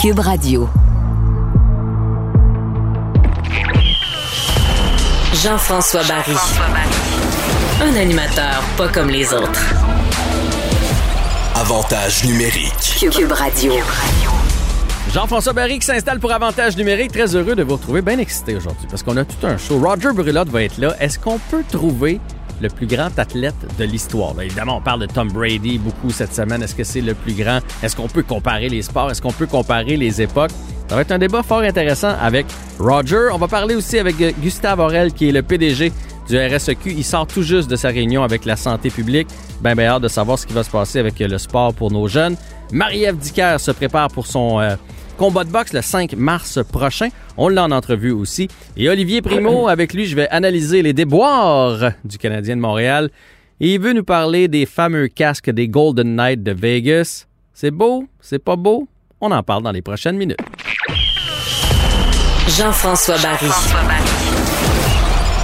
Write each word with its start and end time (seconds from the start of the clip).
Cube 0.00 0.20
Radio. 0.20 0.66
Jean-François 5.34 6.02
Barry. 6.04 6.32
Un 7.82 7.94
animateur 7.96 8.62
pas 8.78 8.88
comme 8.88 9.10
les 9.10 9.34
autres. 9.34 9.60
Avantage 11.54 12.24
numérique. 12.24 13.10
Cube 13.10 13.32
Radio. 13.32 13.74
Jean-François 15.12 15.52
Barry 15.52 15.78
qui 15.80 15.84
s'installe 15.84 16.18
pour 16.18 16.32
Avantage 16.32 16.78
numérique. 16.78 17.12
Très 17.12 17.36
heureux 17.36 17.54
de 17.54 17.62
vous 17.62 17.74
retrouver. 17.74 18.00
Bien 18.00 18.18
excité 18.18 18.56
aujourd'hui 18.56 18.86
parce 18.88 19.02
qu'on 19.02 19.18
a 19.18 19.26
tout 19.26 19.46
un 19.46 19.58
show. 19.58 19.78
Roger 19.78 20.14
Brulotte 20.14 20.48
va 20.48 20.62
être 20.62 20.78
là. 20.78 20.96
Est-ce 20.98 21.18
qu'on 21.18 21.38
peut 21.50 21.64
trouver 21.70 22.20
le 22.60 22.68
plus 22.68 22.86
grand 22.86 23.16
athlète 23.18 23.54
de 23.78 23.84
l'histoire? 23.84 24.34
Évidemment, 24.40 24.78
on 24.78 24.80
parle 24.80 25.00
de 25.00 25.06
Tom 25.06 25.28
Brady 25.28 25.78
beaucoup 25.78 26.10
cette 26.10 26.34
semaine. 26.34 26.62
Est-ce 26.62 26.74
que 26.74 26.84
c'est 26.84 27.00
le 27.00 27.14
plus 27.14 27.34
grand? 27.34 27.60
Est-ce 27.82 27.96
qu'on 27.96 28.08
peut 28.08 28.22
comparer 28.22 28.68
les 28.68 28.82
sports? 28.82 29.10
Est-ce 29.10 29.22
qu'on 29.22 29.32
peut 29.32 29.46
comparer 29.46 29.96
les 29.96 30.22
époques? 30.22 30.50
Ça 30.88 30.96
va 30.96 31.02
être 31.02 31.12
un 31.12 31.18
débat 31.18 31.42
fort 31.42 31.60
intéressant 31.60 32.14
avec 32.20 32.46
Roger. 32.78 33.28
On 33.32 33.38
va 33.38 33.46
parler 33.46 33.76
aussi 33.76 33.98
avec 33.98 34.16
Gustave 34.40 34.80
Aurel, 34.80 35.12
qui 35.12 35.28
est 35.28 35.32
le 35.32 35.42
PDG 35.42 35.92
du 36.28 36.38
RSEQ. 36.38 36.90
Il 36.90 37.04
sort 37.04 37.26
tout 37.26 37.42
juste 37.42 37.70
de 37.70 37.76
sa 37.76 37.88
réunion 37.88 38.22
avec 38.22 38.44
la 38.44 38.56
santé 38.56 38.90
publique. 38.90 39.28
Ben, 39.60 39.74
ben 39.74 39.86
hâte 39.86 40.02
de 40.02 40.08
savoir 40.08 40.38
ce 40.38 40.46
qui 40.46 40.52
va 40.52 40.64
se 40.64 40.70
passer 40.70 40.98
avec 40.98 41.18
le 41.18 41.38
sport 41.38 41.74
pour 41.74 41.92
nos 41.92 42.08
jeunes. 42.08 42.36
Marie-Ève 42.72 43.16
Dicker 43.18 43.58
se 43.58 43.70
prépare 43.70 44.08
pour 44.08 44.26
son 44.26 44.60
euh, 44.60 44.76
combat 45.20 45.44
de 45.44 45.50
boxe 45.50 45.74
le 45.74 45.82
5 45.82 46.14
mars 46.14 46.60
prochain. 46.72 47.08
On 47.36 47.50
l'a 47.50 47.64
en 47.64 47.72
entrevue 47.72 48.10
aussi. 48.10 48.48
Et 48.78 48.88
Olivier 48.88 49.20
Primo, 49.20 49.68
avec 49.68 49.92
lui, 49.92 50.06
je 50.06 50.16
vais 50.16 50.26
analyser 50.30 50.80
les 50.80 50.94
déboires 50.94 51.92
du 52.06 52.16
Canadien 52.16 52.56
de 52.56 52.62
Montréal. 52.62 53.10
Et 53.60 53.74
il 53.74 53.80
veut 53.80 53.92
nous 53.92 54.02
parler 54.02 54.48
des 54.48 54.64
fameux 54.64 55.08
casques 55.08 55.50
des 55.50 55.68
Golden 55.68 56.16
Knights 56.16 56.42
de 56.42 56.52
Vegas. 56.52 57.26
C'est 57.52 57.70
beau? 57.70 58.06
C'est 58.22 58.42
pas 58.42 58.56
beau? 58.56 58.88
On 59.20 59.30
en 59.30 59.42
parle 59.42 59.62
dans 59.62 59.72
les 59.72 59.82
prochaines 59.82 60.16
minutes. 60.16 60.40
Jean-François 62.48 63.18
Barry. 63.18 64.29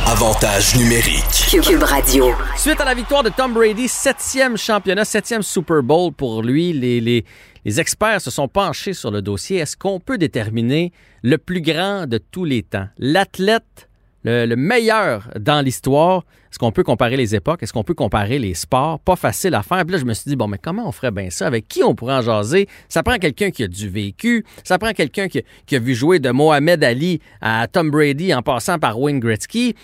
Avantage 0.08 0.76
numérique. 0.76 1.48
Cube 1.50 1.82
Radio. 1.82 2.30
Suite 2.56 2.80
à 2.80 2.84
la 2.84 2.94
victoire 2.94 3.24
de 3.24 3.28
Tom 3.28 3.52
Brady, 3.52 3.88
septième 3.88 4.56
championnat, 4.56 5.04
septième 5.04 5.42
Super 5.42 5.82
Bowl 5.82 6.12
pour 6.12 6.44
lui, 6.44 6.72
les, 6.72 7.00
les, 7.00 7.24
les 7.64 7.80
experts 7.80 8.20
se 8.20 8.30
sont 8.30 8.46
penchés 8.46 8.92
sur 8.92 9.10
le 9.10 9.20
dossier. 9.20 9.58
Est-ce 9.58 9.76
qu'on 9.76 9.98
peut 9.98 10.16
déterminer 10.16 10.92
le 11.24 11.38
plus 11.38 11.60
grand 11.60 12.06
de 12.06 12.18
tous 12.18 12.44
les 12.44 12.62
temps, 12.62 12.86
l'athlète 12.98 13.88
le, 14.26 14.46
le, 14.46 14.56
meilleur 14.56 15.30
dans 15.38 15.64
l'histoire? 15.64 16.24
Est-ce 16.50 16.58
qu'on 16.58 16.72
peut 16.72 16.82
comparer 16.82 17.16
les 17.16 17.34
époques? 17.34 17.62
Est-ce 17.62 17.72
qu'on 17.72 17.84
peut 17.84 17.94
comparer 17.94 18.38
les 18.38 18.54
sports? 18.54 18.98
Pas 19.00 19.16
facile 19.16 19.54
à 19.54 19.62
faire. 19.62 19.84
Puis 19.84 19.92
là, 19.92 19.98
je 19.98 20.04
me 20.04 20.14
suis 20.14 20.28
dit, 20.28 20.36
bon, 20.36 20.48
mais 20.48 20.58
comment 20.58 20.88
on 20.88 20.92
ferait 20.92 21.10
bien 21.10 21.30
ça? 21.30 21.46
Avec 21.46 21.68
qui 21.68 21.82
on 21.82 21.94
pourrait 21.94 22.14
en 22.14 22.22
jaser? 22.22 22.68
Ça 22.88 23.02
prend 23.02 23.16
quelqu'un 23.16 23.50
qui 23.50 23.62
a 23.62 23.68
du 23.68 23.88
vécu. 23.88 24.44
Ça 24.64 24.78
prend 24.78 24.92
quelqu'un 24.92 25.28
qui, 25.28 25.42
a 25.76 25.78
vu 25.78 25.94
jouer 25.94 26.18
de 26.18 26.30
Mohamed 26.30 26.82
Ali 26.82 27.20
à 27.40 27.66
Tom 27.68 27.90
Brady 27.90 28.34
en 28.34 28.42
passant 28.42 28.78
par 28.78 28.98
Wayne 28.98 29.20
Gretzky. 29.20 29.74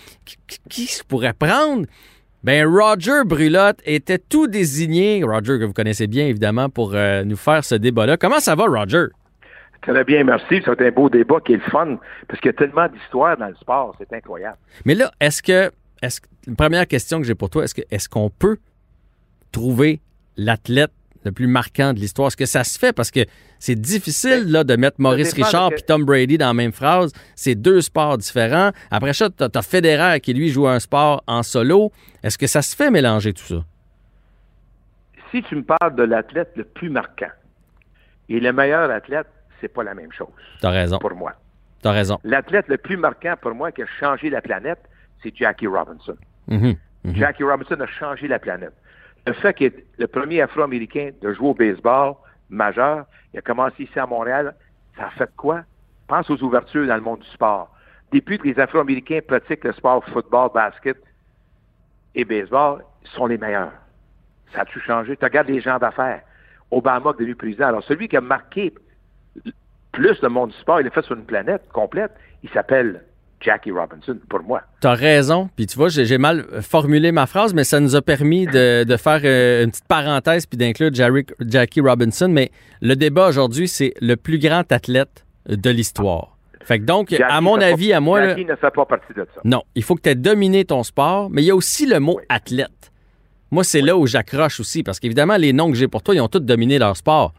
Qui 0.69 0.85
se 0.87 1.03
pourrait 1.03 1.33
prendre? 1.33 1.85
Ben 2.43 2.67
Roger 2.67 3.21
Brulotte 3.25 3.79
était 3.85 4.19
tout 4.19 4.47
désigné, 4.47 5.23
Roger 5.23 5.59
que 5.59 5.63
vous 5.63 5.71
connaissez 5.71 6.07
bien 6.07 6.27
évidemment, 6.27 6.69
pour 6.69 6.93
euh, 6.93 7.23
nous 7.23 7.37
faire 7.37 7.63
ce 7.63 7.75
débat-là. 7.75 8.17
Comment 8.17 8.41
ça 8.41 8.55
va, 8.55 8.65
Roger? 8.65 9.05
Très 9.83 10.03
bien, 10.05 10.23
merci. 10.23 10.61
C'est 10.63 10.81
un 10.81 10.91
beau 10.91 11.09
débat 11.09 11.39
qui 11.45 11.53
est 11.53 11.57
le 11.57 11.69
fun, 11.69 11.97
parce 12.27 12.39
qu'il 12.39 12.49
y 12.51 12.55
a 12.55 12.57
tellement 12.57 12.87
d'histoires 12.87 13.37
dans 13.37 13.47
le 13.47 13.55
sport, 13.55 13.95
c'est 13.99 14.11
incroyable. 14.13 14.57
Mais 14.85 14.95
là, 14.95 15.11
est-ce 15.19 15.43
que, 15.43 15.71
est-ce 16.01 16.21
une 16.47 16.55
première 16.55 16.87
question 16.87 17.19
que 17.19 17.25
j'ai 17.25 17.35
pour 17.35 17.49
toi, 17.49 17.65
est-ce 17.65 17.75
que, 17.75 17.81
est-ce 17.91 18.09
qu'on 18.09 18.29
peut 18.29 18.57
trouver 19.51 20.01
l'athlète 20.37 20.91
le 21.25 21.31
plus 21.31 21.47
marquant 21.47 21.93
de 21.93 21.99
l'histoire? 21.99 22.27
Est-ce 22.27 22.37
que 22.37 22.45
ça 22.45 22.63
se 22.63 22.79
fait? 22.79 22.93
Parce 22.93 23.11
que 23.11 23.21
c'est 23.59 23.79
difficile 23.79 24.51
là, 24.51 24.63
de 24.63 24.75
mettre 24.75 24.97
Maurice 24.99 25.33
Richard 25.33 25.71
et 25.73 25.81
Tom 25.81 26.03
Brady 26.03 26.37
dans 26.37 26.47
la 26.47 26.53
même 26.53 26.73
phrase. 26.73 27.13
C'est 27.35 27.55
deux 27.55 27.81
sports 27.81 28.17
différents. 28.17 28.71
Après 28.91 29.13
ça, 29.13 29.29
tu 29.29 29.43
as, 29.43 29.61
Federer 29.61 30.19
qui, 30.19 30.33
lui, 30.33 30.49
joue 30.49 30.67
un 30.67 30.79
sport 30.79 31.23
en 31.27 31.43
solo. 31.43 31.91
Est-ce 32.23 32.37
que 32.37 32.47
ça 32.47 32.61
se 32.61 32.75
fait 32.75 32.91
mélanger 32.91 33.33
tout 33.33 33.45
ça? 33.45 33.63
Si 35.31 35.41
tu 35.43 35.55
me 35.55 35.63
parles 35.63 35.95
de 35.95 36.03
l'athlète 36.03 36.51
le 36.55 36.63
plus 36.63 36.89
marquant 36.89 37.31
et 38.29 38.39
le 38.39 38.51
meilleur 38.51 38.89
athlète, 38.91 39.27
c'est 39.63 39.73
pas 39.73 39.83
la 39.83 39.93
même 39.93 40.11
chose. 40.11 40.27
T'as 40.59 40.71
raison. 40.71 40.99
Pour 40.99 41.15
moi. 41.15 41.33
T'as 41.81 41.91
raison. 41.91 42.19
L'athlète 42.25 42.67
le 42.67 42.77
plus 42.77 42.97
marquant 42.97 43.35
pour 43.41 43.55
moi 43.55 43.71
qui 43.71 43.81
a 43.81 43.85
changé 43.99 44.29
la 44.29 44.41
planète, 44.41 44.81
c'est 45.21 45.33
Jackie 45.35 45.67
Robinson. 45.67 46.17
Mm 46.47 46.57
-hmm. 46.57 46.75
Mm 47.03 47.11
-hmm. 47.11 47.15
Jackie 47.19 47.43
Robinson 47.51 47.79
a 47.79 47.87
changé 48.01 48.27
la 48.27 48.39
planète. 48.39 48.75
Le 49.27 49.33
fait 49.41 49.53
qu'il 49.57 49.67
est 49.67 49.85
le 50.03 50.07
premier 50.07 50.41
Afro-Américain 50.45 51.07
de 51.23 51.27
jouer 51.35 51.49
au 51.53 51.57
baseball 51.63 52.09
majeur, 52.49 52.97
il 53.31 53.37
a 53.39 53.43
commencé 53.49 53.77
ici 53.87 53.97
à 54.05 54.07
Montréal, 54.15 54.45
ça 54.97 55.03
a 55.09 55.11
fait 55.17 55.31
quoi? 55.43 55.57
Pense 56.11 56.27
aux 56.33 56.41
ouvertures 56.47 56.87
dans 56.91 56.99
le 57.01 57.05
monde 57.09 57.21
du 57.25 57.31
sport. 57.37 57.65
Depuis 58.15 58.37
que 58.39 58.45
les 58.49 58.57
Afro-Américains 58.63 59.21
pratiquent 59.31 59.65
le 59.69 59.73
sport 59.79 59.99
football, 60.11 60.47
basket 60.61 60.99
et 62.19 62.25
baseball, 62.33 62.75
ils 63.03 63.11
sont 63.17 63.27
les 63.31 63.39
meilleurs. 63.45 63.77
Ça 64.51 64.59
a 64.63 64.65
tout 64.71 64.83
changé? 64.89 65.11
Tu 65.19 65.25
regardes 65.29 65.51
les 65.55 65.61
gens 65.67 65.79
d'affaires. 65.85 66.21
Obama 66.77 67.09
est 67.11 67.19
devenu 67.19 67.35
président. 67.43 67.67
Alors, 67.71 67.83
celui 67.91 68.05
qui 68.11 68.17
a 68.17 68.25
marqué 68.35 68.63
plus 69.91 70.21
le 70.21 70.29
monde 70.29 70.49
du 70.51 70.57
sport, 70.57 70.81
il 70.81 70.85
l'a 70.85 70.91
fait 70.91 71.03
sur 71.03 71.15
une 71.15 71.23
planète 71.25 71.61
complète, 71.71 72.11
il 72.43 72.49
s'appelle 72.49 73.03
Jackie 73.39 73.71
Robinson, 73.71 74.17
pour 74.29 74.41
moi. 74.41 74.61
Tu 74.81 74.87
as 74.87 74.93
raison. 74.93 75.49
Puis 75.55 75.65
tu 75.67 75.77
vois, 75.77 75.89
j'ai 75.89 76.17
mal 76.17 76.45
formulé 76.61 77.11
ma 77.11 77.25
phrase, 77.27 77.53
mais 77.53 77.63
ça 77.63 77.79
nous 77.79 77.95
a 77.95 78.01
permis 78.01 78.47
de, 78.47 78.85
de 78.85 78.97
faire 78.97 79.17
une 79.63 79.69
petite 79.69 79.87
parenthèse 79.87 80.45
puis 80.45 80.57
d'inclure 80.57 80.91
Jackie 80.93 81.81
Robinson. 81.81 82.29
Mais 82.29 82.51
le 82.81 82.95
débat 82.95 83.27
aujourd'hui, 83.27 83.67
c'est 83.67 83.93
le 84.01 84.15
plus 84.15 84.39
grand 84.39 84.71
athlète 84.71 85.25
de 85.47 85.69
l'histoire. 85.69 86.37
Fait 86.63 86.79
que 86.79 86.85
donc, 86.85 87.09
Jackie 87.09 87.23
à 87.23 87.41
mon 87.41 87.59
avis, 87.59 87.89
pas, 87.89 87.97
à 87.97 87.99
moi... 87.99 88.25
Jackie 88.25 88.45
là, 88.45 88.53
ne 88.53 88.55
fait 88.57 88.71
pas 88.73 88.85
partie 88.85 89.13
de 89.13 89.27
ça. 89.35 89.41
Non, 89.43 89.63
il 89.75 89.83
faut 89.83 89.95
que 89.95 90.01
tu 90.01 90.09
aies 90.09 90.15
dominé 90.15 90.63
ton 90.63 90.83
sport, 90.83 91.29
mais 91.29 91.43
il 91.43 91.45
y 91.45 91.51
a 91.51 91.55
aussi 91.55 91.85
le 91.85 91.99
mot 91.99 92.15
Oui. 92.19 92.23
athlète. 92.29 92.91
Moi, 93.51 93.65
c'est 93.65 93.81
là 93.81 93.97
où 93.97 94.07
j'accroche 94.07 94.61
aussi, 94.61 94.81
parce 94.81 95.01
qu'évidemment, 95.01 95.35
les 95.35 95.51
noms 95.51 95.69
que 95.69 95.75
j'ai 95.77 95.89
pour 95.89 96.01
toi, 96.01 96.15
ils 96.15 96.21
ont 96.21 96.29
tous 96.29 96.39
dominé 96.39 96.79
leur 96.79 96.95
sport. 96.95 97.33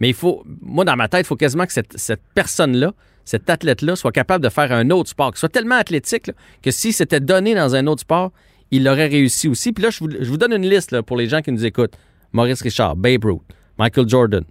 Mais 0.00 0.08
il 0.08 0.14
faut, 0.14 0.44
moi, 0.60 0.84
dans 0.84 0.96
ma 0.96 1.08
tête, 1.08 1.22
il 1.22 1.26
faut 1.26 1.36
quasiment 1.36 1.66
que 1.66 1.72
cette, 1.72 2.22
personne-là, 2.34 2.92
cet 3.24 3.50
athlète-là, 3.50 3.96
soit 3.96 4.12
capable 4.12 4.44
de 4.44 4.48
faire 4.48 4.72
un 4.72 4.90
autre 4.90 5.10
sport, 5.10 5.32
qu'il 5.32 5.38
soit 5.38 5.48
tellement 5.48 5.74
athlétique 5.74 6.30
que 6.62 6.70
si 6.70 6.92
c'était 6.92 7.20
donné 7.20 7.54
dans 7.54 7.74
un 7.74 7.86
autre 7.86 8.02
sport, 8.02 8.32
il 8.70 8.86
aurait 8.88 9.08
réussi 9.08 9.48
aussi. 9.48 9.72
Puis 9.72 9.84
là, 9.84 9.90
je 9.90 9.98
vous, 10.28 10.36
donne 10.36 10.52
une 10.52 10.68
liste 10.68 11.00
pour 11.02 11.16
les 11.16 11.28
gens 11.28 11.42
qui 11.42 11.52
nous 11.52 11.64
écoutent. 11.64 11.96
Maurice 12.32 12.62
Richard, 12.62 12.96
Babe 12.96 13.24
Ruth, 13.24 13.42
Michael 13.78 14.08
Jordan, 14.08 14.44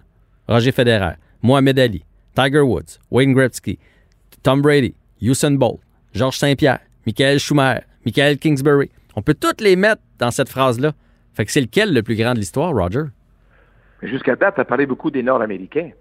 Roger 0.47 0.71
Federer, 0.71 1.13
Mohamed 1.43 1.77
Ali, 1.77 2.03
Tiger 2.35 2.61
Woods, 2.61 2.99
Wayne 3.11 3.33
Gretzky, 3.33 3.77
Tom 4.41 4.61
Brady, 4.61 4.95
Usain 5.21 5.51
Bolt, 5.51 5.79
Georges 6.13 6.37
Saint-Pierre, 6.37 6.79
Michael 7.05 7.39
Schumacher, 7.39 7.83
Michael 8.05 8.37
Kingsbury. 8.37 8.89
On 9.15 9.21
peut 9.21 9.35
toutes 9.35 9.61
les 9.61 9.75
mettre 9.75 10.01
dans 10.17 10.31
cette 10.31 10.49
phrase-là. 10.49 10.93
Fait 11.33 11.45
que 11.45 11.51
c'est 11.51 11.61
lequel 11.61 11.93
le 11.93 12.01
plus 12.01 12.15
grand 12.15 12.33
de 12.33 12.39
l'histoire, 12.39 12.73
Roger? 12.73 13.03
Mais 14.01 14.07
jusqu'à 14.07 14.35
date, 14.35 14.55
tu 14.55 14.61
as 14.61 14.65
parlé 14.65 14.85
beaucoup 14.85 15.11
des 15.11 15.23
Nord-Américains. 15.23 15.91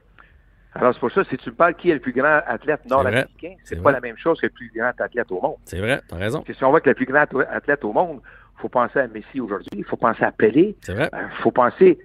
Alors, 0.74 0.92
c'est 0.92 1.00
pour 1.00 1.10
ça, 1.10 1.24
si 1.24 1.38
tu 1.38 1.50
me 1.50 1.54
parles 1.54 1.74
qui 1.74 1.90
est 1.90 1.94
le 1.94 2.00
plus 2.00 2.12
grand 2.12 2.40
athlète 2.46 2.84
nord-américain, 2.84 3.54
c'est 3.64 3.76
pas 3.76 3.82
vrai. 3.84 3.92
la 3.94 4.00
même 4.00 4.18
chose 4.18 4.38
que 4.38 4.46
le 4.46 4.52
plus 4.52 4.70
grand 4.76 4.92
athlète 5.00 5.32
au 5.32 5.40
monde. 5.40 5.56
C'est 5.64 5.78
vrai, 5.78 6.02
t'as 6.06 6.16
raison. 6.16 6.44
Si 6.46 6.64
on 6.64 6.70
voit 6.70 6.82
que 6.82 6.90
le 6.90 6.94
plus 6.94 7.06
grand 7.06 7.24
athlète 7.50 7.82
au 7.82 7.94
monde, 7.94 8.20
il 8.58 8.60
faut 8.60 8.68
penser 8.68 8.98
à 8.98 9.06
Messi 9.08 9.40
aujourd'hui, 9.40 9.70
il 9.72 9.84
faut 9.84 9.96
penser 9.96 10.24
à 10.24 10.32
Pelé, 10.32 10.76
C'est 10.82 10.92
vrai. 10.92 11.08
il 11.14 11.42
faut 11.42 11.50
penser 11.50 11.98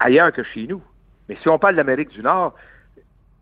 ailleurs 0.00 0.32
que 0.32 0.42
chez 0.42 0.66
nous. 0.66 0.82
Mais 1.28 1.36
si 1.40 1.48
on 1.48 1.58
parle 1.58 1.76
d'Amérique 1.76 2.08
du 2.10 2.22
Nord, 2.22 2.54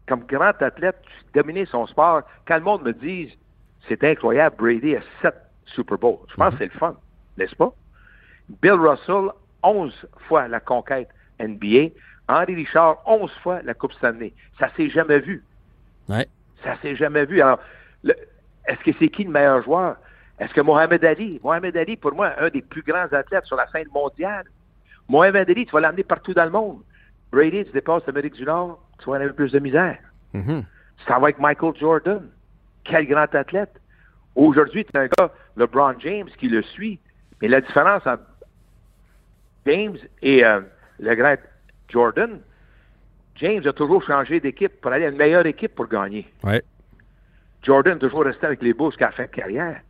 comme 0.07 0.25
grand 0.27 0.61
athlète, 0.61 0.97
tu 1.03 1.39
dominais 1.41 1.65
son 1.65 1.87
sport. 1.87 2.23
Quand 2.47 2.57
le 2.57 2.63
monde 2.63 2.83
me 2.83 2.93
dit 2.93 3.39
c'est 3.89 4.05
incroyable, 4.05 4.57
Brady 4.59 4.97
a 4.97 5.01
sept 5.23 5.35
Super 5.65 5.97
Bowls, 5.97 6.19
je 6.29 6.35
pense 6.35 6.53
que 6.53 6.59
c'est 6.59 6.73
le 6.73 6.79
fun, 6.79 6.95
n'est-ce 7.39 7.57
pas? 7.57 7.73
Bill 8.63 8.73
Russell, 8.73 9.31
11 9.63 10.09
fois 10.27 10.47
la 10.49 10.61
conquête 10.61 11.09
NBA. 11.41 11.95
Henri 12.29 12.55
Richard, 12.55 12.99
11 13.07 13.31
fois 13.43 13.63
la 13.63 13.75
Coupe 13.75 13.93
Stanley. 13.95 14.33
Ça 14.59 14.69
s'est 14.77 14.91
jamais 14.91 15.21
vu. 15.21 15.43
Ouais. 16.09 16.27
Ça 16.63 16.77
s'est 16.83 16.97
jamais 16.97 17.25
vu. 17.25 17.41
Alors, 17.41 17.61
est-ce 18.05 18.85
que 18.85 18.91
c'est 18.99 19.09
qui 19.09 19.25
le 19.25 19.31
meilleur 19.31 19.63
joueur? 19.63 19.97
Est-ce 20.39 20.53
que 20.53 20.61
Mohamed 20.61 21.05
Ali? 21.05 21.41
Mohamed 21.43 21.77
Ali, 21.77 21.97
pour 21.97 22.15
moi, 22.15 22.33
un 22.39 22.49
des 22.49 22.63
plus 22.63 22.83
grands 22.83 23.13
athlètes 23.13 23.45
sur 23.45 23.57
la 23.57 23.67
scène 23.69 23.89
mondiale. 23.93 24.45
Mohamed 25.09 25.49
Ali, 25.49 25.67
tu 25.67 25.73
vas 25.73 25.81
l'amener 25.81 26.05
partout 26.05 26.35
dans 26.35 26.45
le 26.45 26.51
monde. 26.51 26.83
Brady, 27.33 27.65
tu 27.65 27.73
dépasses 27.73 28.07
l'Amérique 28.07 28.35
du 28.35 28.45
Nord, 28.45 28.81
tu 28.99 29.07
vas 29.07 29.13
en 29.13 29.21
avoir 29.21 29.35
plus 29.35 29.53
de 29.53 29.59
misère. 29.59 29.99
Mhm. 30.33 30.65
Tu 30.99 31.05
t'en 31.07 31.21
vas 31.21 31.27
avec 31.27 31.39
Michael 31.39 31.73
Jordan. 31.79 32.29
Quel 32.85 33.07
grand 33.07 33.35
athlète. 33.35 33.81
Aujourd'hui, 34.35 34.85
tu 34.85 34.97
as 34.97 35.03
un 35.03 35.07
gars, 35.07 35.31
LeBron 35.57 35.95
James, 35.99 36.29
qui 36.39 36.49
le 36.49 36.63
suit. 36.63 36.99
Mais 37.41 37.49
la 37.49 37.61
différence 37.61 38.07
entre 38.07 38.23
James 39.67 39.99
et 40.23 40.45
euh, 40.45 40.61
le 40.99 41.15
grand 41.15 41.37
Jordan, 41.89 42.41
James 43.37 43.63
a 43.67 43.73
toujours 43.73 44.03
changé 44.03 44.41
d'équipe 44.41 44.81
pour 44.81 44.93
aller 44.93 45.07
à 45.07 45.09
une 45.09 45.17
meilleure 45.17 45.47
équipe 45.47 45.75
pour 45.75 45.87
gagner. 45.89 46.27
Ouais. 46.43 46.63
Jordan 47.63 47.97
a 47.97 48.01
toujours 48.01 48.25
resté 48.25 48.47
avec 48.47 48.63
les 48.63 48.73
Bulls 48.73 48.91
jusqu'à 48.91 49.07
la 49.07 49.13
fin 49.13 49.23
de 49.25 49.29
carrière. 49.29 49.81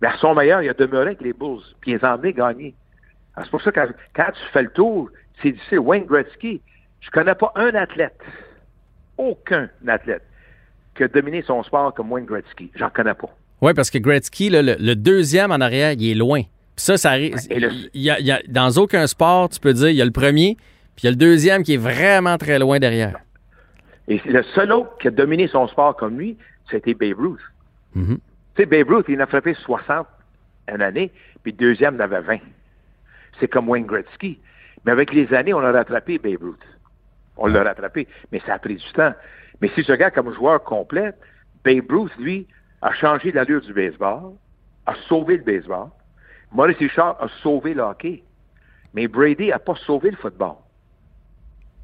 Mais 0.00 0.08
à 0.08 0.16
son 0.18 0.34
meilleur, 0.34 0.62
il 0.62 0.68
a 0.68 0.74
demeuré 0.74 1.08
avec 1.08 1.20
les 1.20 1.32
Bulls, 1.32 1.62
puis 1.80 1.92
il 1.92 1.96
les 1.96 2.04
a 2.04 2.14
emmenés 2.14 2.32
gagner. 2.32 2.74
C'est 3.36 3.50
pour 3.50 3.62
ça 3.62 3.70
que 3.72 3.80
quand, 3.80 3.88
quand 4.14 4.32
tu 4.32 4.52
fais 4.52 4.62
le 4.62 4.70
tour, 4.70 5.10
c'est 5.42 5.52
difficile. 5.52 5.78
Wayne 5.80 6.04
Gretzky, 6.04 6.60
je 7.00 7.10
connais 7.10 7.34
pas 7.34 7.52
un 7.54 7.74
athlète 7.74 8.20
aucun 9.20 9.68
athlète 9.86 10.22
qui 10.96 11.04
a 11.04 11.08
dominé 11.08 11.42
son 11.42 11.62
sport 11.62 11.94
comme 11.94 12.10
Wayne 12.10 12.26
Gretzky. 12.26 12.70
J'en 12.74 12.90
connais 12.90 13.14
pas. 13.14 13.28
Oui, 13.60 13.74
parce 13.74 13.90
que 13.90 13.98
Gretzky, 13.98 14.48
là, 14.50 14.62
le, 14.62 14.76
le 14.78 14.96
deuxième 14.96 15.52
en 15.52 15.60
arrière, 15.60 15.92
il 15.92 16.10
est 16.10 16.14
loin. 16.14 16.42
Ça, 16.76 16.96
ça 16.96 17.10
arrive. 17.10 17.34
Le- 17.50 17.68
il 17.94 18.16
il 18.20 18.42
dans 18.48 18.70
aucun 18.78 19.06
sport, 19.06 19.48
tu 19.50 19.60
peux 19.60 19.72
dire, 19.72 19.88
il 19.90 19.96
y 19.96 20.02
a 20.02 20.04
le 20.04 20.10
premier, 20.10 20.56
puis 20.96 21.02
il 21.02 21.04
y 21.04 21.08
a 21.08 21.10
le 21.10 21.16
deuxième 21.16 21.62
qui 21.62 21.74
est 21.74 21.78
vraiment 21.78 22.38
très 22.38 22.58
loin 22.58 22.78
derrière. 22.78 23.16
Et 24.08 24.20
le 24.24 24.42
seul 24.54 24.72
autre 24.72 24.96
qui 24.98 25.08
a 25.08 25.10
dominé 25.10 25.46
son 25.48 25.68
sport 25.68 25.94
comme 25.96 26.18
lui, 26.18 26.36
c'était 26.70 26.94
Babe 26.94 27.18
Ruth. 27.18 27.40
Mhm. 27.94 28.18
Tu 28.56 28.62
sais, 28.62 28.66
Babe 28.66 28.88
Ruth, 28.88 29.06
il 29.08 29.20
en 29.20 29.24
a 29.24 29.26
frappé 29.26 29.54
60 29.54 30.06
une 30.72 30.82
année, 30.82 31.10
puis 31.42 31.52
le 31.52 31.58
deuxième 31.58 31.96
en 31.96 32.00
avait 32.00 32.20
20. 32.20 32.38
C'est 33.38 33.48
comme 33.48 33.68
Wayne 33.68 33.86
Gretzky. 33.86 34.38
Mais 34.84 34.92
avec 34.92 35.12
les 35.12 35.32
années, 35.34 35.52
on 35.54 35.60
a 35.60 35.70
rattrapé 35.72 36.18
Babe 36.18 36.42
Ruth. 36.42 36.64
On 37.36 37.46
l'a 37.46 37.62
rattrapé, 37.62 38.06
mais 38.32 38.40
ça 38.46 38.54
a 38.54 38.58
pris 38.58 38.76
du 38.76 38.92
temps. 38.92 39.12
Mais 39.60 39.70
si 39.74 39.82
je 39.82 39.92
regarde 39.92 40.14
comme 40.14 40.32
joueur 40.34 40.62
complet, 40.64 41.12
Babe 41.64 41.90
Ruth, 41.90 42.12
lui, 42.18 42.46
a 42.82 42.92
changé 42.94 43.30
l'allure 43.32 43.60
du 43.60 43.72
baseball, 43.72 44.32
a 44.86 44.94
sauvé 45.08 45.36
le 45.36 45.42
baseball. 45.44 45.88
Maurice 46.52 46.78
Richard 46.78 47.16
a 47.20 47.28
sauvé 47.42 47.74
le 47.74 47.82
hockey. 47.82 48.22
Mais 48.94 49.06
Brady 49.06 49.48
n'a 49.48 49.58
pas 49.58 49.74
sauvé 49.86 50.10
le 50.10 50.16
football. 50.16 50.54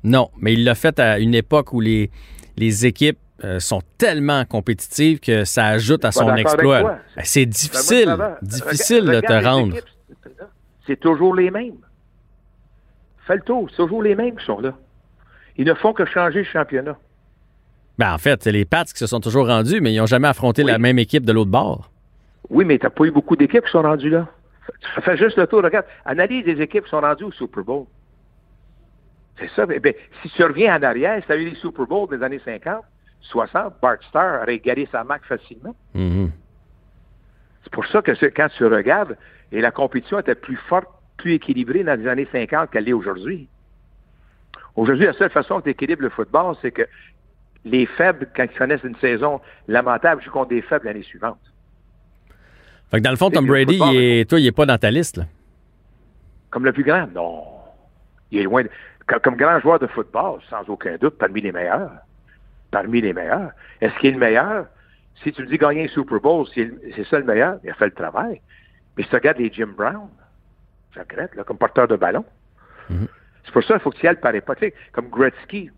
Non, 0.02 0.30
mais 0.38 0.54
il 0.54 0.64
l'a 0.64 0.74
fait 0.74 0.98
à 0.98 1.18
une 1.18 1.34
époque 1.34 1.72
où 1.72 1.80
les, 1.80 2.10
les 2.56 2.86
équipes 2.86 3.18
euh, 3.44 3.60
sont 3.60 3.82
tellement 3.98 4.44
compétitives 4.44 5.20
que 5.20 5.44
ça 5.44 5.66
ajoute 5.66 6.04
à 6.04 6.10
son 6.12 6.34
exploit. 6.36 6.82
Ben, 6.82 6.98
C'est 7.22 7.46
difficile, 7.46 8.14
moi, 8.16 8.38
difficile 8.42 9.00
Regarde- 9.08 9.14
de 9.16 9.20
te 9.20 9.32
regarde 9.32 9.44
rendre. 9.44 9.76
C'est 10.86 10.98
toujours 10.98 11.34
les 11.34 11.50
mêmes. 11.50 11.76
Fais 13.26 13.36
le 13.36 13.42
tour, 13.42 13.68
c'est 13.70 13.76
toujours 13.76 14.02
les 14.02 14.14
mêmes 14.14 14.36
qui 14.36 14.44
sont 14.44 14.60
là. 14.60 14.72
Ils 15.56 15.64
ne 15.66 15.74
font 15.74 15.92
que 15.92 16.04
changer 16.04 16.40
le 16.40 16.44
championnat. 16.44 16.96
Ben, 17.98 18.12
en 18.14 18.18
fait, 18.18 18.42
c'est 18.42 18.52
les 18.52 18.64
Pats 18.64 18.84
qui 18.84 18.98
se 18.98 19.06
sont 19.06 19.20
toujours 19.20 19.46
rendus, 19.46 19.80
mais 19.80 19.92
ils 19.92 19.98
n'ont 19.98 20.06
jamais 20.06 20.28
affronté 20.28 20.62
Oui. 20.62 20.70
la 20.70 20.78
même 20.78 20.98
équipe 20.98 21.24
de 21.24 21.32
l'autre 21.32 21.50
bord. 21.50 21.90
Oui, 22.50 22.64
mais 22.64 22.78
tu 22.78 22.84
n'as 22.86 22.90
pas 22.90 23.04
eu 23.04 23.10
beaucoup 23.10 23.34
d'équipes 23.36 23.64
qui 23.64 23.70
sont 23.70 23.82
rendues 23.82 24.10
là. 24.10 24.28
Fais- 25.02 25.16
juste 25.16 25.36
le 25.38 25.46
tour, 25.46 25.62
regarde. 25.62 25.86
Analyse 26.04 26.44
des 26.44 26.60
équipes 26.60 26.84
qui 26.84 26.90
sont 26.90 27.00
rendues 27.00 27.24
au 27.24 27.32
Super 27.32 27.62
Bowl. 27.64 27.86
C'est 29.38 29.50
ça. 29.50 29.66
Eh 29.70 29.80
bien, 29.80 29.92
si 30.22 30.30
tu 30.30 30.42
reviens 30.44 30.76
en 30.78 30.82
arrière, 30.82 31.20
si 31.20 31.26
tu 31.26 31.32
as 31.32 31.36
eu 31.36 31.50
les 31.50 31.54
Super 31.56 31.86
Bowls 31.86 32.08
des 32.16 32.24
années 32.24 32.40
50, 32.44 32.82
60, 33.20 33.74
Bart 33.82 33.96
Starr 34.08 34.42
aurait 34.42 34.54
égalé 34.54 34.88
sa 34.90 35.04
marque 35.04 35.26
facilement. 35.26 35.74
Mhm. 35.94 36.30
C'est 37.62 37.72
pour 37.72 37.86
ça 37.86 38.00
que 38.00 38.12
quand 38.26 38.48
tu 38.56 38.64
regardes, 38.64 39.16
et 39.52 39.60
la 39.60 39.70
compétition 39.70 40.18
était 40.20 40.34
plus 40.34 40.56
forte, 40.56 40.86
plus 41.16 41.34
équilibrée 41.34 41.82
dans 41.84 41.98
les 42.00 42.06
années 42.08 42.28
50 42.30 42.70
qu'elle 42.70 42.84
l'est 42.84 42.92
aujourd'hui. 42.92 43.48
Aujourd'hui, 44.76 45.06
la 45.06 45.12
seule 45.14 45.30
façon 45.30 45.58
que 45.58 45.64
tu 45.64 45.70
équilibres 45.70 46.02
le 46.02 46.10
football, 46.10 46.54
c'est 46.62 46.70
que 46.70 46.86
les 47.64 47.86
faibles, 47.86 48.28
quand 48.36 48.44
ils 48.44 48.56
connaissent 48.58 48.84
une 48.84 48.96
saison 48.96 49.40
lamentable, 49.66 50.22
jouent 50.22 50.30
contre 50.30 50.50
des 50.50 50.62
faibles 50.62 50.84
l'année 50.86 51.02
suivante. 51.02 51.40
Fait 52.90 52.98
que 52.98 53.02
dans 53.02 53.10
le 53.10 53.16
fond, 53.16 53.30
Tom 53.30 53.46
Brady, 53.46 53.78
football, 53.78 53.94
il 53.94 54.00
est, 54.20 54.28
toi, 54.30 54.38
il 54.40 54.44
n'est 54.44 54.52
pas 54.52 54.66
dans 54.66 54.78
ta 54.78 54.90
liste. 54.90 55.16
Là. 55.18 55.24
Comme 56.50 56.64
le 56.64 56.72
plus 56.72 56.84
grand? 56.84 57.06
Non. 57.12 57.42
Il 58.30 58.38
est 58.40 58.44
loin. 58.44 58.62
de- 58.62 58.70
Comme, 59.06 59.20
comme 59.20 59.36
grand 59.36 59.58
joueur 59.60 59.78
de 59.78 59.86
football, 59.88 60.40
sans 60.50 60.62
aucun 60.68 60.96
doute, 60.96 61.18
parmi 61.18 61.40
les 61.40 61.52
meilleurs. 61.52 61.90
Parmi 62.70 63.00
les 63.00 63.12
meilleurs. 63.12 63.50
Est-ce 63.80 63.94
qu'il 63.98 64.10
est 64.10 64.12
le 64.12 64.18
meilleur? 64.18 64.66
Si 65.22 65.32
tu 65.32 65.42
me 65.42 65.46
dis 65.48 65.58
gagner 65.58 65.84
un 65.84 65.88
Super 65.88 66.20
Bowl, 66.20 66.46
c'est 66.54 67.04
ça 67.08 67.18
le 67.18 67.24
meilleur, 67.24 67.58
il 67.64 67.70
a 67.70 67.74
fait 67.74 67.86
le 67.86 67.92
travail. 67.92 68.40
Mais 68.96 69.02
si 69.04 69.08
tu 69.08 69.14
regardes 69.16 69.38
les 69.38 69.50
Jim 69.52 69.70
Brown, 69.76 70.08
là, 70.94 71.44
comme 71.44 71.58
porteur 71.58 71.88
de 71.88 71.96
ballon. 71.96 72.24
C'est 73.44 73.52
pour 73.52 73.62
ça 73.64 73.74
qu'il 73.74 73.82
faut 73.82 73.90
que 73.90 73.96
tu 73.98 74.06
y 74.06 74.08
ailles 74.08 74.16
par 74.20 74.34
époque. 74.34 74.64
Comme 74.92 75.08
Gretzky. 75.08 75.70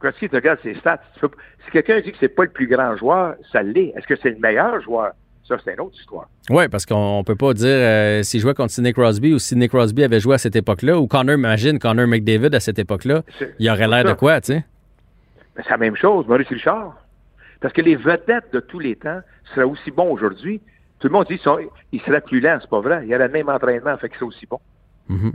Gretzky, 0.00 0.28
tu 0.28 0.34
regardes 0.36 0.60
ses 0.62 0.74
stats. 0.76 1.00
Peux- 1.20 1.30
si 1.64 1.70
quelqu'un 1.70 2.00
dit 2.00 2.12
que 2.12 2.18
c'est 2.20 2.28
pas 2.28 2.44
le 2.44 2.50
plus 2.50 2.66
grand 2.66 2.96
joueur, 2.96 3.36
ça 3.52 3.62
l'est. 3.62 3.92
Est-ce 3.96 4.06
que 4.06 4.16
c'est 4.16 4.30
le 4.30 4.38
meilleur 4.38 4.80
joueur? 4.80 5.12
Ça, 5.48 5.56
c'est 5.64 5.72
une 5.72 5.80
autre 5.80 5.96
histoire. 5.98 6.28
Oui, 6.50 6.68
parce 6.68 6.84
qu'on 6.84 7.20
ne 7.20 7.24
peut 7.24 7.34
pas 7.34 7.54
dire 7.54 7.68
euh, 7.68 8.22
s'il 8.22 8.40
jouait 8.40 8.52
contre 8.52 8.70
Sidney 8.70 8.92
Crosby 8.92 9.32
ou 9.32 9.38
si 9.38 9.48
Sidney 9.48 9.68
Crosby 9.68 10.04
avait 10.04 10.20
joué 10.20 10.34
à 10.34 10.38
cette 10.38 10.56
époque-là, 10.56 10.98
ou 10.98 11.06
Connor, 11.06 11.36
imagine 11.36 11.78
Connor 11.78 12.06
McDavid 12.06 12.54
à 12.54 12.60
cette 12.60 12.78
époque-là, 12.78 13.22
C'est- 13.38 13.54
il 13.58 13.68
aurait 13.70 13.78
c'est 13.78 13.88
l'air 13.88 14.04
de 14.04 14.12
quoi, 14.12 14.40
tu 14.42 14.52
sais? 14.52 14.64
Mais 15.56 15.62
c'est 15.64 15.70
la 15.70 15.78
même 15.78 15.96
chose, 15.96 16.26
Maurice 16.28 16.48
Richard. 16.48 16.94
Parce 17.60 17.72
que 17.72 17.80
les 17.80 17.96
vedettes 17.96 18.52
de 18.52 18.60
tous 18.60 18.78
les 18.78 18.94
temps 18.94 19.20
seraient 19.54 19.64
aussi 19.64 19.90
bons 19.90 20.10
aujourd'hui. 20.12 20.60
Tout 21.00 21.08
le 21.08 21.12
monde 21.14 21.26
dit 21.30 21.38
qu'ils 21.38 22.00
seraient 22.02 22.20
plus 22.20 22.40
lents, 22.40 22.58
c'est 22.60 22.68
pas 22.70 22.80
vrai. 22.80 23.00
Il 23.04 23.08
y 23.08 23.14
a 23.14 23.18
le 23.18 23.28
même 23.28 23.48
entraînement, 23.48 23.96
fait 23.96 24.08
qu'ils 24.10 24.18
sont 24.18 24.26
aussi 24.26 24.46
bons. 24.46 24.60
Mhm. 25.08 25.32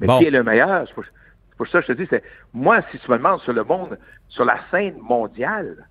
Mais 0.00 0.06
Bon. 0.08 0.18
qui 0.18 0.24
est 0.24 0.30
le 0.30 0.42
meilleur? 0.42 0.84
C'est 0.88 0.94
pour, 0.94 1.04
c'est 1.04 1.56
pour 1.56 1.68
ça 1.68 1.80
que 1.80 1.86
je 1.86 1.92
te 1.92 2.02
dis, 2.02 2.06
c'est 2.10 2.22
moi, 2.52 2.80
si 2.90 2.98
tu 2.98 3.10
me 3.10 3.16
demandes 3.18 3.40
sur 3.40 3.52
le 3.52 3.62
monde, 3.64 3.96
sur 4.28 4.44
la 4.44 4.58
scène 4.70 4.96
mondiale, 5.00 5.86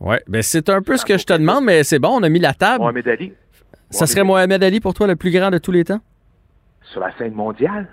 Oui, 0.00 0.16
ben 0.26 0.42
c'est 0.42 0.68
un 0.68 0.82
peu 0.82 0.96
ce 0.96 1.04
que 1.04 1.16
je 1.18 1.24
te 1.24 1.32
demande, 1.32 1.64
mais 1.64 1.84
c'est 1.84 1.98
bon, 1.98 2.18
on 2.18 2.22
a 2.22 2.28
mis 2.28 2.40
la 2.40 2.52
table. 2.54 2.80
Mohamed 2.82 3.08
Ali, 3.08 3.32
Ça 3.90 4.06
serait 4.06 4.24
Mohamed 4.24 4.62
Ali 4.62 4.80
pour 4.80 4.92
toi 4.94 5.06
le 5.06 5.16
plus 5.16 5.30
grand 5.30 5.50
de 5.50 5.58
tous 5.58 5.72
les 5.72 5.84
temps? 5.84 6.00
sur 6.92 7.00
la 7.00 7.16
scène 7.16 7.32
mondiale, 7.32 7.88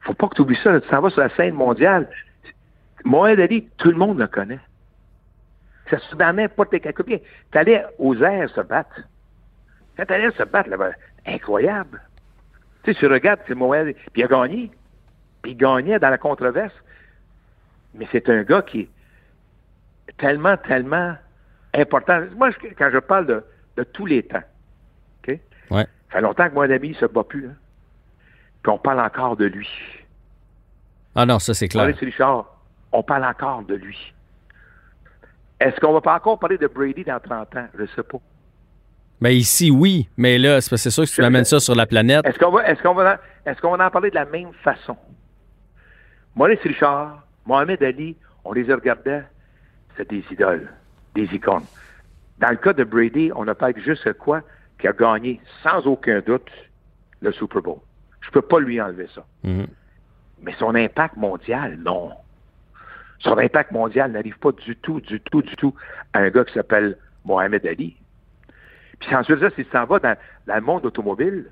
faut 0.00 0.14
pas 0.14 0.26
que 0.28 0.34
tu 0.34 0.40
oublies 0.42 0.58
ça. 0.64 0.72
là. 0.72 0.80
Tu 0.80 0.88
t'en 0.88 1.00
vas 1.00 1.10
sur 1.10 1.20
la 1.20 1.30
scène 1.36 1.54
mondiale. 1.54 2.08
Mohamed 3.04 3.38
Ali, 3.40 3.68
tout 3.78 3.90
le 3.90 3.96
monde 3.96 4.18
le 4.18 4.26
connaît. 4.26 4.58
Ça 5.88 5.98
se 5.98 6.16
dans 6.16 6.34
n'importe 6.34 6.70
quel 6.82 6.92
combien. 6.92 7.18
Tu 7.52 7.58
allais 7.58 7.84
aux 7.98 8.16
airs 8.16 8.50
se 8.50 8.60
battre. 8.62 9.00
Quand 9.96 10.04
tu 10.06 10.12
allais 10.12 10.30
se 10.32 10.42
battre, 10.42 10.70
là, 10.70 10.76
ben, 10.76 10.92
incroyable. 11.26 12.02
Tu 12.82 12.92
sais, 12.92 12.98
tu 12.98 13.06
regardes, 13.06 13.40
c'est 13.46 13.54
Mohamed 13.54 13.86
Ali. 13.88 13.94
Puis 14.12 14.22
il 14.22 14.24
a 14.24 14.28
gagné. 14.28 14.70
Puis 15.42 15.52
il 15.52 15.56
gagnait 15.56 15.98
dans 16.00 16.10
la 16.10 16.18
controverse. 16.18 16.74
Mais 17.94 18.08
c'est 18.10 18.28
un 18.28 18.42
gars 18.42 18.62
qui 18.62 18.90
tellement, 20.18 20.56
tellement 20.56 21.14
important. 21.74 22.20
Moi, 22.36 22.50
je- 22.50 22.68
quand 22.76 22.90
je 22.92 22.98
parle 22.98 23.26
de, 23.26 23.44
de 23.76 23.82
tous 23.84 24.06
les 24.06 24.22
temps, 24.22 24.42
OK? 25.22 25.38
Ouais. 25.70 25.86
Ça 26.10 26.16
fait 26.16 26.20
longtemps 26.20 26.48
que 26.48 26.54
mon 26.54 26.62
ami 26.62 26.90
ne 26.90 26.94
se 26.94 27.06
bat 27.06 27.24
plus. 27.24 27.46
Hein? 27.46 27.54
Puis 28.62 28.72
on 28.72 28.78
parle 28.78 29.00
encore 29.00 29.36
de 29.36 29.46
lui. 29.46 29.68
Ah 31.14 31.24
non, 31.26 31.38
ça 31.38 31.54
c'est 31.54 31.68
clair. 31.68 31.84
Maurice 31.84 32.00
Richard, 32.00 32.46
on 32.92 33.02
parle 33.02 33.24
encore 33.24 33.62
de 33.62 33.74
lui. 33.74 34.12
Est-ce 35.60 35.78
qu'on 35.80 35.92
va 35.92 36.00
pas 36.00 36.14
encore 36.16 36.38
parler 36.38 36.58
de 36.58 36.66
Brady 36.66 37.04
dans 37.04 37.20
30 37.20 37.56
ans? 37.56 37.66
Je 37.76 37.82
ne 37.82 37.86
sais 37.88 38.02
pas. 38.02 38.18
Ben 39.20 39.30
ici, 39.30 39.70
oui, 39.70 40.08
mais 40.16 40.38
là, 40.38 40.60
c'est 40.60 40.70
parce 40.70 40.82
que 40.82 40.90
c'est 40.90 40.94
sûr 40.94 41.04
que 41.04 41.10
tu 41.10 41.20
m'amènes 41.20 41.44
ça 41.44 41.60
sur 41.60 41.74
la 41.74 41.84
planète. 41.86 42.24
Est-ce 42.26 42.38
qu'on 42.38 42.50
va, 42.50 42.66
est-ce 42.66 42.82
qu'on 42.82 42.94
va, 42.94 43.18
est-ce 43.44 43.60
qu'on 43.60 43.76
va 43.76 43.86
en 43.86 43.90
parler 43.90 44.08
de 44.10 44.14
la 44.14 44.24
même 44.24 44.52
façon? 44.64 44.96
Maurice 46.34 46.60
Richard, 46.62 47.22
Mohamed 47.44 47.82
Ali, 47.82 48.16
on 48.44 48.52
les 48.52 48.62
regardait, 48.72 49.24
c'est 49.96 50.08
des 50.08 50.24
idoles, 50.30 50.68
des 51.14 51.24
icônes. 51.34 51.64
Dans 52.38 52.50
le 52.50 52.56
cas 52.56 52.72
de 52.72 52.84
Brady, 52.84 53.30
on 53.34 53.46
a 53.48 53.54
parlé 53.54 53.80
juste 53.82 54.12
quoi? 54.14 54.42
Qui 54.78 54.88
a 54.88 54.92
gagné 54.92 55.40
sans 55.62 55.86
aucun 55.86 56.20
doute 56.20 56.50
le 57.20 57.32
Super 57.32 57.60
Bowl. 57.60 57.80
Je 58.20 58.30
peux 58.30 58.42
pas 58.42 58.60
lui 58.60 58.80
enlever 58.80 59.08
ça. 59.14 59.24
Mhm. 59.44 59.66
Mais 60.42 60.54
son 60.58 60.74
impact 60.74 61.16
mondial, 61.16 61.76
non. 61.78 62.12
Son 63.18 63.36
impact 63.36 63.72
mondial 63.72 64.12
n'arrive 64.12 64.38
pas 64.38 64.52
du 64.52 64.74
tout, 64.76 65.00
du 65.00 65.20
tout, 65.20 65.42
du 65.42 65.54
tout 65.56 65.74
à 66.14 66.20
un 66.20 66.30
gars 66.30 66.44
qui 66.44 66.54
s'appelle 66.54 66.96
Mohamed 67.24 67.66
Ali. 67.66 67.96
Puis 69.00 69.14
ensuite, 69.14 69.40
ça, 69.40 69.50
si 69.50 69.64
tu 69.64 69.70
s'en 69.70 69.84
vas 69.84 69.98
dans, 69.98 70.16
dans 70.46 70.54
le 70.54 70.60
monde 70.62 70.86
automobile, 70.86 71.44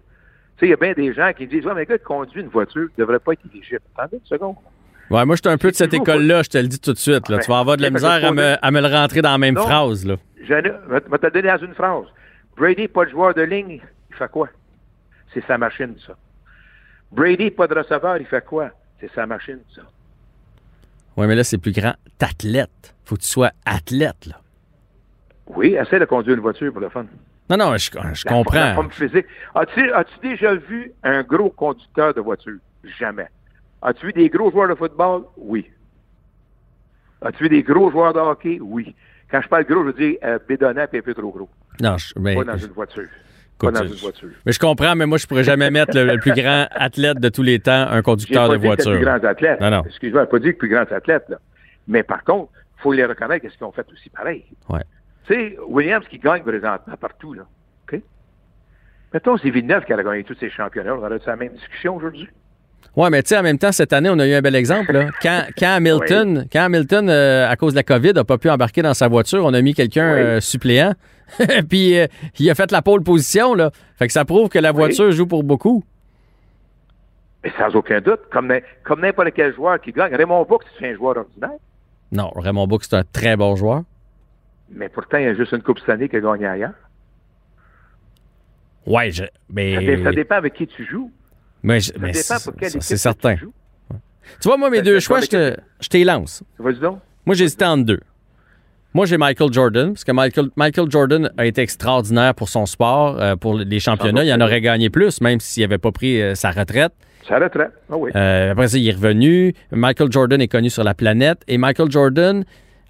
tu 0.57 0.61
sais, 0.61 0.67
il 0.67 0.71
y 0.71 0.73
a 0.73 0.77
bien 0.77 0.93
des 0.93 1.13
gens 1.13 1.33
qui 1.35 1.47
disent, 1.47 1.67
ouais, 1.67 1.75
mais 1.75 1.83
un 1.83 1.85
gars 1.85 1.99
qui 1.99 2.05
conduit 2.05 2.41
une 2.41 2.49
voiture 2.49 2.89
ne 2.97 3.05
devrait 3.05 3.19
pas 3.19 3.35
être 3.35 3.45
éligible. 3.53 3.81
Attendez 3.97 4.17
une 4.17 4.27
seconde. 4.27 4.57
Ouais, 5.11 5.25
moi, 5.25 5.37
je 5.37 5.41
suis 5.43 5.53
un 5.53 5.57
peu 5.59 5.71
de 5.71 5.77
cette 5.77 5.95
école-là, 5.95 6.43
je 6.43 6.49
te 6.51 6.59
le 6.59 6.69
dis 6.69 6.79
tout 6.81 6.93
de 6.93 6.99
suite. 6.99 7.29
Là. 7.29 7.39
Tu 7.39 7.49
vas 7.51 7.61
avoir 7.61 7.77
de 7.77 7.83
la 7.83 7.91
misère 7.91 8.25
à 8.25 8.31
me, 8.33 8.57
à 8.65 8.71
me 8.71 8.81
le 8.81 8.87
rentrer 8.89 9.23
dans 9.23 9.31
la 9.33 9.39
même 9.39 9.55
Non. 9.55 9.63
phrase. 9.63 10.05
Là. 10.07 10.17
Je 10.43 10.53
vais 10.55 10.63
te 10.63 11.27
donner 11.31 11.49
dans 11.49 11.65
une 11.67 11.75
phrase. 11.75 12.05
Brady, 12.57 12.89
pas 12.89 13.05
de 13.05 13.11
joueur 13.11 13.35
de 13.35 13.43
ligne, 13.43 13.81
il 14.11 14.17
fait 14.17 14.31
quoi? 14.31 14.49
C'est 15.33 15.45
sa 15.47 15.57
machine, 15.59 15.95
ça. 16.07 16.15
Brady, 17.13 17.51
pas 17.51 17.67
de 17.67 17.75
receveur, 17.75 18.19
il 18.19 18.27
fait 18.27 18.45
quoi? 18.45 18.71
C'est 19.01 19.11
sa 19.15 19.27
machine, 19.27 19.61
ça. 19.75 19.83
Oui, 21.17 21.27
mais 21.27 21.35
là, 21.35 21.45
c'est 21.45 21.59
plus 21.59 21.73
grand. 21.73 21.95
T'athlète. 22.19 22.95
Faut 23.05 23.17
que 23.17 23.23
tu 23.23 23.29
sois 23.29 23.51
athlète. 23.65 24.27
Là. 24.27 24.41
Oui, 25.47 25.75
essaie 25.81 25.99
de 25.99 26.05
conduire 26.05 26.35
une 26.37 26.43
voiture 26.43 26.71
pour 26.73 26.81
le 26.83 26.89
fun. 26.91 27.07
Non, 27.49 27.57
non, 27.57 27.77
je, 27.79 27.91
je 27.91 27.97
La- 27.97 28.03
La 28.05 28.31
comprends. 28.37 28.75
forme 28.75 28.91
physique. 28.91 29.25
As-tu 29.55 29.91
as-tu 29.93 30.19
déjà 30.29 30.55
vu 30.55 30.93
un 31.03 31.23
gros 31.23 31.49
conducteur 31.51 32.13
de 32.13 32.21
voiture? 32.21 32.59
Jamais. 32.99 33.29
As-tu 33.83 34.07
vu 34.07 34.13
des 34.13 34.29
gros 34.29 34.51
joueurs 34.51 34.69
de 34.69 34.75
football? 34.75 35.25
Oui. 35.37 35.71
As-tu 37.23 37.45
vu 37.45 37.49
des 37.49 37.63
gros 37.63 37.91
joueurs 37.91 38.13
de 38.13 38.19
hockey? 38.21 38.59
Oui. 38.61 38.95
Quand 39.31 39.41
je 39.41 39.49
parle 39.49 39.65
gros, 39.65 39.81
je 39.83 39.87
veux 39.89 39.93
dire 39.93 40.17
euh, 40.25 40.39
bédonnant 40.49 40.87
et 40.93 40.99
un 40.99 41.03
peu 41.03 41.15
trop 41.15 41.31
gros. 41.31 41.49
Non, 41.81 41.97
je, 41.99 42.15
ben, 42.17 42.37
Pas 42.37 42.53
dans 42.53 42.59
une 42.59 42.73
voiture. 42.73 43.03
écoute, 43.03 43.11
pas 43.61 43.71
dans 43.71 43.87
une 43.87 43.95
voiture. 43.95 44.29
mais 44.47 44.53
je 44.53 44.59
comprends, 44.59 44.95
mais 44.97 45.07
moi, 45.07 45.19
je 45.19 45.27
pourrais 45.27 45.45
jamais 45.45 45.71
mettre 45.71 45.95
le, 45.97 46.05
le 46.05 46.19
plus 46.19 46.33
grand 46.33 46.67
athlète 46.71 47.19
de 47.19 47.29
tous 47.29 47.43
les 47.43 47.61
temps, 47.61 47.87
un 47.91 48.03
conducteur 48.03 48.47
pas 48.49 48.55
de 48.55 48.59
dit 48.59 48.67
voiture. 48.67 48.93
plus 48.97 49.05
grands 49.05 49.23
athlètes. 49.25 49.61
Non, 49.61 49.71
non. 49.71 49.83
Excuse-moi, 49.85 50.27
pas 50.27 50.39
dit 50.39 50.53
que 50.53 50.59
plus 50.59 50.69
grands 50.69 50.91
athlètes. 50.91 51.27
Là. 51.29 51.39
Mais 51.87 52.03
par 52.03 52.25
contre, 52.25 52.53
il 52.79 52.83
faut 52.83 52.93
les 52.93 53.05
reconnaître 53.05 53.43
qu'est-ce 53.43 53.57
qu'ils 53.59 53.67
ont 53.67 53.73
fait 53.73 53.87
aussi 53.93 54.09
pareil. 54.11 54.45
Ouais. 54.69 54.83
Tu 55.27 55.35
sais, 55.35 55.59
Williams 55.69 56.07
qui 56.09 56.19
gagne 56.19 56.43
présentement 56.43 56.97
partout, 56.97 57.35
là. 57.35 57.43
OK? 57.93 58.01
Mettons, 59.13 59.37
c'est 59.37 59.51
Villeneuve 59.51 59.85
qui 59.85 59.93
a 59.93 60.03
gagné 60.03 60.25
tous 60.25 60.37
ces 60.41 60.51
championnats. 60.51 60.95
On 60.95 60.99
aurait 61.05 61.17
eu 61.17 61.21
la 61.27 61.37
même 61.37 61.53
discussion 61.53 61.97
aujourd'hui. 61.97 62.29
Ouais, 62.97 63.11
mais 63.11 63.23
tu 63.23 63.29
sais, 63.29 63.39
en 63.39 63.43
même 63.43 63.59
temps, 63.59 63.71
cette 63.71 63.93
année, 63.93 64.09
on 64.11 64.19
a 64.19 64.27
eu 64.27 64.33
un 64.35 64.41
bel 64.41 64.57
exemple. 64.57 64.93
Là. 64.93 65.07
Quand, 65.23 65.45
quand 65.57 65.69
Hamilton, 65.77 66.47
quand 66.53 66.63
Hamilton 66.65 67.09
euh, 67.09 67.49
à 67.49 67.55
cause 67.55 67.73
de 67.75 67.79
la 67.79 67.83
COVID, 67.85 68.13
n'a 68.15 68.25
pas 68.25 68.39
pu 68.39 68.51
embarquer 68.51 68.83
dans 68.83 68.95
sa 68.95 69.07
voiture, 69.07 69.45
on 69.45 69.55
a 69.55 69.63
mis 69.63 69.73
quelqu'un 69.75 70.15
Oui. 70.15 70.21
euh, 70.21 70.41
suppléant. 70.41 70.95
Puis 71.69 71.97
euh, 71.99 72.07
il 72.39 72.51
a 72.51 72.55
fait 72.57 72.73
la 72.73 72.83
pole 72.83 73.03
position. 73.05 73.55
Là. 73.55 73.71
Fait 73.97 74.07
que 74.09 74.13
ça 74.13 74.25
prouve 74.25 74.49
que 74.49 74.59
la 74.59 74.71
Oui. 74.71 74.77
voiture 74.79 75.13
joue 75.13 75.27
pour 75.27 75.45
beaucoup. 75.45 75.85
Mais 77.45 77.53
sans 77.57 77.75
aucun 77.77 78.01
doute, 78.01 78.21
comme, 78.33 78.49
n'im- 78.49 78.63
comme 78.83 79.01
n'importe 79.03 79.29
quel 79.33 79.55
joueur 79.55 79.81
qui 79.81 79.93
gagne. 79.93 80.13
Raymond 80.17 80.45
Book, 80.45 80.65
c'est 80.79 80.89
un 80.91 80.95
joueur 80.97 81.19
ordinaire. 81.19 81.59
Non, 82.11 82.31
Raymond 82.35 82.67
Book, 82.67 82.83
c'est 82.83 82.97
un 82.97 83.05
très 83.05 83.37
bon 83.37 83.55
joueur. 83.55 83.83
Mais 84.73 84.89
pourtant, 84.89 85.19
il 85.19 85.25
y 85.25 85.29
a 85.29 85.35
juste 85.35 85.53
une 85.53 85.63
Coupe 85.63 85.79
cette 85.79 85.91
année 85.91 86.09
qui 86.09 86.17
a 86.17 86.21
gagné 86.21 86.47
ailleurs. 86.47 86.73
Ouais, 88.87 89.11
je, 89.11 89.25
mais, 89.51 90.03
ça 90.03 90.13
dépend 90.13 90.37
avec 90.37 90.55
qui 90.55 90.67
tu 90.67 90.85
joues. 90.87 91.13
Mais, 91.63 91.81
je- 91.81 91.87
Ça 91.93 91.93
mais 92.01 92.13
dépend 92.13 92.23
c'est 92.39 92.45
pour 92.51 92.61
quelle 92.61 92.71
c'est 92.83 92.97
certain. 92.97 93.37
tu 93.37 94.49
vois, 94.49 94.57
moi, 94.57 94.71
mes 94.71 94.83
deux 94.83 95.01
choix, 95.01 95.21
je 95.21 95.27
te, 95.27 95.57
je 95.81 95.89
t'y 95.89 96.05
lance. 96.05 96.43
Vas-y 96.59 96.79
donc. 96.81 96.99
Moi, 97.27 97.35
j'hésitais 97.35 97.65
entre 97.65 97.85
deux. 97.85 98.01
Moi, 98.95 99.05
j'ai 99.07 99.19
Michael 99.19 99.53
Jordan, 99.53 99.93
parce 99.93 100.03
que 100.05 100.13
Michael, 100.13 100.49
Michael 100.57 100.91
Jordan 100.91 101.31
a 101.37 101.45
été 101.45 101.61
extraordinaire 101.61 102.35
pour 102.35 102.49
son 102.49 102.65
sport, 102.65 103.21
euh, 103.21 103.37
pour 103.37 103.55
les 103.59 103.81
championnats. 103.81 104.25
Il 104.25 104.33
en 104.33 104.41
aurait 104.41 104.63
gagné 104.63 104.89
plus, 104.89 105.21
même 105.21 105.41
s'il 105.41 105.63
n'avait 105.63 105.79
pas 105.79 105.93
pris 105.93 106.21
euh, 106.23 106.35
sa 106.35 106.51
retraite. 106.51 106.93
Ça 107.29 107.39
retraite. 107.39 107.71
Ah 107.91 107.97
oui. 107.99 108.11
Euh, 108.17 108.53
après 108.53 108.69
ça, 108.69 108.79
il 108.79 108.89
est 108.89 108.93
revenu. 108.93 109.53
Michael 109.71 110.11
Jordan 110.11 110.41
est 110.41 110.49
connu 110.49 110.71
sur 110.71 110.85
la 110.85 110.95
planète. 110.95 111.39
Et 111.49 111.59
Michael 111.59 111.91
Jordan, 111.91 112.45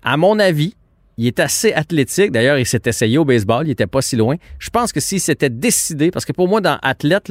à 0.04 0.16
mon 0.16 0.38
avis, 0.38 0.76
il 1.18 1.26
est 1.26 1.40
assez 1.40 1.72
athlétique. 1.74 2.30
D'ailleurs, 2.30 2.58
il 2.58 2.64
s'est 2.64 2.80
essayé 2.86 3.18
au 3.18 3.24
baseball. 3.24 3.66
Il 3.66 3.70
n'était 3.70 3.86
pas 3.86 4.00
si 4.00 4.16
loin. 4.16 4.36
Je 4.58 4.70
pense 4.70 4.92
que 4.92 5.00
s'il 5.00 5.20
s'était 5.20 5.50
décidé, 5.50 6.10
parce 6.10 6.24
que 6.24 6.32
pour 6.32 6.48
moi, 6.48 6.60
dans 6.60 6.78
athlète, 6.80 7.30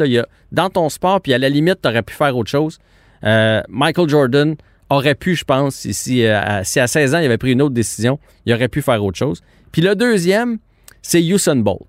dans 0.51 0.70
ton 0.70 0.89
sport, 0.89 1.22
puis 1.22 1.34
à 1.34 1.38
la 1.39 1.48
limite, 1.50 1.77
tu 1.82 1.88
aurais 1.89 2.03
pu 2.03 2.13
faire 2.13 2.36
autre 2.38 2.50
chose. 2.51 2.77
Euh, 3.24 3.62
Michael 3.70 4.10
Jordan 4.10 4.56
aurait 4.89 5.15
pu, 5.15 5.36
je 5.36 5.44
pense, 5.44 5.75
si, 5.75 5.94
si, 5.94 6.24
euh, 6.24 6.39
à, 6.39 6.63
si 6.63 6.79
à 6.79 6.88
16 6.88 7.15
ans, 7.15 7.20
il 7.20 7.25
avait 7.25 7.38
pris 7.38 7.53
une 7.53 7.62
autre 7.62 7.74
décision, 7.74 8.20
il 8.46 8.53
aurait 8.53 8.67
pu 8.67 8.82
faire 8.82 9.03
autre 9.03 9.17
chose. 9.17 9.41
Puis 9.72 9.82
le 9.82 9.96
deuxième, 9.96 10.60
c'est 11.01 11.24
Usain 11.25 11.56
Bolt. 11.58 11.88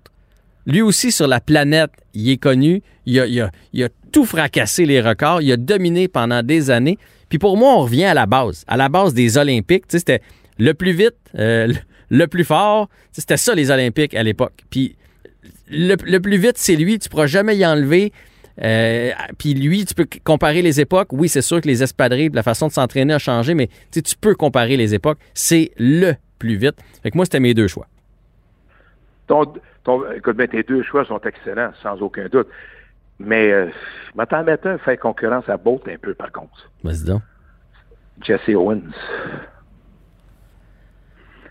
Lui 0.65 0.81
aussi, 0.81 1.11
sur 1.11 1.27
la 1.27 1.39
planète, 1.39 1.91
il 2.13 2.29
est 2.29 2.37
connu. 2.37 2.81
Il 3.05 3.19
a, 3.19 3.25
il 3.25 3.41
a- 3.41 3.51
il 3.73 3.83
a 3.83 3.89
tout 4.11 4.25
fracassé 4.25 4.85
les 4.85 5.01
records. 5.01 5.41
Il 5.41 5.51
a 5.51 5.57
dominé 5.57 6.07
pendant 6.07 6.43
des 6.43 6.69
années. 6.71 6.97
Puis 7.29 7.39
pour 7.39 7.57
moi, 7.57 7.73
on 7.75 7.81
revient 7.81 8.05
à 8.05 8.13
la 8.13 8.25
base, 8.25 8.63
à 8.67 8.75
la 8.77 8.89
base 8.89 9.13
des 9.13 9.37
Olympiques. 9.37 9.87
Tu 9.87 9.93
sais, 9.93 9.99
c'était 9.99 10.21
le 10.59 10.73
plus 10.73 10.91
vite, 10.91 11.15
euh, 11.35 11.73
le- 12.09 12.27
plus 12.27 12.43
fort. 12.43 12.89
C'était 13.11 13.37
ça, 13.37 13.55
les 13.55 13.71
Olympiques 13.71 14.13
à 14.13 14.23
l'époque. 14.23 14.61
Puis 14.69 14.95
le, 15.71 15.95
le 16.05 16.19
plus 16.19 16.37
vite, 16.37 16.57
c'est 16.57 16.75
lui. 16.75 16.99
Tu 16.99 17.07
ne 17.07 17.09
pourras 17.11 17.27
jamais 17.27 17.55
y 17.57 17.65
enlever. 17.65 18.11
Euh, 18.61 19.11
puis 19.37 19.53
lui, 19.53 19.85
tu 19.85 19.93
peux 19.93 20.05
comparer 20.23 20.61
les 20.61 20.81
époques. 20.81 21.07
Oui, 21.13 21.29
c'est 21.29 21.41
sûr 21.41 21.61
que 21.61 21.67
les 21.67 21.81
espadrilles, 21.81 22.29
la 22.33 22.43
façon 22.43 22.67
de 22.67 22.73
s'entraîner 22.73 23.13
a 23.13 23.19
changé, 23.19 23.53
mais 23.53 23.69
tu 23.91 24.01
peux 24.19 24.35
comparer 24.35 24.75
les 24.75 24.93
époques. 24.93 25.19
C'est 25.33 25.71
le 25.77 26.13
plus 26.39 26.57
vite. 26.57 26.75
Fait 27.01 27.09
que 27.11 27.15
moi, 27.17 27.25
c'était 27.25 27.39
mes 27.39 27.53
deux 27.53 27.67
choix. 27.67 27.87
Ton, 29.27 29.53
ton- 29.83 30.11
écoute, 30.11 30.35
ben, 30.35 30.47
tes 30.47 30.63
deux 30.63 30.83
choix 30.83 31.05
sont 31.05 31.21
excellents, 31.21 31.71
sans 31.81 32.01
aucun 32.01 32.27
doute. 32.27 32.47
Mais 33.19 33.51
euh, 33.51 33.67
mettre 34.15 34.33
un 34.35 34.77
fait 34.77 34.97
concurrence 34.97 35.47
à 35.47 35.57
Bolt 35.57 35.87
un 35.87 35.97
peu, 35.97 36.13
par 36.13 36.31
contre. 36.31 36.69
Vas-y 36.83 37.03
donc. 37.05 37.21
Jesse 38.21 38.49
Owens. 38.55 38.81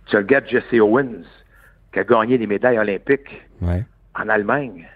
Tu 0.08 0.16
regardes 0.16 0.46
Jesse 0.48 0.80
Owens, 0.80 1.24
qui 1.92 1.98
a 2.00 2.04
gagné 2.04 2.38
des 2.38 2.46
médailles 2.46 2.78
olympiques 2.78 3.42
Ouais. 3.60 3.84
en 4.14 4.28
Allemagne, 4.28 4.86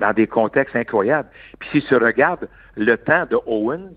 dans 0.00 0.12
des 0.12 0.26
contextes 0.26 0.76
incroyables. 0.76 1.28
Puis 1.58 1.68
si 1.80 1.86
tu 1.86 1.96
regardes 1.96 2.48
le 2.76 2.96
temps 2.96 3.26
de 3.30 3.38
Owens 3.46 3.92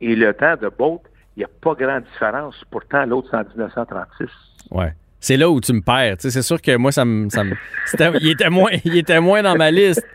et 0.00 0.14
le 0.14 0.32
temps 0.34 0.56
de 0.60 0.68
Bolt, 0.68 1.00
il 1.36 1.40
n'y 1.40 1.44
a 1.44 1.48
pas 1.60 1.74
grande 1.74 2.04
différence. 2.12 2.56
Pourtant, 2.70 3.04
l'autre, 3.04 3.28
c'est 3.30 3.36
en 3.36 3.44
1936. 3.44 4.26
Ouais. 4.70 4.92
C'est 5.20 5.36
là 5.36 5.50
où 5.50 5.60
tu 5.60 5.72
me 5.72 5.80
perds. 5.80 6.16
C'est 6.18 6.42
sûr 6.42 6.60
que 6.62 6.76
moi, 6.76 6.92
ça 6.92 7.04
me. 7.04 7.28
ça 7.30 7.42
me- 7.44 7.54
il, 8.20 8.30
était 8.30 8.50
moins, 8.50 8.70
il 8.84 8.96
était 8.96 9.20
moins 9.20 9.42
dans 9.42 9.56
ma 9.56 9.70
liste. 9.70 10.06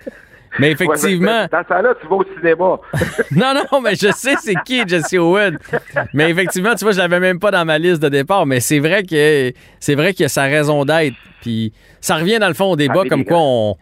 Mais 0.60 0.72
effectivement. 0.72 1.42
Ouais, 1.44 1.48
dans 1.48 1.64
ce 1.64 1.68
temps-là, 1.70 1.94
tu 2.02 2.08
vas 2.08 2.16
au 2.16 2.24
cinéma. 2.38 2.80
Non, 3.32 3.54
non, 3.72 3.82
mais 3.82 3.96
je 3.96 4.12
sais 4.12 4.36
c'est 4.40 4.56
qui 4.66 4.86
Jesse 4.88 5.14
Owens. 5.14 5.58
Mais 6.14 6.30
effectivement, 6.30 6.76
tu 6.76 6.84
vois, 6.84 6.92
je 6.92 6.98
l'avais 7.00 7.20
même 7.20 7.40
pas 7.40 7.52
dans 7.52 7.64
ma 7.66 7.78
liste 7.78 8.02
de 8.02 8.10
départ. 8.10 8.46
Mais 8.46 8.60
c'est 8.60 8.80
vrai 8.80 9.04
que 9.04 9.54
c'est 9.80 9.96
vrai 9.96 10.14
qu'il 10.14 10.24
y 10.24 10.26
a 10.26 10.30
sa 10.30 10.44
raison 10.44 10.84
d'être. 10.86 11.16
Puis 11.42 11.74
ça 12.02 12.16
revient 12.18 12.40
dans 12.40 12.48
le 12.50 12.54
fond 12.54 12.72
au 12.72 12.76
débat 12.76 13.04
Ah, 13.06 13.10
comme 13.10 13.24
quoi 13.26 13.38
on 13.40 13.76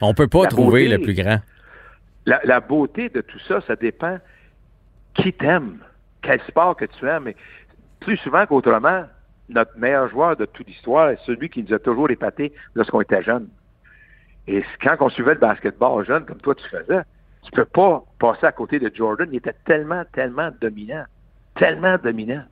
on 0.00 0.14
peut 0.14 0.28
pas 0.28 0.46
trouver 0.46 0.84
beauté. 0.84 0.96
le 0.96 1.02
plus 1.02 1.14
grand. 1.14 1.38
La, 2.24 2.40
la 2.44 2.60
beauté 2.60 3.08
de 3.08 3.20
tout 3.20 3.38
ça, 3.48 3.60
ça 3.66 3.74
dépend 3.76 4.18
qui 5.14 5.32
t'aime, 5.32 5.78
quel 6.22 6.40
sport 6.48 6.76
que 6.76 6.84
tu 6.84 7.06
aimes. 7.06 7.24
Mais 7.24 7.36
plus 8.00 8.16
souvent 8.18 8.46
qu'autrement, 8.46 9.04
notre 9.48 9.76
meilleur 9.76 10.08
joueur 10.08 10.36
de 10.36 10.44
toute 10.44 10.66
l'histoire 10.68 11.10
est 11.10 11.18
celui 11.26 11.48
qui 11.48 11.62
nous 11.62 11.74
a 11.74 11.78
toujours 11.78 12.10
épaté 12.10 12.52
lorsqu'on 12.74 13.00
était 13.00 13.22
jeune. 13.22 13.48
Et 14.48 14.64
quand 14.82 14.96
on 15.00 15.08
suivait 15.10 15.34
le 15.34 15.40
basketball 15.40 16.04
jeune, 16.06 16.24
comme 16.24 16.38
toi 16.38 16.54
tu 16.54 16.64
faisais, 16.68 17.02
tu 17.42 17.50
peux 17.52 17.64
pas 17.66 18.02
passer 18.18 18.46
à 18.46 18.52
côté 18.52 18.78
de 18.78 18.90
Jordan. 18.94 19.28
Il 19.30 19.36
était 19.36 19.54
tellement, 19.64 20.02
tellement 20.12 20.50
dominant. 20.60 21.04
Tellement 21.54 21.96
dominant. 22.02 22.42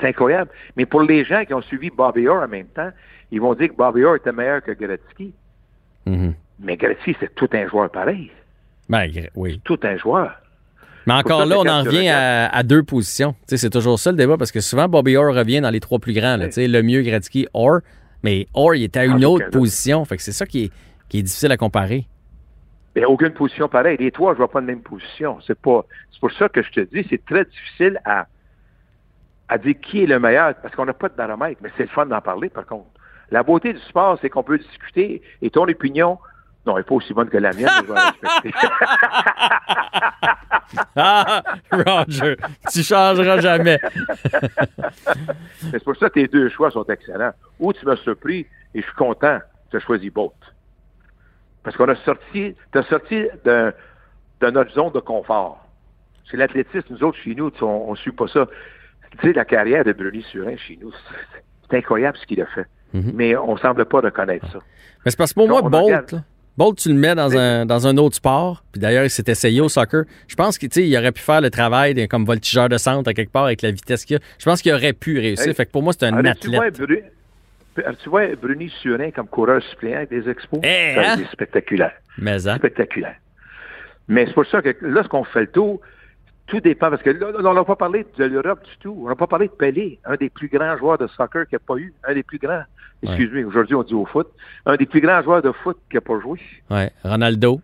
C'est 0.00 0.06
incroyable. 0.08 0.50
Mais 0.76 0.86
pour 0.86 1.02
les 1.02 1.24
gens 1.24 1.44
qui 1.44 1.52
ont 1.54 1.62
suivi 1.62 1.90
Bobby 1.90 2.28
Orr 2.28 2.42
en 2.44 2.48
même 2.48 2.68
temps, 2.68 2.90
ils 3.32 3.40
vont 3.40 3.54
dire 3.54 3.68
que 3.68 3.74
Bobby 3.76 4.04
Orr 4.04 4.16
était 4.16 4.32
meilleur 4.32 4.62
que 4.62 4.72
Gretzky. 4.72 5.34
Mhm. 6.06 6.34
Mais 6.60 6.76
Gretzky, 6.76 7.16
c'est 7.20 7.34
tout 7.34 7.48
un 7.52 7.66
joueur 7.68 7.90
pareil. 7.90 8.30
Ben, 8.88 9.10
oui. 9.34 9.60
Tout 9.64 9.78
un 9.82 9.96
joueur. 9.96 10.32
Mais 11.06 11.14
encore 11.14 11.46
là, 11.46 11.56
on 11.58 11.66
en 11.66 11.82
revient 11.82 12.08
à, 12.08 12.48
à 12.48 12.62
deux 12.62 12.82
positions. 12.82 13.34
C'est 13.46 13.70
toujours 13.70 13.98
ça 13.98 14.10
le 14.10 14.16
débat 14.16 14.36
parce 14.36 14.52
que 14.52 14.60
souvent 14.60 14.88
Bobby 14.88 15.16
Orr 15.16 15.34
revient 15.34 15.60
dans 15.60 15.70
les 15.70 15.80
trois 15.80 15.98
plus 15.98 16.12
grands. 16.12 16.36
là. 16.36 16.46
Oui. 16.56 16.68
Le 16.68 16.82
mieux 16.82 17.02
Gretzky, 17.02 17.48
Orr. 17.54 17.80
Mais 18.22 18.46
Orr, 18.54 18.74
il 18.74 18.84
était 18.84 19.00
à 19.00 19.02
Ah, 19.02 19.06
une 19.06 19.24
aucun 19.24 19.46
autre 19.46 19.50
position. 19.50 20.04
Fait 20.04 20.16
que 20.16 20.22
c'est 20.22 20.32
ça 20.32 20.44
qui 20.46 20.64
est, 20.64 20.72
qui 21.08 21.18
est 21.18 21.22
difficile 21.22 21.52
à 21.52 21.56
comparer. 21.56 22.06
Mais 22.94 23.04
aucune 23.04 23.30
position 23.32 23.68
pareille. 23.68 23.96
Les 23.98 24.10
trois, 24.10 24.32
je 24.32 24.38
vois 24.38 24.50
pas 24.50 24.60
de 24.60 24.66
même 24.66 24.82
position. 24.82 25.38
C'est 25.46 25.58
pas. 25.58 25.84
C'est 26.10 26.20
pour 26.20 26.32
ça 26.32 26.48
que 26.48 26.62
je 26.62 26.70
te 26.70 26.80
dis, 26.80 27.06
c'est 27.08 27.24
très 27.24 27.44
difficile 27.44 28.00
à, 28.04 28.26
à 29.48 29.58
dire 29.58 29.74
qui 29.80 30.02
est 30.02 30.06
le 30.06 30.18
meilleur, 30.18 30.54
parce 30.56 30.74
qu'on 30.74 30.86
n'a 30.86 30.92
pas 30.92 31.08
de 31.08 31.14
baromètre, 31.14 31.60
mais 31.62 31.70
c'est 31.76 31.84
le 31.84 31.88
fun 31.88 32.06
d'en 32.06 32.20
parler, 32.20 32.48
par 32.48 32.66
contre. 32.66 32.86
La 33.30 33.42
beauté 33.42 33.72
du 33.72 33.80
sport, 33.80 34.18
c'est 34.20 34.30
qu'on 34.30 34.42
peut 34.42 34.58
discuter 34.58 35.22
et 35.42 35.50
ton 35.50 35.64
opinion, 35.68 36.18
non, 36.66 36.76
elle 36.76 36.78
n'est 36.78 36.84
pas 36.84 36.94
aussi 36.94 37.12
bonne 37.12 37.28
que 37.28 37.36
la 37.36 37.52
mienne, 37.52 37.68
mais 37.68 37.86
je 37.86 37.92
vais 37.92 37.94
la 37.94 38.10
respecter. 38.10 38.50
Ah, 40.96 41.42
Roger, 41.70 42.36
tu 42.70 42.82
changeras 42.82 43.40
jamais. 43.40 43.78
Mais 43.82 45.70
c'est 45.72 45.84
pour 45.84 45.96
ça 45.96 46.08
que 46.08 46.14
tes 46.14 46.28
deux 46.28 46.48
choix 46.50 46.70
sont 46.70 46.84
excellents. 46.84 47.32
Ou 47.58 47.72
tu 47.72 47.86
m'as 47.86 47.96
surpris 47.96 48.46
et 48.74 48.80
je 48.80 48.86
suis 48.86 48.94
content 48.94 49.38
que 49.38 49.70
tu 49.70 49.76
as 49.76 49.80
choisi 49.80 50.10
Bolt. 50.10 50.34
Parce 51.62 51.76
qu'on 51.76 51.88
a 51.88 51.96
sorti, 52.04 52.54
tu 52.72 52.78
as 52.78 52.82
sorti 52.84 53.24
de, 53.44 53.72
de 54.40 54.50
notre 54.50 54.72
zone 54.72 54.92
de 54.92 55.00
confort. 55.00 55.64
C'est 56.30 56.36
l'athlétisme, 56.36 56.86
nous 56.90 57.02
autres, 57.04 57.18
chez 57.18 57.34
nous, 57.34 57.50
on 57.62 57.90
ne 57.92 57.96
suit 57.96 58.12
pas 58.12 58.28
ça. 58.28 58.46
Tu 59.20 59.26
sais, 59.28 59.32
la 59.32 59.44
carrière 59.44 59.84
de 59.84 59.92
Bruni 59.92 60.22
Surin 60.30 60.56
chez 60.56 60.78
nous, 60.80 60.92
c'est- 60.92 61.76
incroyable 61.76 62.16
ce 62.18 62.26
qu'il 62.26 62.40
a 62.40 62.46
fait. 62.46 62.64
Mais 63.14 63.36
on 63.36 63.52
ne 63.54 63.58
semble 63.58 63.84
pas 63.84 64.00
reconnaître 64.00 64.46
ça. 64.50 64.58
Mais 65.04 65.10
c'est 65.10 65.18
parce 65.18 65.32
que 65.32 65.34
pour 65.34 65.48
moi, 65.48 65.60
Bolt, 65.70 65.84
regarde. 65.84 66.12
là, 66.12 66.18
Bolt, 66.56 66.78
tu 66.78 66.88
le 66.88 66.94
mets 66.94 67.14
dans 67.14 67.36
un, 67.36 67.66
dans 67.66 67.86
un 67.86 67.96
autre 67.98 68.16
sport. 68.16 68.64
Puis 68.72 68.80
d'ailleurs, 68.80 69.04
il 69.04 69.10
s'est 69.10 69.24
essayé 69.26 69.60
au 69.60 69.68
soccer. 69.68 70.04
Je 70.26 70.34
pense 70.34 70.56
qu'il 70.58 70.96
aurait 70.96 71.12
pu 71.12 71.20
faire 71.20 71.40
le 71.42 71.50
travail 71.50 71.92
de- 71.94 72.06
comme 72.06 72.24
voltigeur 72.24 72.68
de 72.70 72.78
centre 72.78 73.08
à 73.10 73.12
quelque 73.14 73.30
part 73.30 73.44
avec 73.44 73.60
la 73.62 73.70
vitesse 73.70 74.04
qu'il 74.06 74.16
a. 74.16 74.20
Je 74.38 74.44
pense 74.46 74.62
qu'il 74.62 74.72
aurait 74.72 74.94
pu 74.94 75.18
réussir. 75.18 75.48
Hey, 75.48 75.54
fait 75.54 75.66
que 75.66 75.70
pour 75.70 75.82
moi, 75.82 75.92
c'est 75.92 76.06
un 76.06 76.16
athlète. 76.30 76.60
Bru- 77.82 77.96
tu 78.02 78.08
vois 78.08 78.34
Bruni 78.36 78.68
Surin 78.80 79.10
comme 79.10 79.28
coureur 79.28 79.62
suppléant 79.62 79.98
avec 79.98 80.10
des 80.10 80.28
expos? 80.28 80.60
Eh, 80.62 80.94
Ça, 80.94 81.12
hein? 81.12 81.14
C'est 81.18 81.26
spectaculaire. 81.32 81.92
Mais 82.18 82.46
hein? 82.48 82.56
spectaculaire. 82.56 83.16
Mais 84.08 84.26
c'est 84.26 84.32
pour 84.34 84.46
ça 84.46 84.62
que 84.62 84.74
lorsqu'on 84.80 85.24
fait 85.24 85.40
le 85.42 85.46
tour, 85.50 85.80
tout 86.46 86.60
dépend, 86.60 86.88
parce 86.90 87.02
que 87.02 87.10
là, 87.10 87.26
on 87.44 87.52
n'a 87.54 87.64
pas 87.64 87.76
parlé 87.76 88.06
de 88.16 88.24
l'Europe 88.24 88.64
du 88.64 88.76
tout. 88.78 88.96
On 89.04 89.08
n'a 89.08 89.14
pas 89.16 89.26
parlé 89.26 89.48
de 89.48 89.52
Pelé, 89.52 89.98
un 90.06 90.16
des 90.16 90.30
plus 90.30 90.48
grands 90.48 90.76
joueurs 90.78 90.96
de 90.96 91.06
soccer 91.08 91.46
qu'il 91.46 91.58
n'y 91.58 91.62
a 91.62 91.66
pas 91.66 91.76
eu, 91.76 91.92
un 92.04 92.14
des 92.14 92.22
plus 92.22 92.38
grands. 92.38 92.62
Excuse-moi, 93.02 93.44
aujourd'hui 93.44 93.74
on 93.74 93.82
dit 93.82 93.94
au 93.94 94.06
foot. 94.06 94.28
Un 94.66 94.76
des 94.76 94.86
plus 94.86 95.00
grands 95.02 95.22
joueurs 95.22 95.42
de 95.42 95.52
foot 95.52 95.76
qui 95.90 95.96
n'a 95.96 96.00
pas 96.00 96.18
joué. 96.20 96.40
Ouais. 96.70 96.90
Ronaldo. 97.04 97.60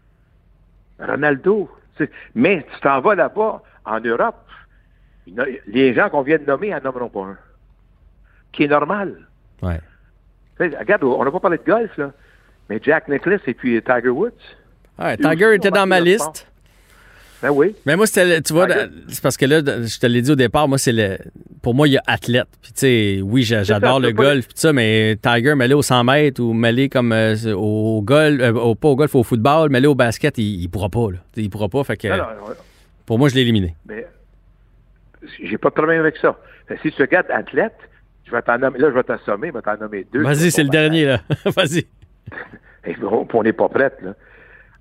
Ronaldo. 1.00 1.70
C'est- 1.96 2.10
Mais 2.34 2.66
tu 2.74 2.80
t'en 2.80 3.00
vas 3.00 3.14
là-bas, 3.14 3.62
en 3.86 4.00
Europe, 4.00 4.36
les 5.66 5.94
gens 5.94 6.10
qu'on 6.10 6.22
vient 6.22 6.38
de 6.38 6.44
nommer 6.44 6.70
n'en 6.70 6.80
nommeront 6.82 7.08
pas 7.08 7.20
un. 7.24 7.38
Qui 8.52 8.64
est 8.64 8.68
normal. 8.68 9.16
Ouais. 9.62 9.80
Regarde, 10.58 11.04
on 11.04 11.24
n'a 11.24 11.30
pas 11.30 11.40
parlé 11.40 11.58
de 11.58 11.64
golf, 11.70 11.90
là. 11.96 12.12
Mais 12.70 12.80
Jack 12.82 13.08
Nicklaus 13.08 13.40
et 13.46 13.54
puis 13.54 13.80
Tiger 13.82 14.08
Woods. 14.08 14.30
Ouais, 14.98 15.14
Eux 15.14 15.16
Tiger 15.16 15.46
aussi 15.46 15.56
était 15.56 15.70
dans 15.70 15.86
ma 15.86 16.00
liste. 16.00 16.46
Ben 17.42 17.50
oui. 17.50 17.74
Mais 17.84 17.94
moi, 17.96 18.06
c'était, 18.06 18.40
tu 18.40 18.54
vois, 18.54 18.66
c'est 19.08 19.22
parce 19.22 19.36
que 19.36 19.44
là, 19.44 19.58
je 19.58 19.98
te 19.98 20.06
l'ai 20.06 20.22
dit 20.22 20.30
au 20.30 20.36
départ, 20.36 20.66
moi, 20.66 20.78
c'est 20.78 20.92
le. 20.92 21.18
Pour 21.60 21.74
moi, 21.74 21.86
il 21.88 21.92
y 21.94 21.98
a 21.98 22.02
athlète. 22.06 22.46
Puis, 22.62 22.72
tu 22.72 22.78
sais, 22.80 23.20
oui, 23.22 23.42
j'a- 23.42 23.62
j'adore 23.64 24.00
le 24.00 24.12
golf, 24.12 24.46
puis 24.46 24.54
ça, 24.56 24.72
mais 24.72 25.16
Tiger, 25.20 25.54
mêlé 25.54 25.74
au 25.74 25.82
100 25.82 26.04
mètres 26.04 26.40
ou 26.42 26.52
mêlé 26.54 26.88
comme 26.88 27.12
euh, 27.12 27.34
au 27.54 28.00
golf, 28.02 28.40
euh, 28.40 28.52
au- 28.52 28.74
pas 28.74 28.88
au 28.88 28.96
golf, 28.96 29.14
au 29.14 29.22
football, 29.24 29.68
mêlé 29.70 29.86
au 29.86 29.94
basket, 29.94 30.38
il, 30.38 30.62
il 30.62 30.68
pourra 30.68 30.88
pas, 30.88 31.10
là. 31.10 31.18
Il 31.36 31.50
pourra 31.50 31.68
pas, 31.68 31.84
fait 31.84 31.96
que. 31.98 32.08
Non, 32.08 32.16
non, 32.16 32.54
Pour 33.04 33.18
moi, 33.18 33.28
je 33.28 33.34
l'ai 33.34 33.42
éliminé. 33.42 33.74
Mais 33.86 34.06
j'ai 35.42 35.58
pas 35.58 35.68
de 35.70 35.74
problème 35.74 36.00
avec 36.00 36.16
ça. 36.18 36.38
Si 36.82 36.92
tu 36.92 37.02
regardes 37.02 37.30
athlète, 37.30 37.74
je 38.24 38.30
vais 38.30 38.42
t'en 38.42 38.58
nommer, 38.58 38.78
là, 38.78 38.88
je 38.90 38.94
vais 38.94 39.02
t'assommer, 39.02 39.48
je 39.48 39.52
vais 39.52 39.62
t'en 39.62 39.76
nommer 39.76 40.06
deux. 40.12 40.22
Vas-y, 40.22 40.50
c'est 40.50 40.62
le 40.62 40.70
dernier, 40.70 41.04
là. 41.04 41.20
Vas-y. 41.44 41.86
Et 42.86 42.96
on 43.02 43.42
n'est 43.42 43.52
pas 43.52 43.68
prête, 43.68 44.00
là. 44.02 44.14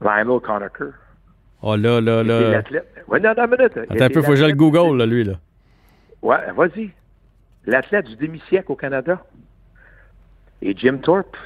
Lionel 0.02 0.40
Conacher. 0.42 0.96
Oh 1.62 1.76
là, 1.76 2.02
là, 2.02 2.24
là. 2.24 2.52
l'athlète. 2.52 2.88
Ouais, 3.08 3.20
non, 3.20 3.34
non, 3.38 3.48
minute. 3.48 3.78
Attends 3.78 4.06
un 4.06 4.10
peu, 4.10 4.22
faut 4.22 4.32
que 4.32 4.36
je 4.36 4.46
le 4.46 4.54
Google, 4.54 4.98
là, 4.98 5.06
lui, 5.06 5.24
là. 5.24 5.34
Ouais, 6.22 6.52
vas-y. 6.56 6.92
L'athlète 7.66 8.06
du 8.08 8.16
demi-siècle 8.16 8.72
au 8.72 8.76
Canada. 8.76 9.24
Et 10.62 10.76
Jim 10.76 10.98
Thorpe. 10.98 11.38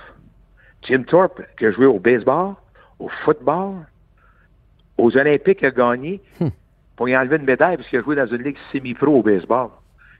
Jim 0.83 1.03
Thorpe, 1.03 1.41
qui 1.57 1.65
a 1.65 1.71
joué 1.71 1.85
au 1.85 1.99
baseball, 1.99 2.53
au 2.99 3.09
football, 3.23 3.85
aux 4.97 5.15
Olympiques, 5.17 5.63
a 5.63 5.71
gagné 5.71 6.21
pour 6.95 7.09
y 7.09 7.17
enlever 7.17 7.37
une 7.37 7.45
médaille 7.45 7.77
parce 7.77 7.89
qu'il 7.89 7.99
a 7.99 8.03
joué 8.03 8.15
dans 8.15 8.27
une 8.27 8.43
ligue 8.43 8.57
semi-pro 8.71 9.19
au 9.19 9.23
baseball. 9.23 9.69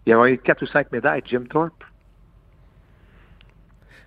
Il 0.08 0.14
a 0.14 0.18
gagné 0.18 0.38
quatre 0.38 0.64
ou 0.64 0.66
cinq 0.68 0.92
médailles, 0.92 1.22
Jim 1.26 1.44
Thorpe. 1.50 1.84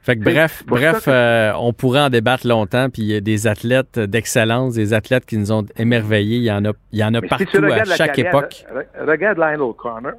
Fait 0.02 0.16
que 0.16 0.24
bref, 0.24 0.64
bref, 0.66 1.04
que- 1.04 1.10
euh, 1.10 1.52
on 1.58 1.74
pourrait 1.74 2.00
en 2.00 2.08
débattre 2.08 2.46
longtemps, 2.46 2.88
puis 2.88 3.02
il 3.02 3.08
y 3.08 3.14
a 3.14 3.20
des 3.20 3.46
athlètes 3.46 3.98
d'excellence, 3.98 4.74
des 4.74 4.94
athlètes 4.94 5.26
qui 5.26 5.36
nous 5.36 5.52
ont 5.52 5.66
émerveillés, 5.76 6.38
il 6.38 6.44
y 6.44 6.50
en 6.50 6.64
a, 6.64 6.72
il 6.92 6.98
y 6.98 7.04
en 7.04 7.12
a 7.12 7.20
Mais 7.20 7.28
partout 7.28 7.44
si 7.50 7.56
à 7.58 7.84
chaque 7.84 8.14
carrière, 8.14 8.28
époque. 8.34 8.64
re- 8.74 9.06
regarde 9.06 9.36
Lionel 9.36 9.74
Connor, 9.76 10.12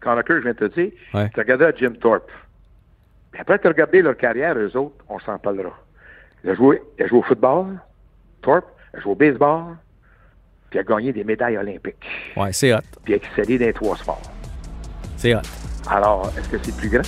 Conacher, 0.00 0.34
je 0.34 0.40
viens 0.42 0.52
de 0.52 0.68
te 0.68 0.74
dire, 0.80 0.92
Ouais. 1.14 1.30
tu 1.32 1.40
regardes 1.40 1.74
Jim 1.78 1.92
Thorpe. 1.98 2.30
Puis 3.32 3.40
après, 3.40 3.58
tu 3.58 3.66
as 3.66 3.70
regardé 3.70 4.02
leur 4.02 4.16
carrière, 4.18 4.54
eux 4.58 4.76
autres, 4.76 5.02
on 5.08 5.18
s'en 5.20 5.38
parlera. 5.38 5.72
Il 6.44 6.50
a 6.50 6.54
joué, 6.54 6.82
il 6.98 7.04
a 7.04 7.06
joué 7.06 7.18
au 7.18 7.22
football, 7.22 7.80
Thorpe, 8.42 8.66
il 8.92 8.98
a 8.98 9.00
joué 9.02 9.12
au 9.12 9.16
baseball, 9.16 9.76
puis 10.68 10.78
il 10.78 10.80
a 10.80 10.82
gagné 10.84 11.12
des 11.14 11.24
médailles 11.24 11.56
olympiques, 11.56 12.04
Ouais, 12.36 12.52
c'est 12.52 12.74
hot. 12.74 12.80
puis 13.02 13.14
il 13.14 13.14
a 13.14 13.16
excellé 13.16 13.58
dans 13.58 13.64
les 13.66 13.72
trois 13.72 13.96
sports. 13.96 14.20
C'est 15.16 15.34
hot. 15.34 15.38
Alors, 15.90 16.30
est-ce 16.38 16.48
que 16.48 16.56
c'est 16.62 16.76
plus 16.76 16.88
grand? 16.88 17.02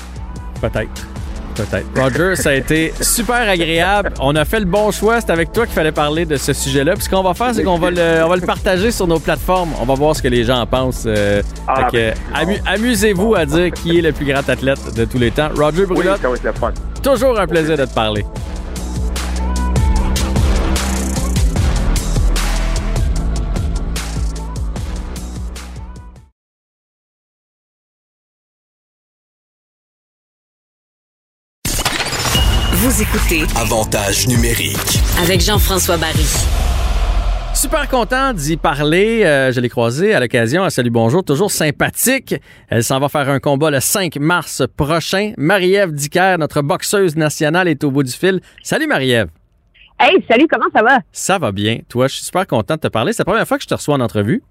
Peut-être. 0.60 1.06
Peut-être. 1.54 1.86
Roger, 2.00 2.36
ça 2.36 2.50
a 2.50 2.54
été 2.54 2.92
super 3.00 3.48
agréable. 3.48 4.12
On 4.20 4.36
a 4.36 4.44
fait 4.44 4.60
le 4.60 4.64
bon 4.66 4.92
choix. 4.92 5.20
C'est 5.20 5.30
avec 5.30 5.50
toi 5.52 5.66
qu'il 5.66 5.74
fallait 5.74 5.90
parler 5.90 6.24
de 6.24 6.36
ce 6.36 6.52
sujet-là. 6.52 6.94
Puis 6.94 7.02
ce 7.04 7.08
qu'on 7.10 7.22
va 7.24 7.34
faire, 7.34 7.52
c'est 7.52 7.64
qu'on 7.64 7.78
va 7.78 7.90
le, 7.90 8.22
on 8.24 8.28
va 8.28 8.36
le 8.36 8.42
partager 8.46 8.92
sur 8.92 9.08
nos 9.08 9.18
plateformes. 9.18 9.70
On 9.80 9.84
va 9.84 9.94
voir 9.94 10.14
ce 10.14 10.22
que 10.22 10.28
les 10.28 10.44
gens 10.44 10.60
en 10.60 10.66
pensent. 10.66 11.02
Euh, 11.06 11.42
Ah, 11.66 11.88
ben, 11.92 12.14
amu- 12.32 12.60
amusez-vous 12.64 13.34
à 13.34 13.44
dire 13.44 13.72
qui 13.72 13.98
est 13.98 14.02
le 14.02 14.12
plus 14.12 14.26
grand 14.26 14.48
athlète 14.48 14.94
de 14.94 15.04
tous 15.04 15.18
les 15.18 15.32
temps. 15.32 15.48
Roger 15.56 15.84
Brulotte, 15.84 16.20
toujours 17.02 17.38
un 17.40 17.46
plaisir 17.48 17.76
de 17.76 17.84
te 17.86 17.92
parler. 17.94 18.24
Vous 32.98 33.04
écoutez 33.04 33.42
Avantage 33.56 34.26
numérique. 34.26 34.98
avec 35.22 35.40
Jean-François 35.40 35.96
Barry. 35.98 36.26
Super 37.54 37.88
content 37.88 38.32
d'y 38.32 38.56
parler. 38.56 39.22
Euh, 39.24 39.52
je 39.52 39.60
l'ai 39.60 39.68
croisée 39.68 40.14
à 40.14 40.18
l'occasion. 40.18 40.64
à 40.64 40.70
Salut 40.70 40.90
Bonjour, 40.90 41.22
toujours 41.22 41.52
sympathique. 41.52 42.34
Elle 42.68 42.82
s'en 42.82 42.98
va 42.98 43.08
faire 43.08 43.28
un 43.28 43.38
combat 43.38 43.70
le 43.70 43.78
5 43.78 44.16
mars 44.16 44.64
prochain. 44.76 45.32
Marie-Ève 45.38 45.92
Dicker, 45.92 46.38
notre 46.40 46.60
boxeuse 46.60 47.14
nationale, 47.14 47.68
est 47.68 47.84
au 47.84 47.92
bout 47.92 48.02
du 48.02 48.10
fil. 48.10 48.40
Salut 48.64 48.88
Marie-Ève. 48.88 49.28
Hey, 50.00 50.16
salut, 50.28 50.48
comment 50.50 50.68
ça 50.74 50.82
va? 50.82 50.98
Ça 51.12 51.38
va 51.38 51.52
bien. 51.52 51.78
Toi, 51.88 52.08
je 52.08 52.14
suis 52.16 52.24
super 52.24 52.48
content 52.48 52.74
de 52.74 52.80
te 52.80 52.88
parler. 52.88 53.12
C'est 53.12 53.20
la 53.20 53.26
première 53.26 53.46
fois 53.46 53.58
que 53.58 53.62
je 53.62 53.68
te 53.68 53.74
reçois 53.74 53.94
en 53.94 54.00
entrevue. 54.00 54.42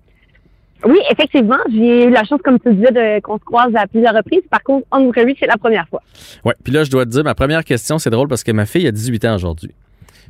Oui, 0.86 1.00
effectivement, 1.10 1.58
j'ai 1.72 2.06
eu 2.06 2.10
la 2.10 2.24
chance, 2.24 2.40
comme 2.44 2.60
tu 2.60 2.74
disais, 2.74 2.92
de, 2.92 3.20
qu'on 3.22 3.38
se 3.38 3.44
croise 3.44 3.76
à 3.76 3.88
plusieurs 3.88 4.14
reprises. 4.14 4.44
Par 4.50 4.62
contre, 4.64 4.86
en 4.92 5.02
entrevue, 5.02 5.36
c'est 5.40 5.48
la 5.48 5.58
première 5.58 5.88
fois. 5.88 6.02
Ouais. 6.46 6.54
Puis 6.64 6.72
là, 6.72 6.84
je 6.84 6.92
dois 6.92 7.06
te 7.06 7.10
dire, 7.10 7.24
ma 7.24 7.36
première 7.36 7.64
question, 7.64 7.98
c'est 7.98 8.10
drôle 8.10 8.28
parce 8.28 8.44
que 8.44 8.52
ma 8.52 8.66
fille 8.66 8.88
a 8.88 8.92
18 8.92 9.26
ans 9.26 9.36
aujourd'hui. 9.36 9.74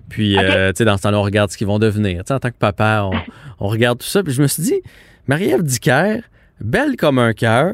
Puis, 0.09 0.37
euh, 0.37 0.71
tu 0.71 0.77
sais, 0.77 0.85
dans 0.85 0.95
ce 0.97 1.03
temps-là, 1.03 1.19
on 1.19 1.23
regarde 1.23 1.51
ce 1.51 1.57
qu'ils 1.57 1.67
vont 1.67 1.79
devenir. 1.79 2.23
Tu 2.23 2.27
sais, 2.27 2.33
en 2.33 2.39
tant 2.39 2.49
que 2.49 2.57
papa, 2.57 3.09
on, 3.11 3.17
on 3.65 3.67
regarde 3.67 3.99
tout 3.99 4.07
ça. 4.07 4.23
Puis 4.23 4.33
je 4.33 4.41
me 4.41 4.47
suis 4.47 4.63
dit, 4.63 4.81
Marie-Ève 5.27 5.63
Dicker, 5.63 6.21
belle 6.61 6.95
comme 6.95 7.19
un 7.19 7.33
cœur, 7.33 7.73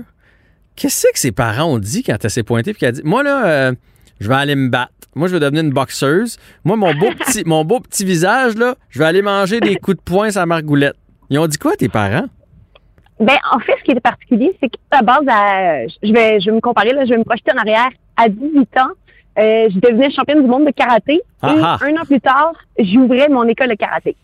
qu'est-ce 0.75 1.07
que 1.13 1.19
ses 1.19 1.31
parents 1.31 1.65
ont 1.65 1.79
dit 1.79 2.03
quand 2.03 2.17
elle 2.23 2.29
s'est 2.29 2.43
pointée 2.43 2.73
puis 2.73 2.79
qu'elle 2.79 2.89
a 2.89 2.93
dit, 2.93 3.01
moi 3.03 3.23
là, 3.23 3.45
euh, 3.45 3.73
je 4.19 4.27
vais 4.27 4.36
aller 4.36 4.55
me 4.55 4.69
battre. 4.69 4.91
Moi, 5.15 5.27
je 5.27 5.33
vais 5.33 5.39
devenir 5.39 5.63
une 5.63 5.71
boxeuse. 5.71 6.38
Moi, 6.63 6.75
mon 6.75 6.93
beau 6.95 7.12
petit, 7.12 7.43
mon 7.45 7.63
beau 7.63 7.79
petit 7.79 8.03
visage, 8.03 8.55
là, 8.55 8.75
je 8.89 8.97
vais 8.97 9.05
aller 9.05 9.21
manger 9.21 9.59
des 9.59 9.75
coups 9.75 9.97
de 9.97 10.01
poing 10.01 10.31
sur 10.31 10.39
la 10.39 10.47
margoulette. 10.47 10.95
Ils 11.29 11.38
ont 11.38 11.47
dit 11.47 11.57
quoi, 11.57 11.75
tes 11.75 11.89
parents? 11.89 12.25
Ben, 13.23 13.38
en 13.51 13.59
fait, 13.59 13.73
ce 13.79 13.83
qui 13.83 13.91
est 13.91 13.99
particulier, 13.99 14.55
c'est 14.59 14.69
qu'à 14.69 15.01
base, 15.01 15.25
à- 15.27 15.86
je 15.88 16.12
vais, 16.13 16.39
je 16.39 16.45
vais 16.49 16.55
me 16.55 16.62
comparer, 16.62 16.91
là, 16.93 17.05
je 17.05 17.12
vais 17.12 17.17
me 17.17 17.23
projeter 17.23 17.51
en 17.53 17.57
arrière. 17.57 17.89
À 18.17 18.29
18 18.29 18.77
ans, 18.77 18.91
euh, 19.39 19.67
je 19.73 19.79
devenais 19.79 20.12
championne 20.12 20.41
du 20.43 20.47
monde 20.47 20.65
de 20.65 20.71
karaté. 20.71 21.21
Ah 21.41 21.55
ah. 21.63 21.77
et 21.81 21.91
un 21.91 22.01
an 22.01 22.05
plus 22.05 22.21
tard, 22.21 22.53
j'ouvrais 22.77 23.29
mon 23.29 23.43
école 23.47 23.69
de 23.69 23.75
karaté. 23.75 24.15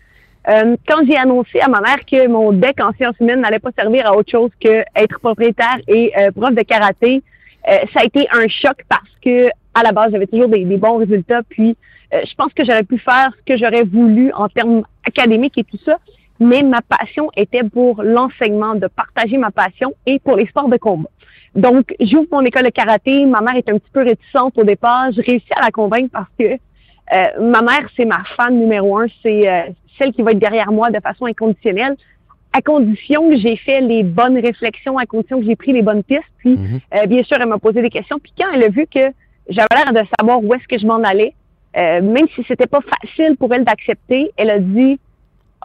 Euh, 0.47 0.75
quand 0.87 1.05
j'ai 1.07 1.17
annoncé 1.17 1.59
à 1.59 1.67
ma 1.67 1.81
mère 1.81 2.05
que 2.05 2.27
mon 2.27 2.51
deck 2.51 2.79
en 2.81 2.91
sciences 2.93 3.15
humaines 3.19 3.41
n'allait 3.41 3.59
pas 3.59 3.71
servir 3.77 4.07
à 4.07 4.15
autre 4.15 4.31
chose 4.31 4.51
que 4.63 4.83
être 4.95 5.19
propriétaire 5.19 5.77
et 5.87 6.11
euh, 6.17 6.31
prof 6.31 6.53
de 6.53 6.61
karaté, 6.61 7.21
euh, 7.67 7.77
ça 7.93 8.01
a 8.01 8.05
été 8.05 8.27
un 8.31 8.47
choc 8.47 8.77
parce 8.87 9.09
que 9.23 9.49
à 9.73 9.83
la 9.83 9.91
base, 9.91 10.11
j'avais 10.11 10.27
toujours 10.27 10.47
des, 10.49 10.63
des 10.65 10.77
bons 10.77 10.97
résultats. 10.97 11.41
Puis, 11.49 11.75
euh, 12.13 12.21
je 12.27 12.33
pense 12.35 12.51
que 12.53 12.63
j'aurais 12.65 12.83
pu 12.83 12.97
faire 12.99 13.31
ce 13.37 13.53
que 13.53 13.57
j'aurais 13.57 13.83
voulu 13.83 14.31
en 14.33 14.47
termes 14.49 14.83
académiques 15.05 15.57
et 15.57 15.63
tout 15.63 15.77
ça. 15.85 15.97
Mais 16.39 16.63
ma 16.63 16.81
passion 16.81 17.29
était 17.35 17.63
pour 17.63 18.01
l'enseignement, 18.01 18.75
de 18.75 18.87
partager 18.87 19.37
ma 19.37 19.51
passion 19.51 19.93
et 20.05 20.19
pour 20.19 20.35
les 20.37 20.45
sports 20.47 20.69
de 20.69 20.77
combat. 20.77 21.09
Donc, 21.55 21.93
j'ouvre 21.99 22.27
mon 22.31 22.41
école 22.41 22.63
de 22.63 22.69
karaté. 22.69 23.25
Ma 23.25 23.41
mère 23.41 23.55
est 23.55 23.69
un 23.69 23.77
petit 23.77 23.91
peu 23.91 24.03
réticente 24.03 24.57
au 24.57 24.63
départ. 24.63 25.11
Je 25.11 25.21
réussis 25.21 25.53
à 25.55 25.61
la 25.61 25.71
convaincre 25.71 26.09
parce 26.13 26.29
que 26.37 26.45
euh, 26.53 27.25
ma 27.41 27.61
mère, 27.61 27.89
c'est 27.97 28.05
ma 28.05 28.23
fan 28.37 28.57
numéro 28.57 28.97
un. 28.99 29.07
C'est 29.23 29.49
euh, 29.49 29.63
celle 29.97 30.13
qui 30.13 30.21
va 30.21 30.31
être 30.31 30.39
derrière 30.39 30.71
moi 30.71 30.91
de 30.91 30.99
façon 31.01 31.25
inconditionnelle, 31.25 31.97
à 32.53 32.61
condition 32.61 33.29
que 33.29 33.37
j'ai 33.37 33.57
fait 33.57 33.81
les 33.81 34.03
bonnes 34.03 34.37
réflexions, 34.39 34.97
à 34.97 35.05
condition 35.05 35.39
que 35.39 35.45
j'ai 35.45 35.55
pris 35.55 35.73
les 35.73 35.81
bonnes 35.81 36.03
pistes. 36.03 36.23
Puis, 36.37 36.55
Mhm. 36.55 36.79
euh, 36.95 37.05
bien 37.07 37.23
sûr, 37.23 37.37
elle 37.39 37.47
m'a 37.47 37.57
posé 37.57 37.81
des 37.81 37.89
questions. 37.89 38.19
Puis 38.19 38.31
quand 38.37 38.47
elle 38.53 38.63
a 38.63 38.69
vu 38.69 38.85
que 38.87 39.11
j'avais 39.49 39.67
l'air 39.75 39.91
de 39.91 40.07
savoir 40.19 40.41
où 40.43 40.53
est-ce 40.53 40.67
que 40.67 40.77
je 40.77 40.85
m'en 40.85 41.03
allais, 41.03 41.33
euh, 41.77 42.01
même 42.01 42.27
si 42.35 42.43
c'était 42.47 42.67
pas 42.67 42.81
facile 42.81 43.35
pour 43.37 43.53
elle 43.53 43.63
d'accepter, 43.65 44.31
elle 44.37 44.51
a 44.51 44.59
dit 44.59 44.99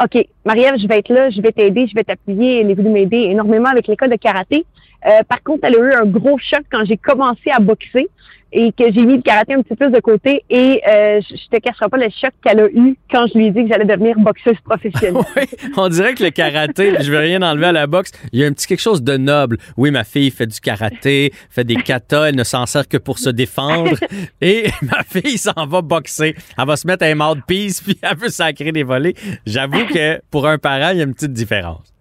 OK, 0.02 0.26
Marie-Ève, 0.44 0.76
je 0.80 0.88
vais 0.88 0.98
être 0.98 1.08
là, 1.08 1.30
je 1.30 1.40
vais 1.40 1.52
t'aider, 1.52 1.86
je 1.86 1.94
vais 1.94 2.02
t'appuyer. 2.02 2.60
Elle 2.60 2.70
est 2.70 2.74
venue 2.74 2.90
m'aider 2.90 3.18
énormément 3.18 3.68
avec 3.68 3.86
l'école 3.86 4.10
de 4.10 4.16
karaté. 4.16 4.64
Euh, 5.06 5.22
par 5.28 5.42
contre, 5.42 5.60
elle 5.64 5.76
a 5.76 5.78
eu 5.78 5.92
un 5.92 6.06
gros 6.06 6.38
choc 6.38 6.62
quand 6.70 6.84
j'ai 6.84 6.96
commencé 6.96 7.50
à 7.50 7.60
boxer 7.60 8.08
et 8.54 8.72
que 8.72 8.84
j'ai 8.92 9.04
mis 9.04 9.16
le 9.16 9.22
karaté 9.22 9.52
un 9.54 9.62
petit 9.62 9.74
peu 9.74 9.90
de 9.90 9.98
côté. 10.00 10.44
Et 10.48 10.80
euh, 10.88 11.20
je 11.28 11.48
te 11.56 11.60
cacherai 11.60 11.88
pas 11.90 11.96
le 11.96 12.08
choc 12.08 12.30
qu'elle 12.42 12.60
a 12.60 12.68
eu 12.68 12.96
quand 13.10 13.26
je 13.26 13.36
lui 13.36 13.46
ai 13.48 13.50
dit 13.50 13.64
que 13.64 13.68
j'allais 13.68 13.84
devenir 13.84 14.16
boxeuse 14.18 14.58
professionnelle. 14.64 15.22
Oui, 15.36 15.42
on 15.76 15.88
dirait 15.88 16.14
que 16.14 16.22
le 16.22 16.30
karaté, 16.30 16.94
je 17.00 17.10
vais 17.10 17.18
rien 17.18 17.42
enlever 17.42 17.66
à 17.66 17.72
la 17.72 17.86
boxe, 17.86 18.12
il 18.32 18.38
y 18.40 18.44
a 18.44 18.46
un 18.46 18.52
petit 18.52 18.66
quelque 18.68 18.80
chose 18.80 19.02
de 19.02 19.16
noble. 19.16 19.58
Oui, 19.76 19.90
ma 19.90 20.04
fille 20.04 20.30
fait 20.30 20.46
du 20.46 20.60
karaté, 20.60 21.32
fait 21.50 21.64
des 21.64 21.76
katas, 21.76 22.28
elle 22.28 22.36
ne 22.36 22.44
s'en 22.44 22.66
sert 22.66 22.86
que 22.88 22.96
pour 22.96 23.18
se 23.18 23.30
défendre. 23.30 23.96
Et 24.40 24.66
ma 24.82 25.02
fille 25.02 25.36
s'en 25.38 25.66
va 25.66 25.82
boxer. 25.82 26.34
Elle 26.56 26.66
va 26.66 26.76
se 26.76 26.86
mettre 26.86 27.04
un 27.04 27.14
mouthpiece, 27.16 27.80
puis 27.82 27.98
elle 28.02 28.16
veut 28.16 28.28
sacrer 28.28 28.70
des 28.70 28.84
volets. 28.84 29.14
J'avoue 29.46 29.84
que 29.86 30.20
pour 30.30 30.46
un 30.46 30.58
parent, 30.58 30.90
il 30.92 30.98
y 30.98 31.00
a 31.00 31.04
une 31.04 31.14
petite 31.14 31.32
différence. 31.32 31.92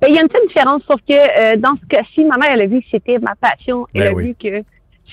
Ben, 0.00 0.08
il 0.08 0.14
y 0.14 0.18
a 0.18 0.22
une 0.22 0.28
petite 0.28 0.48
différence, 0.48 0.82
sauf 0.86 1.00
que 1.08 1.14
euh, 1.14 1.56
dans 1.56 1.74
ce 1.82 1.86
cas-ci, 1.88 2.24
ma 2.24 2.36
mère, 2.36 2.50
elle 2.52 2.60
a 2.60 2.66
vu 2.66 2.80
que 2.80 2.86
c'était 2.90 3.18
ma 3.18 3.34
passion. 3.34 3.86
Elle 3.94 4.02
Ben 4.02 4.08
a 4.12 4.14
oui. 4.14 4.24
vu 4.28 4.34
que 4.34 4.62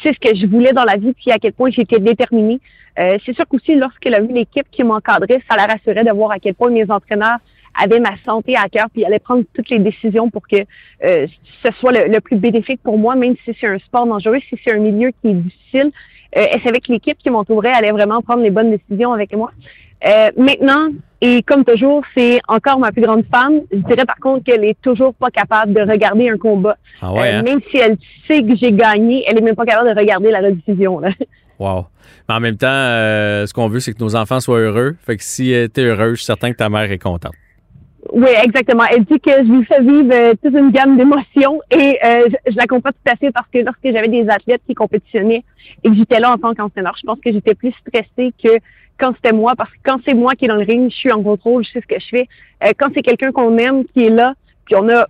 c'est 0.02 0.14
ce 0.14 0.20
que 0.20 0.36
je 0.36 0.46
voulais 0.46 0.74
dans 0.74 0.84
la 0.84 0.98
vie, 0.98 1.14
puis 1.14 1.32
à 1.32 1.40
quel 1.40 1.54
point 1.54 1.70
j'étais 1.70 2.00
déterminée. 2.00 2.60
Euh, 2.98 3.18
c'est 3.26 3.36
sûr 3.36 3.46
qu'aussi, 3.48 3.76
lorsqu'elle 3.76 4.16
a 4.16 4.22
vu 4.22 4.34
l'équipe 4.34 4.66
qui 4.72 4.84
m'encadrait, 4.84 5.42
ça 5.50 5.56
la 5.56 5.66
rassurait 5.66 6.04
de 6.04 6.12
voir 6.12 6.32
à 6.32 6.40
quel 6.40 6.54
point 6.54 6.70
mes 6.70 6.90
entraîneurs 6.90 7.38
avaient 7.80 8.00
ma 8.00 8.18
santé 8.26 8.56
à 8.56 8.68
cœur, 8.68 8.88
puis 8.92 9.06
allaient 9.06 9.20
prendre 9.20 9.44
toutes 9.54 9.70
les 9.70 9.80
décisions 9.80 10.30
pour 10.30 10.48
que 10.48 10.58
euh, 11.04 11.28
ce 11.64 11.72
soit 11.80 11.92
le, 11.92 12.12
le 12.12 12.20
plus 12.20 12.38
bénéfique 12.38 12.82
pour 12.84 12.98
moi, 12.98 13.16
même 13.16 13.36
si 13.46 13.56
c'est 13.60 13.68
un 13.68 13.78
sport 13.80 14.06
dangereux, 14.06 14.40
si 14.50 14.56
c'est 14.64 14.74
un 14.74 14.80
milieu 14.80 15.12
qui 15.22 15.30
est 15.30 15.34
difficile. 15.34 15.92
Euh, 16.38 16.46
savait 16.64 16.80
que 16.80 16.92
l'équipe 16.92 17.18
qui 17.18 17.30
m'entourait 17.30 17.72
allait 17.74 17.92
vraiment 17.92 18.22
prendre 18.22 18.44
les 18.44 18.52
bonnes 18.52 18.72
décisions 18.72 19.14
avec 19.14 19.36
moi. 19.36 19.52
Euh, 20.08 20.30
maintenant, 20.38 20.90
et 21.22 21.42
comme 21.44 21.66
toujours, 21.66 22.04
c'est 22.16 22.40
encore 22.48 22.80
ma 22.80 22.92
plus 22.92 23.02
grande 23.02 23.26
fan. 23.34 23.62
Je 23.72 23.78
dirais 23.80 24.06
par 24.06 24.16
contre 24.18 24.44
qu'elle 24.46 24.64
est 24.64 24.80
toujours 24.82 25.14
pas 25.14 25.30
capable 25.30 25.74
de 25.74 25.82
regarder 25.82 26.30
un 26.30 26.38
combat. 26.38 26.78
Ah 27.02 27.12
ouais, 27.12 27.34
Euh, 27.34 27.40
hein? 27.40 27.44
Même 27.44 27.60
si 27.70 27.78
elle 27.78 27.98
sait 28.28 28.42
que 28.44 28.56
j'ai 28.56 28.72
gagné, 28.72 29.26
elle 29.28 29.38
est 29.38 29.42
même 29.42 29.56
pas 29.56 29.66
capable 29.66 29.90
de 29.94 30.00
regarder 30.00 30.32
la 30.32 30.40
rediffusion. 30.40 31.00
Là. 31.00 31.10
Wow. 31.60 31.88
Mais 32.30 32.36
en 32.36 32.40
même 32.40 32.56
temps, 32.56 32.68
euh, 32.70 33.46
ce 33.46 33.54
qu'on 33.54 33.68
veut, 33.68 33.82
c'est 33.82 33.92
que 33.92 34.02
nos 34.02 34.16
enfants 34.16 34.40
soient 34.40 34.60
heureux. 34.60 34.96
Fait 35.06 35.18
que 35.18 35.24
si 35.26 35.52
elle 35.52 35.66
était 35.66 35.82
heureuse, 35.84 36.12
je 36.12 36.16
suis 36.20 36.26
certain 36.26 36.54
que 36.54 36.56
ta 36.56 36.70
mère 36.70 36.90
est 36.90 36.98
contente. 36.98 37.34
Oui, 38.14 38.30
exactement. 38.44 38.84
Elle 38.90 39.04
dit 39.04 39.20
que 39.20 39.32
je 39.32 39.52
lui 39.52 39.66
fais 39.66 39.82
vivre 39.82 40.10
euh, 40.14 40.34
toute 40.42 40.54
une 40.54 40.72
gamme 40.72 40.98
d'émotions 40.98 41.62
et 41.70 42.00
euh, 42.04 42.30
je, 42.48 42.56
la 42.56 42.66
comprends 42.66 42.92
tout 42.92 43.12
à 43.12 43.16
fait 43.18 43.32
parce 43.32 43.48
que 43.54 43.60
lorsque 43.60 43.84
j'avais 43.84 44.08
des 44.08 44.30
athlètes 44.30 44.62
qui 44.66 44.74
compétitionnaient 44.74 45.44
et 45.84 45.90
que 45.90 45.96
j'étais 45.96 46.20
là 46.20 46.32
en 46.32 46.38
tant 46.38 46.54
qu'entraîneur, 46.54 46.96
je 47.00 47.06
pense 47.06 47.20
que 47.20 47.32
j'étais 47.32 47.56
plus 47.56 47.74
stressée 47.86 48.34
que 48.42 48.58
quand 48.98 49.14
c'était 49.16 49.34
moi, 49.34 49.54
parce 49.56 49.70
que 49.72 49.78
quand 49.84 50.00
c'est 50.06 50.14
moi 50.14 50.36
qui 50.36 50.46
est 50.46 50.48
dans 50.48 50.56
le 50.56 50.66
ring, 50.66 50.90
je 50.90 50.96
suis 50.96 51.12
en 51.12 51.22
contrôle, 51.22 51.64
je 51.66 51.72
sais 51.72 51.82
ce 51.82 51.88
que 51.88 52.00
je 52.00 52.08
fais. 52.08 52.28
Euh, 52.64 52.72
quand 52.78 52.90
c'est 52.94 53.02
quelqu'un 53.02 53.32
qu'on 53.32 53.58
aime 53.58 53.86
qui 53.86 54.06
est 54.06 54.10
là, 54.10 54.34
puis 54.66 54.76
on 54.76 54.88
a 54.90 55.08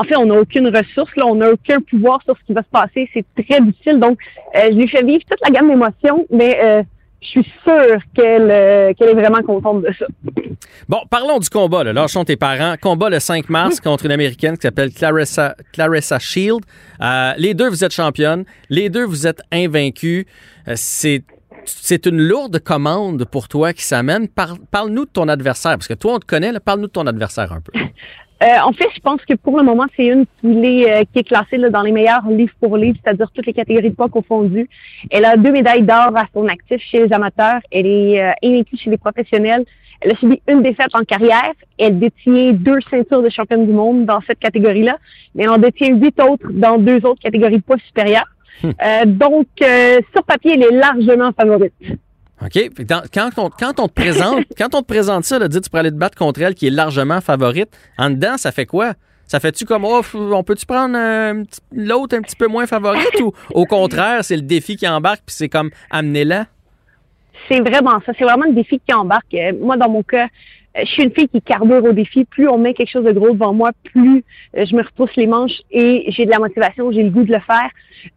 en 0.00 0.04
fait, 0.04 0.16
on 0.16 0.26
n'a 0.26 0.40
aucune 0.40 0.68
ressource, 0.68 1.10
là, 1.16 1.26
on 1.26 1.34
n'a 1.34 1.50
aucun 1.50 1.80
pouvoir 1.80 2.22
sur 2.22 2.36
ce 2.38 2.44
qui 2.44 2.52
va 2.52 2.62
se 2.62 2.68
passer. 2.68 3.10
C'est 3.12 3.24
très 3.34 3.60
difficile. 3.60 3.98
Donc, 3.98 4.18
euh, 4.54 4.68
je 4.70 4.76
lui 4.76 4.86
fais 4.86 5.02
vivre 5.02 5.24
toute 5.28 5.40
la 5.42 5.50
gamme 5.50 5.68
d'émotions, 5.68 6.24
mais 6.30 6.56
euh, 6.62 6.82
je 7.20 7.26
suis 7.28 7.52
sûre 7.64 7.98
qu'elle 8.14 8.50
euh, 8.50 8.92
qu'elle 8.94 9.10
est 9.10 9.14
vraiment 9.14 9.42
contente 9.42 9.82
de 9.82 9.92
ça. 9.98 10.06
Bon, 10.88 10.98
parlons 11.10 11.38
du 11.38 11.48
combat. 11.48 11.84
Là. 11.84 11.92
Lâchons 11.92 12.24
tes 12.24 12.36
parents. 12.36 12.74
Combat 12.80 13.10
le 13.10 13.18
5 13.18 13.48
mars 13.48 13.80
contre 13.80 14.06
une 14.06 14.12
Américaine 14.12 14.56
qui 14.56 14.62
s'appelle 14.62 14.92
Clarissa, 14.92 15.54
Clarissa 15.72 16.18
Shield. 16.18 16.60
Euh, 17.02 17.32
les 17.36 17.54
deux, 17.54 17.68
vous 17.68 17.84
êtes 17.84 17.92
championnes. 17.92 18.44
Les 18.70 18.88
deux, 18.88 19.04
vous 19.04 19.26
êtes 19.26 19.40
invaincus. 19.52 20.26
Euh, 20.68 20.72
c'est 20.76 21.22
c'est 21.64 22.06
une 22.06 22.18
lourde 22.18 22.60
commande 22.60 23.24
pour 23.26 23.46
toi 23.48 23.72
qui 23.74 23.82
s'amène. 23.82 24.28
Par- 24.28 24.56
Parle-nous 24.70 25.04
de 25.04 25.10
ton 25.10 25.28
adversaire, 25.28 25.72
parce 25.72 25.88
que 25.88 25.94
toi, 25.94 26.14
on 26.14 26.18
te 26.18 26.24
connaît. 26.24 26.52
là. 26.52 26.60
Parle-nous 26.60 26.86
de 26.86 26.92
ton 26.92 27.06
adversaire 27.06 27.52
un 27.52 27.60
peu. 27.60 27.72
Euh, 28.42 28.46
en 28.64 28.72
fait, 28.72 28.86
je 28.94 29.00
pense 29.00 29.20
que 29.24 29.34
pour 29.34 29.56
le 29.56 29.64
moment, 29.64 29.86
c'est 29.96 30.06
une 30.06 30.24
qui 30.40 30.64
est, 30.64 30.92
euh, 30.92 31.04
qui 31.12 31.18
est 31.20 31.24
classée 31.24 31.56
là, 31.56 31.70
dans 31.70 31.82
les 31.82 31.90
meilleurs 31.90 32.26
livres 32.28 32.54
pour 32.60 32.76
livre, 32.76 32.96
c'est-à-dire 33.02 33.30
toutes 33.32 33.46
les 33.46 33.52
catégories 33.52 33.90
de 33.90 33.94
poids 33.94 34.08
confondues. 34.08 34.68
Elle 35.10 35.24
a 35.24 35.36
deux 35.36 35.50
médailles 35.50 35.82
d'or 35.82 36.16
à 36.16 36.26
son 36.32 36.46
actif 36.46 36.80
chez 36.80 37.04
les 37.04 37.12
amateurs. 37.12 37.60
Elle 37.72 37.86
est 37.86 38.22
euh, 38.22 38.32
invaincue 38.44 38.76
chez 38.76 38.90
les 38.90 38.98
professionnels. 38.98 39.64
Elle 40.00 40.12
a 40.12 40.14
subi 40.16 40.40
une 40.48 40.62
défaite 40.62 40.94
en 40.94 41.02
carrière. 41.02 41.52
Elle 41.78 41.98
détient 41.98 42.52
deux 42.52 42.78
ceintures 42.88 43.22
de 43.22 43.28
championne 43.28 43.66
du 43.66 43.72
monde 43.72 44.06
dans 44.06 44.20
cette 44.26 44.38
catégorie-là, 44.38 44.96
mais 45.34 45.44
elle 45.44 45.50
en 45.50 45.58
détient 45.58 45.96
huit 45.96 46.20
autres 46.20 46.48
dans 46.52 46.78
deux 46.78 47.04
autres 47.04 47.20
catégories 47.20 47.58
de 47.58 47.62
poids 47.62 47.78
supérieures. 47.86 48.28
Euh, 48.64 49.04
donc, 49.04 49.46
euh, 49.62 50.00
sur 50.12 50.24
papier, 50.24 50.54
elle 50.54 50.62
est 50.62 50.76
largement 50.76 51.30
favorite. 51.32 51.72
OK? 52.42 52.84
Dans- 52.86 53.02
quand, 53.12 53.30
on, 53.36 53.50
quand 53.50 53.80
on 53.80 53.88
te 53.88 53.94
présente, 53.94 54.44
quand 54.58 54.74
on 54.74 54.82
te 54.82 54.86
présente 54.86 55.24
ça, 55.24 55.38
là, 55.38 55.48
dis 55.48 55.60
tu 55.60 55.68
pourrais 55.70 55.80
aller 55.80 55.90
te 55.90 55.96
battre 55.96 56.16
contre 56.16 56.40
elle 56.42 56.54
qui 56.54 56.66
est 56.66 56.70
largement 56.70 57.20
favorite, 57.20 57.68
en 57.98 58.10
dedans, 58.10 58.36
ça 58.36 58.52
fait 58.52 58.66
quoi? 58.66 58.94
Ça 59.26 59.40
fait-tu 59.40 59.66
comme, 59.66 59.84
oh, 59.84 60.00
on 60.14 60.42
peut-tu 60.42 60.64
prendre 60.64 60.96
l'autre 61.72 62.16
un 62.16 62.22
petit 62.22 62.36
peu 62.36 62.46
moins 62.46 62.66
favorite? 62.66 63.20
Ou 63.20 63.32
au 63.52 63.66
contraire, 63.66 64.24
c'est 64.24 64.36
le 64.36 64.42
défi 64.42 64.76
qui 64.76 64.88
embarque 64.88 65.20
puis 65.26 65.34
c'est 65.36 65.50
comme, 65.50 65.70
amenez-la? 65.90 66.46
C'est 67.46 67.60
vraiment 67.60 68.00
ça. 68.06 68.12
C'est 68.18 68.24
vraiment 68.24 68.46
le 68.46 68.54
défi 68.54 68.80
qui 68.86 68.94
embarque. 68.94 69.32
Euh, 69.34 69.52
Moi, 69.60 69.76
dans 69.76 69.88
mon 69.90 70.02
cas, 70.02 70.28
je 70.76 70.84
suis 70.84 71.02
une 71.02 71.12
fille 71.12 71.28
qui 71.28 71.42
carbure 71.42 71.84
au 71.84 71.92
défi. 71.92 72.24
Plus 72.24 72.48
on 72.48 72.58
met 72.58 72.74
quelque 72.74 72.90
chose 72.90 73.04
de 73.04 73.12
gros 73.12 73.32
devant 73.32 73.52
moi, 73.52 73.70
plus 73.84 74.24
euh, 74.56 74.64
je 74.64 74.74
me 74.76 74.82
repousse 74.82 75.14
les 75.16 75.26
manches 75.26 75.60
et 75.70 76.04
j'ai 76.08 76.26
de 76.26 76.30
la 76.30 76.38
motivation, 76.38 76.92
j'ai 76.92 77.02
le 77.02 77.10
goût 77.10 77.24
de 77.24 77.32
le 77.32 77.40
faire. 77.40 77.70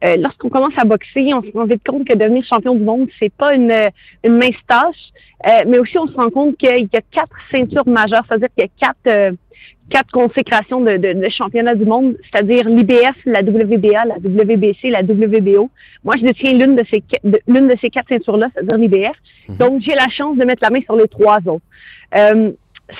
Euh, 0.04 0.18
Lorsqu'on 0.18 0.50
commence 0.50 0.74
à 0.78 0.84
boxer, 0.84 1.34
on 1.34 1.42
se 1.42 1.52
rend 1.54 1.66
vite 1.66 1.84
compte 1.88 2.08
que 2.08 2.14
devenir 2.16 2.44
champion 2.46 2.76
du 2.76 2.84
monde, 2.84 3.08
c'est 3.20 3.34
pas 3.34 3.56
une, 3.56 3.74
une 4.24 4.38
mince 4.38 4.56
tâche. 4.68 5.12
Euh, 5.48 5.64
mais 5.68 5.80
aussi, 5.80 5.98
on 5.98 6.08
se 6.08 6.14
rend 6.14 6.30
compte 6.30 6.58
qu'il 6.58 6.70
y 6.92 6.98
a 6.98 7.02
quatre 7.12 7.36
ceintures 7.52 7.88
majeures, 7.88 8.24
c'est-à-dire 8.28 8.50
qu'il 8.56 8.66
y 8.66 8.68
a 8.68 8.88
quatre 8.88 9.08
euh, 9.08 9.32
quatre 9.90 10.12
consécrations 10.12 10.82
de, 10.82 10.98
de, 10.98 11.14
de 11.14 11.30
championnat 11.30 11.76
du 11.76 11.86
monde, 11.86 12.16
c'est-à-dire 12.32 12.68
l'IBF, 12.68 13.16
la 13.26 13.42
WBA, 13.42 14.06
la 14.06 14.16
WBC, 14.18 14.90
la 14.90 15.02
WBO. 15.02 15.70
Moi, 16.04 16.16
je 16.18 16.26
détiens 16.26 16.54
l'une 16.54 16.76
de 16.76 16.84
ces 16.90 17.04
l'une 17.48 17.68
de 17.68 17.76
ces 17.82 17.90
quatre 17.90 18.08
ceintures-là, 18.10 18.48
c'est-à-dire 18.54 18.78
l'IBF. 18.78 19.18
Donc, 19.60 19.82
j'ai 19.82 19.94
la 19.94 20.08
chance 20.10 20.38
de 20.38 20.46
mettre 20.46 20.64
la 20.64 20.70
main 20.70 20.82
sur 20.82 20.96
les 20.96 21.08
trois 21.08 21.40
autres. 21.46 21.66
Euh, 22.15 22.52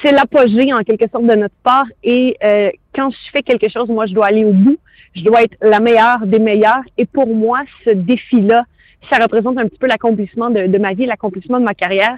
c'est 0.02 0.12
l'apogée, 0.12 0.72
en 0.74 0.84
quelque 0.84 1.10
sorte, 1.12 1.26
de 1.26 1.36
notre 1.36 1.56
sport. 1.56 1.86
Et 2.04 2.38
euh, 2.44 2.70
quand 2.96 3.10
je 3.10 3.32
fais 3.32 3.44
quelque 3.44 3.70
chose, 3.70 3.88
moi, 3.90 4.06
je 4.06 4.14
dois 4.14 4.28
aller 4.28 4.46
au 4.46 4.54
bout. 4.54 4.78
Je 5.16 5.24
dois 5.24 5.44
être 5.44 5.58
la 5.62 5.80
meilleure 5.80 6.26
des 6.26 6.40
meilleures. 6.40 6.84
Et 6.98 7.06
pour 7.06 7.28
moi, 7.28 7.60
ce 7.84 7.90
défi-là, 7.90 8.64
ça 9.10 9.18
représente 9.18 9.58
un 9.58 9.68
petit 9.68 9.78
peu 9.78 9.88
l'accomplissement 9.88 10.50
de, 10.50 10.78
ma 10.78 10.94
vie, 10.94 11.06
l'accomplissement 11.06 11.60
de 11.60 11.66
ma 11.66 11.74
carrière. 11.74 12.16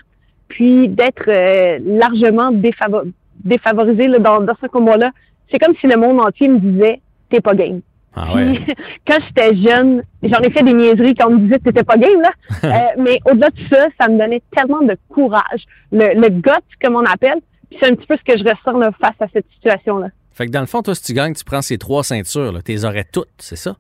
Puis 0.49 0.87
d'être 0.89 1.29
euh, 1.29 1.79
largement 1.83 2.51
défavo- 2.51 3.11
défavorisé 3.43 4.07
là, 4.07 4.19
dans, 4.19 4.41
dans 4.41 4.55
ce 4.61 4.67
combat-là, 4.67 5.11
c'est 5.49 5.57
comme 5.57 5.75
si 5.77 5.87
le 5.87 5.97
monde 5.97 6.19
entier 6.19 6.47
me 6.47 6.59
disait 6.59 7.01
«t'es 7.29 7.41
pas 7.41 7.55
game». 7.55 7.81
Ah 8.15 8.27
Puis, 8.35 8.65
quand 9.07 9.17
j'étais 9.27 9.55
jeune, 9.55 10.03
j'en 10.21 10.39
ai 10.39 10.51
fait 10.51 10.63
des 10.63 10.73
niaiseries 10.73 11.15
quand 11.15 11.27
on 11.27 11.35
me 11.35 11.39
disait 11.39 11.59
que 11.59 11.63
t'étais 11.65 11.83
pas 11.83 11.97
game, 11.97 12.21
là. 12.21 12.31
Euh, 12.63 12.69
mais 12.97 13.19
au-delà 13.25 13.49
de 13.49 13.59
ça, 13.69 13.87
ça 13.99 14.07
me 14.07 14.17
donnait 14.17 14.41
tellement 14.55 14.81
de 14.81 14.97
courage. 15.09 15.65
Le, 15.91 16.13
le 16.19 16.29
gut, 16.29 16.51
comme 16.81 16.95
on 16.95 17.05
appelle. 17.05 17.39
C'est 17.79 17.87
un 17.87 17.95
petit 17.95 18.07
peu 18.07 18.15
ce 18.15 18.23
que 18.23 18.37
je 18.37 18.43
ressens 18.43 18.77
là, 18.77 18.91
face 19.01 19.15
à 19.19 19.25
cette 19.33 19.45
situation-là. 19.55 20.09
Fait 20.31 20.45
que 20.45 20.51
dans 20.51 20.61
le 20.61 20.65
fond, 20.65 20.81
toi, 20.81 20.95
si 20.95 21.03
tu 21.03 21.13
gagnes, 21.13 21.33
tu 21.33 21.43
prends 21.43 21.61
ces 21.61 21.77
trois 21.77 22.03
ceintures, 22.03 22.51
là, 22.51 22.61
t'es 22.61 22.85
aurais 22.85 23.03
toutes, 23.03 23.29
c'est 23.37 23.55
ça? 23.55 23.75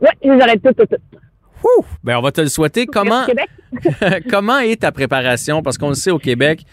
Ouais, 0.00 0.10
je 0.22 0.30
les 0.30 0.36
aurais 0.36 0.56
toutes, 0.58 0.76
toutes, 0.76 0.90
toutes. 0.90 1.20
Ouh! 1.64 1.84
Ben, 2.04 2.16
on 2.16 2.22
va 2.22 2.30
te 2.30 2.40
le 2.40 2.48
souhaiter. 2.48 2.86
Comment, 2.86 3.24
Québec. 3.26 3.48
comment 4.30 4.58
est 4.58 4.80
ta 4.80 4.92
préparation? 4.92 5.62
Parce 5.62 5.78
qu'on 5.78 5.88
le 5.88 5.94
sait 5.94 6.10
au 6.10 6.18
Québec, 6.18 6.64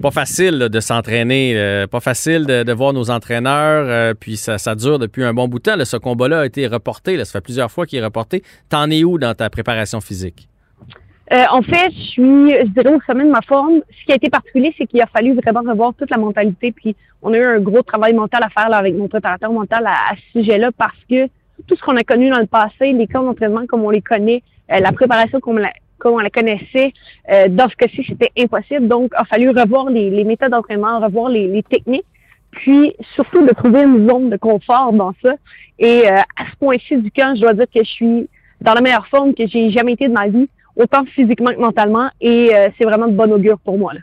pas 0.00 0.10
facile 0.10 0.58
de 0.58 0.80
s'entraîner, 0.80 1.54
euh, 1.56 1.86
pas 1.86 2.00
facile 2.00 2.46
de, 2.46 2.72
voir 2.72 2.92
nos 2.92 3.10
entraîneurs, 3.10 3.86
euh, 3.88 4.14
puis 4.14 4.36
ça, 4.36 4.74
dure 4.74 4.98
depuis 4.98 5.24
un 5.24 5.32
bon 5.32 5.48
bout 5.48 5.58
de 5.58 5.64
temps. 5.64 5.84
ce 5.84 5.96
combat-là 5.96 6.40
a 6.40 6.46
été 6.46 6.66
reporté, 6.66 7.16
là, 7.16 7.24
ça 7.24 7.32
fait 7.32 7.44
plusieurs 7.44 7.70
fois 7.70 7.86
qu'il 7.86 7.98
est 7.98 8.04
reporté. 8.04 8.42
T'en 8.68 8.90
es 8.90 9.04
où 9.04 9.18
dans 9.18 9.34
ta 9.34 9.50
préparation 9.50 10.00
physique? 10.00 10.48
Euh, 11.32 11.42
en 11.50 11.62
fait, 11.62 11.90
je 11.90 12.02
suis, 12.02 12.70
dirais, 12.72 12.94
au 12.94 13.00
sommet 13.04 13.24
de 13.24 13.30
ma 13.30 13.42
forme. 13.42 13.80
Ce 13.98 14.04
qui 14.04 14.12
a 14.12 14.14
été 14.14 14.30
particulier, 14.30 14.72
c'est 14.78 14.86
qu'il 14.86 15.00
a 15.00 15.06
fallu 15.06 15.34
vraiment 15.34 15.68
revoir 15.68 15.92
toute 15.94 16.10
la 16.10 16.18
mentalité. 16.18 16.70
Puis, 16.70 16.94
on 17.22 17.32
a 17.32 17.38
eu 17.38 17.44
un 17.44 17.58
gros 17.58 17.82
travail 17.82 18.14
mental 18.14 18.44
à 18.44 18.48
faire 18.48 18.68
là, 18.68 18.76
avec 18.76 18.94
mon 18.94 19.08
préparateur 19.08 19.50
mental 19.50 19.84
à, 19.86 20.14
ce 20.14 20.40
sujet-là 20.40 20.70
parce 20.76 20.98
que 21.10 21.26
tout 21.66 21.74
ce 21.74 21.82
qu'on 21.82 21.96
a 21.96 22.04
connu 22.04 22.30
dans 22.30 22.38
le 22.38 22.46
passé, 22.46 22.92
les 22.92 23.08
camps 23.08 23.24
d'entraînement 23.24 23.66
comme 23.66 23.82
on 23.82 23.90
les 23.90 24.02
connaît, 24.02 24.42
la 24.68 24.92
préparation 24.92 25.40
comme 25.40 25.58
la, 25.58 25.72
comme 25.98 26.14
on 26.14 26.18
la 26.18 26.30
connaissait, 26.30 26.92
euh, 27.30 27.48
dans 27.48 27.68
ce 27.68 27.76
cas-ci, 27.76 28.04
c'était 28.08 28.30
impossible. 28.38 28.88
Donc, 28.88 29.10
il 29.12 29.20
a 29.20 29.24
fallu 29.24 29.50
revoir 29.50 29.90
les, 29.90 30.10
les 30.10 30.24
méthodes 30.24 30.50
d'entraînement, 30.50 31.00
revoir 31.00 31.28
les, 31.28 31.48
les 31.48 31.62
techniques, 31.62 32.06
puis 32.50 32.94
surtout 33.14 33.46
de 33.46 33.52
trouver 33.52 33.82
une 33.82 34.08
zone 34.08 34.30
de 34.30 34.36
confort 34.36 34.92
dans 34.92 35.12
ça. 35.22 35.34
Et 35.78 36.08
euh, 36.10 36.16
à 36.16 36.44
ce 36.50 36.56
point-ci 36.58 36.96
du 36.96 37.10
camp, 37.10 37.34
je 37.36 37.42
dois 37.42 37.54
dire 37.54 37.66
que 37.66 37.82
je 37.84 37.90
suis 37.90 38.28
dans 38.60 38.74
la 38.74 38.80
meilleure 38.80 39.06
forme 39.08 39.34
que 39.34 39.46
j'ai 39.46 39.70
jamais 39.70 39.92
été 39.92 40.08
de 40.08 40.12
ma 40.12 40.28
vie 40.28 40.48
autant 40.76 41.04
physiquement 41.06 41.52
que 41.52 41.60
mentalement, 41.60 42.08
et 42.20 42.54
euh, 42.54 42.68
c'est 42.76 42.84
vraiment 42.84 43.08
de 43.08 43.14
bon 43.14 43.32
augure 43.32 43.58
pour 43.58 43.78
moi. 43.78 43.94
Là. 43.94 44.00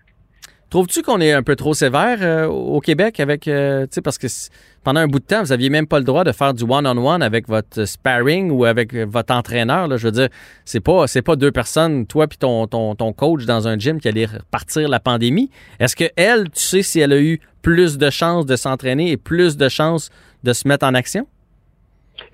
Trouves-tu 0.74 1.04
qu'on 1.04 1.22
est 1.22 1.32
un 1.32 1.44
peu 1.44 1.56
trop 1.56 1.76
sévère 1.76 2.18
euh, 2.22 2.48
au 2.48 2.80
Québec 2.80 3.20
avec, 3.20 3.48
euh, 3.48 3.84
tu 3.84 3.90
sais, 3.92 4.02
parce 4.02 4.18
que 4.18 4.26
pendant 4.84 5.02
un 5.02 5.06
bout 5.06 5.20
de 5.20 5.24
temps, 5.24 5.44
vous 5.44 5.52
aviez 5.52 5.70
même 5.70 5.86
pas 5.86 6.00
le 6.00 6.04
droit 6.04 6.24
de 6.24 6.32
faire 6.32 6.56
du 6.56 6.64
one-on-one 6.64 7.22
avec 7.22 7.48
votre 7.48 7.86
sparring 7.86 8.50
ou 8.50 8.66
avec 8.66 8.96
votre 8.96 9.36
entraîneur. 9.36 9.88
Là. 9.88 9.98
Je 9.98 10.08
veux 10.08 10.12
dire, 10.12 10.30
c'est 10.66 10.80
pas, 10.80 11.06
pas 11.24 11.36
deux 11.36 11.52
personnes, 11.52 12.08
toi 12.08 12.26
puis 12.26 12.40
ton, 12.40 12.66
ton, 12.66 12.96
ton 12.96 13.14
coach 13.14 13.46
dans 13.46 13.68
un 13.68 13.78
gym 13.78 14.00
qui 14.00 14.08
allait 14.08 14.26
repartir 14.26 14.90
la 14.90 15.00
pandémie. 15.00 15.52
Est-ce 15.80 15.96
que 15.96 16.06
elle, 16.16 16.50
tu 16.50 16.60
sais 16.60 16.82
si 16.82 17.00
elle 17.00 17.14
a 17.14 17.22
eu 17.22 17.40
plus 17.62 18.00
de 18.00 18.10
chances 18.10 18.48
de 18.48 18.56
s'entraîner 18.56 19.12
et 19.12 19.18
plus 19.18 19.58
de 19.58 19.70
chances 19.70 20.10
de 20.44 20.54
se 20.54 20.68
mettre 20.68 20.88
en 20.88 20.96
action? 20.96 21.28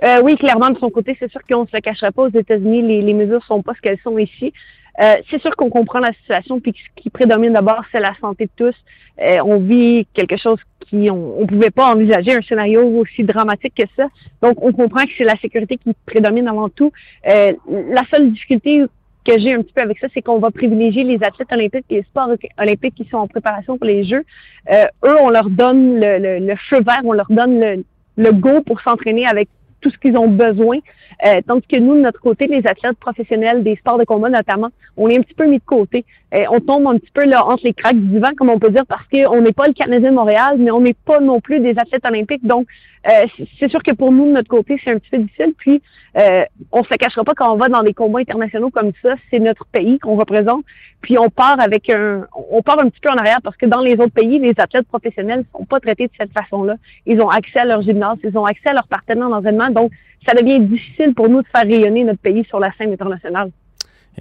Euh, 0.02 0.22
oui, 0.24 0.38
clairement, 0.38 0.70
de 0.70 0.80
son 0.80 0.90
côté, 0.90 1.18
c'est 1.20 1.30
sûr 1.30 1.42
qu'on 1.46 1.64
ne 1.64 1.68
se 1.68 1.76
le 1.76 1.82
cacherait 1.82 2.12
pas. 2.12 2.22
Aux 2.22 2.30
États-Unis, 2.30 2.84
les, 2.84 3.02
les 3.02 3.14
mesures 3.14 3.44
sont 3.44 3.62
pas 3.62 3.74
ce 3.76 3.82
qu'elles 3.82 4.00
sont 4.02 4.18
ici. 4.18 4.54
Euh, 5.02 5.16
c'est 5.30 5.42
sûr 5.42 5.56
qu'on 5.56 5.70
comprend 5.70 6.00
la 6.00 6.14
situation, 6.14 6.60
puis 6.60 6.74
ce 6.74 7.02
qui 7.02 7.10
prédomine 7.10 7.54
d'abord, 7.54 7.84
c'est 7.92 8.00
la 8.00 8.14
santé 8.20 8.46
de 8.46 8.52
tous. 8.56 8.76
Euh, 9.22 9.40
on 9.46 9.58
vit 9.60 10.08
quelque 10.14 10.38
chose 10.38 10.60
qui 10.88 11.10
on, 11.10 11.42
on 11.42 11.46
pouvait 11.46 11.72
pas 11.72 11.94
envisager 11.94 12.34
un 12.34 12.42
scénario 12.42 12.82
aussi 13.00 13.24
dramatique 13.24 13.76
que 13.76 13.84
ça. 13.96 14.08
Donc, 14.42 14.64
on 14.64 14.72
comprend 14.72 15.04
que 15.06 15.12
c'est 15.18 15.24
la 15.26 15.38
sécurité 15.38 15.78
qui 15.78 15.94
prédomine 16.06 16.48
avant 16.48 16.70
tout. 16.70 16.92
Euh, 17.28 17.54
la 17.70 18.04
seule 18.10 18.32
difficulté 18.32 18.86
que 19.26 19.38
j'ai 19.38 19.54
un 19.54 19.62
petit 19.62 19.74
peu 19.74 19.82
avec 19.82 20.00
ça, 20.00 20.08
c'est 20.14 20.22
qu'on 20.22 20.40
va 20.40 20.52
privilégier 20.52 21.04
les 21.04 21.22
athlètes 21.24 21.52
olympiques 21.52 21.86
et 21.90 21.96
les 21.96 22.04
sports 22.04 22.30
olympiques 22.58 22.96
qui 22.96 23.06
sont 23.12 23.18
en 23.18 23.28
préparation 23.28 23.78
pour 23.78 23.86
les 23.86 24.04
Jeux. 24.06 24.24
Euh, 24.72 24.86
eux, 25.06 25.16
on 25.22 25.30
leur 25.30 25.50
donne 25.50 26.00
le, 26.00 26.18
le, 26.18 26.40
le 26.46 26.56
feu 26.70 26.82
vert, 26.82 27.02
on 27.04 27.14
leur 27.14 27.28
donne 27.30 27.60
le, 27.60 27.84
le 28.18 28.32
go 28.32 28.62
pour 28.62 28.80
s'entraîner 28.82 29.28
avec 29.28 29.50
tout 29.82 29.90
ce 29.90 29.98
qu'ils 29.98 30.18
ont 30.18 30.30
besoin. 30.30 30.78
Euh, 31.26 31.42
tandis 31.46 31.68
que 31.68 31.78
nous, 31.78 31.96
de 31.96 32.02
notre 32.02 32.22
côté, 32.22 32.48
les 32.48 32.66
athlètes 32.66 32.98
professionnels 32.98 33.64
des 33.64 33.76
sports 33.76 33.98
de 33.98 34.06
combat 34.06 34.30
notamment, 34.30 34.70
on 34.98 35.10
est 35.10 35.18
un 35.18 35.22
petit 35.22 35.34
peu 35.34 35.46
mis 35.46 35.58
de 35.58 35.64
côté. 35.66 36.06
Euh, 36.34 36.44
on 36.52 36.60
tombe 36.60 36.88
un 36.88 36.98
petit 36.98 37.12
peu 37.14 37.26
là 37.26 37.46
entre 37.46 37.64
les 37.66 37.74
craques 37.74 38.00
du 38.00 38.08
divan, 38.08 38.30
comme 38.38 38.50
on 38.50 38.60
peut 38.60 38.70
dire, 38.70 38.86
parce 38.86 39.06
qu'on 39.08 39.42
n'est 39.42 39.52
pas 39.52 39.68
le 39.68 39.74
Canadien 39.74 40.12
de 40.12 40.16
Montréal, 40.16 40.58
mais 40.60 40.72
on 40.72 40.82
n'est 40.82 40.94
pas 40.94 41.20
non 41.20 41.40
plus 41.42 41.60
des 41.60 41.78
athlètes 41.78 42.06
olympiques. 42.06 42.46
Donc, 42.46 42.68
euh, 43.08 43.28
c'est 43.60 43.70
sûr 43.70 43.82
que 43.82 43.92
pour 43.92 44.12
nous, 44.12 44.28
de 44.28 44.32
notre 44.34 44.50
côté, 44.50 44.80
c'est 44.84 44.92
un 44.92 45.00
petit 45.00 45.10
peu 45.10 45.18
difficile. 45.20 45.54
Puis, 45.58 45.82
euh, 46.18 46.44
on 46.72 46.84
se 46.84 46.90
le 46.92 46.98
cachera 46.98 47.24
pas 47.24 47.34
quand 47.34 47.54
on 47.54 47.58
va 47.58 47.68
dans 47.70 47.84
des 47.84 47.94
combats 47.94 48.20
internationaux 48.20 48.70
comme 48.72 48.92
ça, 49.02 49.16
c'est 49.30 49.40
notre 49.40 49.66
pays 49.66 50.00
qu'on 50.00 50.16
représente. 50.16 50.64
Puis 51.02 51.18
on 51.18 51.30
part 51.30 51.60
avec 51.60 51.90
un, 51.90 52.26
on 52.52 52.62
part 52.62 52.80
un 52.80 52.90
petit 52.90 53.00
peu 53.00 53.10
en 53.10 53.16
arrière 53.16 53.40
parce 53.44 53.56
que 53.56 53.66
dans 53.66 53.80
les 53.80 53.94
autres 53.94 54.14
pays, 54.14 54.40
les 54.40 54.54
athlètes 54.58 54.88
professionnels 54.88 55.46
sont 55.56 55.66
pas 55.66 55.80
traités 55.80 56.08
de 56.08 56.12
cette 56.20 56.34
façon-là. 56.34 56.76
Ils 57.06 57.22
ont 57.22 57.30
accès 57.30 57.60
à 57.60 57.66
leur 57.66 57.82
gymnase, 57.82 58.18
ils 58.24 58.38
ont 58.38 58.46
accès 58.46 58.70
à 58.70 58.74
leurs 58.74 58.88
partenaires 58.88 59.30
d'entraînement. 59.30 59.70
Donc, 59.70 59.92
ça 60.26 60.34
devient 60.34 60.60
difficile 60.60 61.14
pour 61.14 61.30
nous 61.30 61.42
de 61.42 61.48
faire 61.48 61.64
rayonner 61.64 62.04
notre 62.04 62.20
pays 62.20 62.46
sur 62.46 62.60
la 62.60 62.72
scène 62.78 62.94
internationale. 62.94 63.52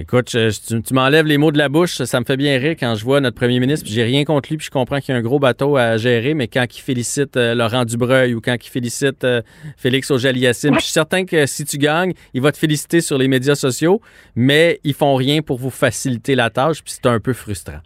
Écoute, 0.01 0.27
tu, 0.27 0.95
m'enlèves 0.95 1.27
les 1.27 1.39
mots 1.39 1.51
de 1.51 1.59
la 1.59 1.69
bouche. 1.69 2.03
Ça 2.03 2.21
me 2.21 2.25
fait 2.25 2.37
bien 2.37 2.57
rire 2.59 2.77
quand 2.79 2.95
je 2.95 3.05
vois 3.05 3.21
notre 3.21 3.37
premier 3.37 3.59
ministre. 3.59 3.89
J'ai 3.91 4.05
rien 4.05 4.23
contre 4.25 4.49
lui, 4.49 4.57
puis 4.57 4.67
je 4.67 4.71
comprends 4.71 5.01
qu'il 5.01 5.13
y 5.13 5.17
a 5.17 5.19
un 5.19 5.23
gros 5.23 5.41
bateau 5.41 5.77
à 5.77 5.97
gérer. 5.97 6.35
Mais 6.35 6.47
quand 6.47 6.65
il 6.73 6.81
félicite 6.81 7.37
euh, 7.37 7.55
Laurent 7.57 7.85
Dubreuil 7.85 8.33
ou 8.35 8.41
quand 8.41 8.55
il 8.55 8.69
félicite 8.69 9.25
euh, 9.25 9.43
Félix 9.77 10.13
Auger-Aliassime, 10.13 10.75
je 10.75 10.81
suis 10.81 10.93
certain 10.93 11.25
que 11.25 11.47
si 11.47 11.65
tu 11.65 11.79
gagnes, 11.79 12.13
il 12.33 12.43
va 12.43 12.53
te 12.53 12.59
féliciter 12.59 13.01
sur 13.01 13.19
les 13.19 13.27
médias 13.27 13.57
sociaux. 13.57 14.01
Mais 14.37 14.79
ils 14.85 14.95
font 14.95 15.17
rien 15.17 15.43
pour 15.43 15.59
vous 15.59 15.71
faciliter 15.71 16.37
la 16.37 16.51
tâche, 16.51 16.85
puis 16.85 16.93
c'est 16.93 17.07
un 17.07 17.19
peu 17.19 17.33
frustrant. 17.33 17.81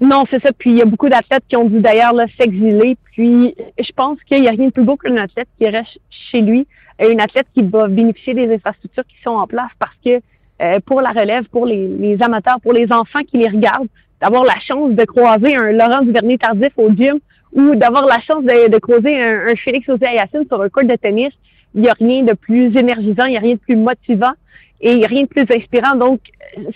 Non, 0.00 0.24
c'est 0.30 0.40
ça. 0.40 0.50
Puis 0.56 0.70
il 0.70 0.78
y 0.78 0.82
a 0.82 0.86
beaucoup 0.86 1.08
d'athlètes 1.08 1.44
qui 1.48 1.56
ont 1.56 1.68
dû 1.68 1.80
d'ailleurs 1.80 2.14
s'exiler. 2.38 2.96
Puis 3.12 3.56
je 3.76 3.92
pense 3.96 4.18
qu'il 4.28 4.40
n'y 4.40 4.48
a 4.48 4.52
rien 4.52 4.66
de 4.66 4.72
plus 4.72 4.84
beau 4.84 4.96
qu'un 4.96 5.16
athlète 5.16 5.48
qui 5.58 5.68
reste 5.68 5.98
chez 6.30 6.42
lui, 6.42 6.66
une 7.00 7.20
athlète 7.20 7.46
qui 7.54 7.62
va 7.62 7.88
bénéficier 7.88 8.34
des 8.34 8.52
infrastructures 8.52 9.04
qui 9.06 9.16
sont 9.22 9.30
en 9.30 9.46
place 9.46 9.70
parce 9.78 9.96
que 10.04 10.20
euh, 10.62 10.78
pour 10.86 11.00
la 11.00 11.10
relève, 11.10 11.44
pour 11.44 11.66
les, 11.66 12.16
amateurs, 12.20 12.60
pour 12.60 12.72
les 12.72 12.90
enfants 12.92 13.22
qui 13.28 13.38
les 13.38 13.48
regardent, 13.48 13.88
d'avoir 14.20 14.44
la 14.44 14.58
chance 14.60 14.92
de 14.92 15.04
croiser 15.04 15.56
un 15.56 15.72
Laurent 15.72 16.02
Duvernay 16.02 16.38
tardif 16.38 16.72
au 16.76 16.90
gym 16.90 17.18
ou 17.52 17.74
d'avoir 17.74 18.06
la 18.06 18.20
chance 18.20 18.44
de, 18.44 18.78
croiser 18.78 19.20
un, 19.20 19.54
Félix 19.56 19.88
Auger-Aliassime 19.88 20.44
sur 20.46 20.62
un 20.62 20.68
court 20.68 20.84
de 20.84 20.96
tennis, 20.96 21.32
il 21.74 21.82
n'y 21.82 21.88
a 21.88 21.94
rien 21.94 22.22
de 22.22 22.32
plus 22.34 22.76
énergisant, 22.76 23.24
il 23.24 23.30
n'y 23.30 23.36
a 23.36 23.40
rien 23.40 23.54
de 23.54 23.60
plus 23.60 23.76
motivant 23.76 24.32
et 24.80 24.92
il 24.92 24.98
n'y 24.98 25.04
a 25.04 25.08
rien 25.08 25.22
de 25.22 25.28
plus 25.28 25.46
inspirant. 25.50 25.96
Donc, 25.96 26.20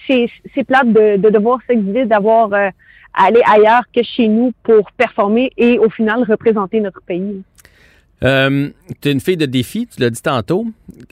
c'est 0.06 0.64
plate 0.64 0.92
de, 0.92 1.16
de 1.16 1.30
devoir 1.30 1.60
s'exiler, 1.66 2.04
d'avoir 2.04 2.52
euh, 2.52 2.70
aller 3.14 3.42
ailleurs 3.46 3.82
que 3.94 4.02
chez 4.02 4.28
nous 4.28 4.52
pour 4.62 4.90
performer 4.92 5.52
et 5.56 5.78
au 5.78 5.88
final 5.88 6.24
représenter 6.24 6.80
notre 6.80 7.02
pays. 7.02 7.42
Euh, 8.24 8.70
tu 9.00 9.08
es 9.08 9.12
une 9.12 9.20
fille 9.20 9.36
de 9.36 9.46
défi, 9.46 9.86
tu 9.86 10.00
l'as 10.00 10.10
dit 10.10 10.22
tantôt. 10.22 10.66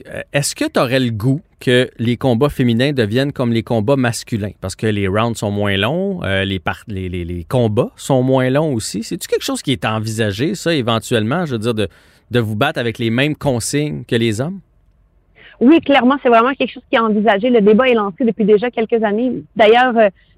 Euh, 0.07 0.21
est-ce 0.33 0.55
que 0.55 0.65
tu 0.65 0.79
aurais 0.79 0.99
le 0.99 1.11
goût 1.11 1.41
que 1.59 1.89
les 1.97 2.17
combats 2.17 2.49
féminins 2.49 2.91
deviennent 2.91 3.31
comme 3.31 3.53
les 3.53 3.63
combats 3.63 3.95
masculins? 3.95 4.51
Parce 4.59 4.75
que 4.75 4.87
les 4.87 5.07
rounds 5.07 5.37
sont 5.37 5.51
moins 5.51 5.77
longs, 5.77 6.21
euh, 6.23 6.43
les, 6.43 6.59
combats 7.47 7.91
sont 7.95 8.23
moins 8.23 8.49
longs 8.49 8.73
aussi. 8.73 9.03
C'est-tu 9.03 9.27
quelque 9.27 9.45
chose 9.45 9.61
qui 9.61 9.71
est 9.71 9.85
envisagé, 9.85 10.55
ça, 10.55 10.73
éventuellement, 10.73 11.45
je 11.45 11.53
veux 11.53 11.59
dire, 11.59 11.73
de, 11.73 11.87
de 12.31 12.39
vous 12.39 12.55
battre 12.55 12.79
avec 12.79 12.97
les 12.97 13.09
mêmes 13.09 13.35
consignes 13.35 14.03
que 14.05 14.15
les 14.15 14.41
hommes? 14.41 14.59
Oui, 15.61 15.79
clairement, 15.79 16.17
c'est 16.21 16.29
vraiment 16.29 16.53
quelque 16.53 16.73
chose 16.73 16.83
qui 16.89 16.97
est 16.97 16.99
envisagé. 16.99 17.49
Le 17.49 17.61
débat 17.61 17.89
est 17.89 17.95
lancé 17.95 18.25
depuis 18.25 18.45
déjà 18.45 18.69
quelques 18.69 19.01
années. 19.01 19.31
D'ailleurs, 19.55 19.93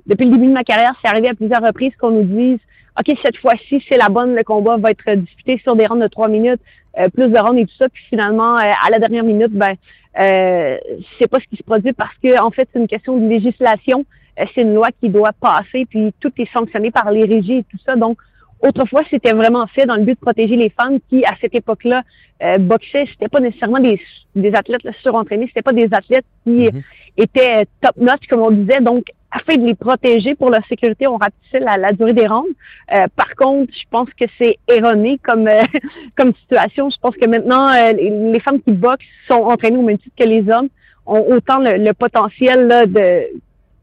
depuis 0.06 0.26
le 0.26 0.32
début 0.32 0.48
de 0.48 0.54
ma 0.54 0.64
carrière, 0.64 0.94
c'est 1.02 1.10
arrivé 1.10 1.28
à 1.28 1.34
plusieurs 1.34 1.62
reprises 1.62 1.92
qu'on 2.00 2.12
nous 2.12 2.24
dise 2.24 2.60
OK, 2.98 3.18
cette 3.22 3.38
fois-ci, 3.38 3.84
c'est 3.88 3.98
la 3.98 4.10
bonne, 4.10 4.36
le 4.36 4.44
combat 4.44 4.78
va 4.78 4.92
être 4.92 5.12
disputé 5.16 5.60
sur 5.64 5.76
des 5.76 5.86
rounds 5.86 6.04
de 6.04 6.08
trois 6.08 6.28
minutes, 6.28 6.62
euh, 6.98 7.10
plus 7.10 7.28
de 7.28 7.38
rounds 7.38 7.60
et 7.60 7.66
tout 7.66 7.76
ça. 7.78 7.90
Puis 7.90 8.04
finalement, 8.10 8.58
euh, 8.58 8.72
à 8.86 8.90
la 8.90 9.00
dernière 9.00 9.24
minute, 9.24 9.52
ben, 9.52 9.76
euh, 10.20 10.78
c'est 11.18 11.28
pas 11.28 11.40
ce 11.40 11.46
qui 11.46 11.58
se 11.58 11.64
produit 11.64 11.94
parce 11.94 12.16
que 12.22 12.42
en 12.42 12.52
fait, 12.52 12.68
c'est 12.74 12.80
une 12.80 12.88
question 12.88 13.18
de 13.18 13.28
législation. 13.28 14.06
Euh, 14.40 14.46
c'est 14.54 14.62
une 14.62 14.74
loi 14.74 14.90
qui 15.00 15.10
doit 15.10 15.34
passer, 15.34 15.86
puis 15.86 16.14
tout 16.20 16.32
est 16.38 16.52
sanctionné 16.52 16.92
par 16.92 17.12
les 17.12 17.26
régies 17.26 17.58
et 17.58 17.64
tout 17.64 17.78
ça. 17.86 17.96
Donc, 17.96 18.18
autrefois, 18.62 19.04
c'était 19.10 19.34
vraiment 19.34 19.66
fait 19.68 19.86
dans 19.86 19.96
le 19.96 20.04
but 20.04 20.14
de 20.14 20.20
protéger 20.20 20.56
les 20.56 20.70
femmes 20.70 21.00
qui, 21.10 21.26
à 21.26 21.36
cette 21.42 21.56
époque-là, 21.56 22.04
euh, 22.44 22.58
boxaient. 22.58 23.06
C'était 23.12 23.28
pas 23.28 23.40
nécessairement 23.40 23.80
des, 23.80 24.00
des 24.36 24.54
athlètes 24.54 24.82
surentraînés, 25.02 25.48
c'était 25.48 25.62
pas 25.62 25.74
des 25.74 25.90
athlètes 25.92 26.26
qui 26.44 26.68
mm-hmm. 26.68 26.84
étaient 27.18 27.66
top-notch, 27.82 28.28
comme 28.30 28.42
on 28.42 28.52
disait. 28.52 28.82
Donc, 28.82 29.06
afin 29.32 29.58
de 29.58 29.66
les 29.66 29.76
protéger 29.76 30.36
pour 30.36 30.50
leur 30.50 30.66
sécurité, 30.68 31.08
on 31.08 31.18
rapetissait 31.18 31.60
la, 31.60 31.78
la 31.78 31.92
durée 31.94 32.14
des 32.14 32.28
rondes. 32.28 32.48
Euh, 32.94 33.06
par 33.16 33.36
contre, 33.36 33.72
je 33.74 33.84
pense 33.90 34.10
que 34.20 34.26
c'est 34.38 34.58
erroné 34.68 35.20
comme 35.24 35.48
euh, 35.48 35.62
comme 36.18 36.34
situation. 36.34 36.90
Je 36.90 36.98
pense 37.00 37.16
que 37.16 37.28
maintenant, 37.28 37.70
euh, 37.70 37.94
les, 37.94 38.40
femmes 38.40 38.62
qui 38.62 38.72
boxent 38.72 39.06
sont 39.28 39.36
entraînées 39.36 39.78
au 39.78 39.84
même 39.84 40.00
titre 40.00 40.16
que 40.18 40.28
les 40.28 40.50
hommes, 40.50 40.70
ont 41.06 41.26
autant 41.32 41.60
le, 41.60 41.92
potentiel 41.94 42.68
là, 42.68 42.86
de 42.86 43.24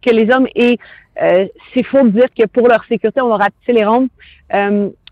que 0.03 0.11
les 0.11 0.31
hommes 0.33 0.47
et 0.55 0.79
c'est 1.75 1.83
faux 1.85 2.03
de 2.03 2.11
dire 2.11 2.29
que 2.37 2.47
pour 2.47 2.69
leur 2.69 2.85
sécurité, 2.85 3.21
on 3.21 3.29
va 3.29 3.37
rapetisser 3.37 3.73
les 3.73 3.85
rondes. 3.85 4.09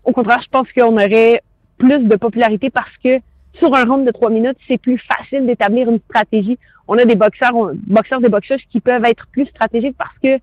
au 0.03 0.11
contraire, 0.11 0.41
je 0.43 0.49
pense 0.49 0.67
qu'on 0.71 0.93
aurait 0.93 1.41
plus 1.77 1.99
de 1.99 2.15
popularité 2.15 2.69
parce 2.69 2.95
que 3.03 3.19
sur 3.53 3.73
un 3.73 3.85
round 3.85 4.05
de 4.05 4.11
trois 4.11 4.29
minutes, 4.29 4.57
c'est 4.67 4.77
plus 4.77 4.97
facile 4.99 5.45
d'établir 5.45 5.89
une 5.89 5.99
stratégie 6.09 6.57
on 6.87 6.97
a 6.97 7.05
des 7.05 7.15
boxeurs, 7.15 7.53
boxeurs 7.87 8.21
des 8.21 8.29
boxeuses 8.29 8.61
qui 8.71 8.79
peuvent 8.79 9.05
être 9.05 9.27
plus 9.31 9.45
stratégiques 9.47 9.95
parce 9.97 10.17
que 10.21 10.35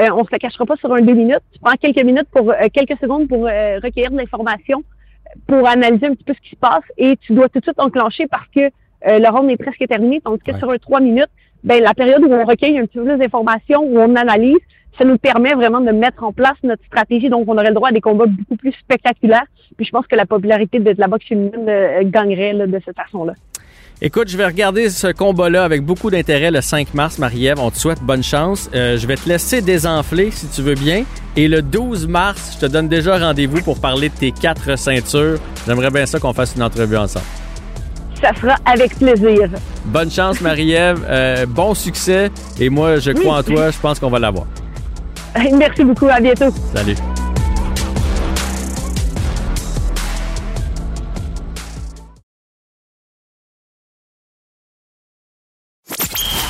euh, 0.00 0.14
on 0.14 0.24
se 0.24 0.30
le 0.30 0.38
cachera 0.38 0.64
pas 0.64 0.76
sur 0.76 0.92
un 0.92 1.00
deux 1.00 1.14
minutes. 1.14 1.42
Tu 1.52 1.58
prends 1.58 1.72
quelques 1.72 2.04
minutes 2.04 2.28
pour 2.30 2.50
euh, 2.50 2.68
quelques 2.72 2.98
secondes 3.00 3.28
pour 3.28 3.46
euh, 3.46 3.80
recueillir 3.82 4.12
de 4.12 4.16
l'information, 4.16 4.84
pour 5.46 5.66
analyser 5.66 6.06
un 6.06 6.14
petit 6.14 6.24
peu 6.24 6.34
ce 6.34 6.40
qui 6.40 6.50
se 6.50 6.60
passe 6.60 6.84
et 6.96 7.16
tu 7.16 7.34
dois 7.34 7.48
tout 7.48 7.58
de 7.58 7.64
suite 7.64 7.80
enclencher 7.80 8.26
parce 8.28 8.46
que 8.54 8.70
le 9.06 9.28
round 9.28 9.50
est 9.50 9.56
presque 9.56 9.86
terminé. 9.88 10.20
Tandis 10.20 10.42
que 10.42 10.56
sur 10.56 10.70
un 10.70 10.78
trois 10.78 11.00
minutes, 11.00 11.30
ben 11.62 11.82
la 11.82 11.94
période 11.94 12.22
où 12.22 12.32
on 12.32 12.44
recueille 12.44 12.78
un 12.78 12.86
petit 12.86 12.98
peu 12.98 13.04
plus 13.04 13.16
d'informations, 13.16 13.82
où 13.82 13.98
on 13.98 14.16
analyse, 14.16 14.58
ça 14.98 15.04
nous 15.04 15.18
permet 15.18 15.54
vraiment 15.54 15.80
de 15.80 15.92
mettre 15.92 16.24
en 16.24 16.32
place 16.32 16.56
notre 16.62 16.84
stratégie. 16.84 17.28
Donc, 17.28 17.48
on 17.48 17.56
aurait 17.56 17.68
le 17.68 17.74
droit 17.74 17.90
à 17.90 17.92
des 17.92 18.00
combats 18.00 18.26
beaucoup 18.26 18.56
plus 18.56 18.72
spectaculaires. 18.72 19.46
Puis, 19.76 19.86
je 19.86 19.90
pense 19.90 20.06
que 20.06 20.16
la 20.16 20.26
popularité 20.26 20.80
de, 20.80 20.94
la 20.98 21.06
boxe 21.06 21.26
féminine 21.26 21.70
gagnerait 22.10 22.54
de 22.54 22.80
cette 22.84 22.96
façon-là. 22.96 23.34
Écoute, 24.00 24.28
je 24.28 24.36
vais 24.36 24.46
regarder 24.46 24.90
ce 24.90 25.08
combat-là 25.08 25.64
avec 25.64 25.82
beaucoup 25.82 26.08
d'intérêt 26.08 26.52
le 26.52 26.60
5 26.60 26.94
mars, 26.94 27.18
Marie-Ève. 27.18 27.58
On 27.58 27.68
te 27.72 27.76
souhaite 27.76 28.00
bonne 28.00 28.22
chance. 28.22 28.70
Euh, 28.72 28.96
je 28.96 29.04
vais 29.08 29.16
te 29.16 29.28
laisser 29.28 29.60
désenfler 29.60 30.30
si 30.30 30.46
tu 30.46 30.62
veux 30.62 30.76
bien. 30.76 31.02
Et 31.34 31.48
le 31.48 31.62
12 31.62 32.06
mars, 32.06 32.54
je 32.54 32.64
te 32.64 32.70
donne 32.70 32.86
déjà 32.86 33.18
rendez-vous 33.18 33.60
pour 33.60 33.80
parler 33.80 34.08
de 34.08 34.14
tes 34.14 34.30
quatre 34.30 34.78
ceintures. 34.78 35.40
J'aimerais 35.66 35.90
bien 35.90 36.06
ça 36.06 36.20
qu'on 36.20 36.32
fasse 36.32 36.54
une 36.54 36.62
entrevue 36.62 36.96
ensemble. 36.96 37.26
Ça 38.22 38.32
sera 38.40 38.54
avec 38.64 38.96
plaisir. 38.96 39.50
Bonne 39.86 40.12
chance, 40.12 40.40
Marie-Ève. 40.40 41.04
Euh, 41.08 41.46
bon 41.46 41.74
succès. 41.74 42.30
Et 42.60 42.70
moi, 42.70 43.00
je 43.00 43.10
crois 43.10 43.38
en 43.38 43.42
toi. 43.42 43.72
Je 43.72 43.80
pense 43.80 43.98
qu'on 43.98 44.10
va 44.10 44.20
l'avoir. 44.20 44.46
Merci 45.52 45.84
beaucoup. 45.84 46.08
À 46.08 46.20
bientôt. 46.20 46.52
Salut. 46.74 46.96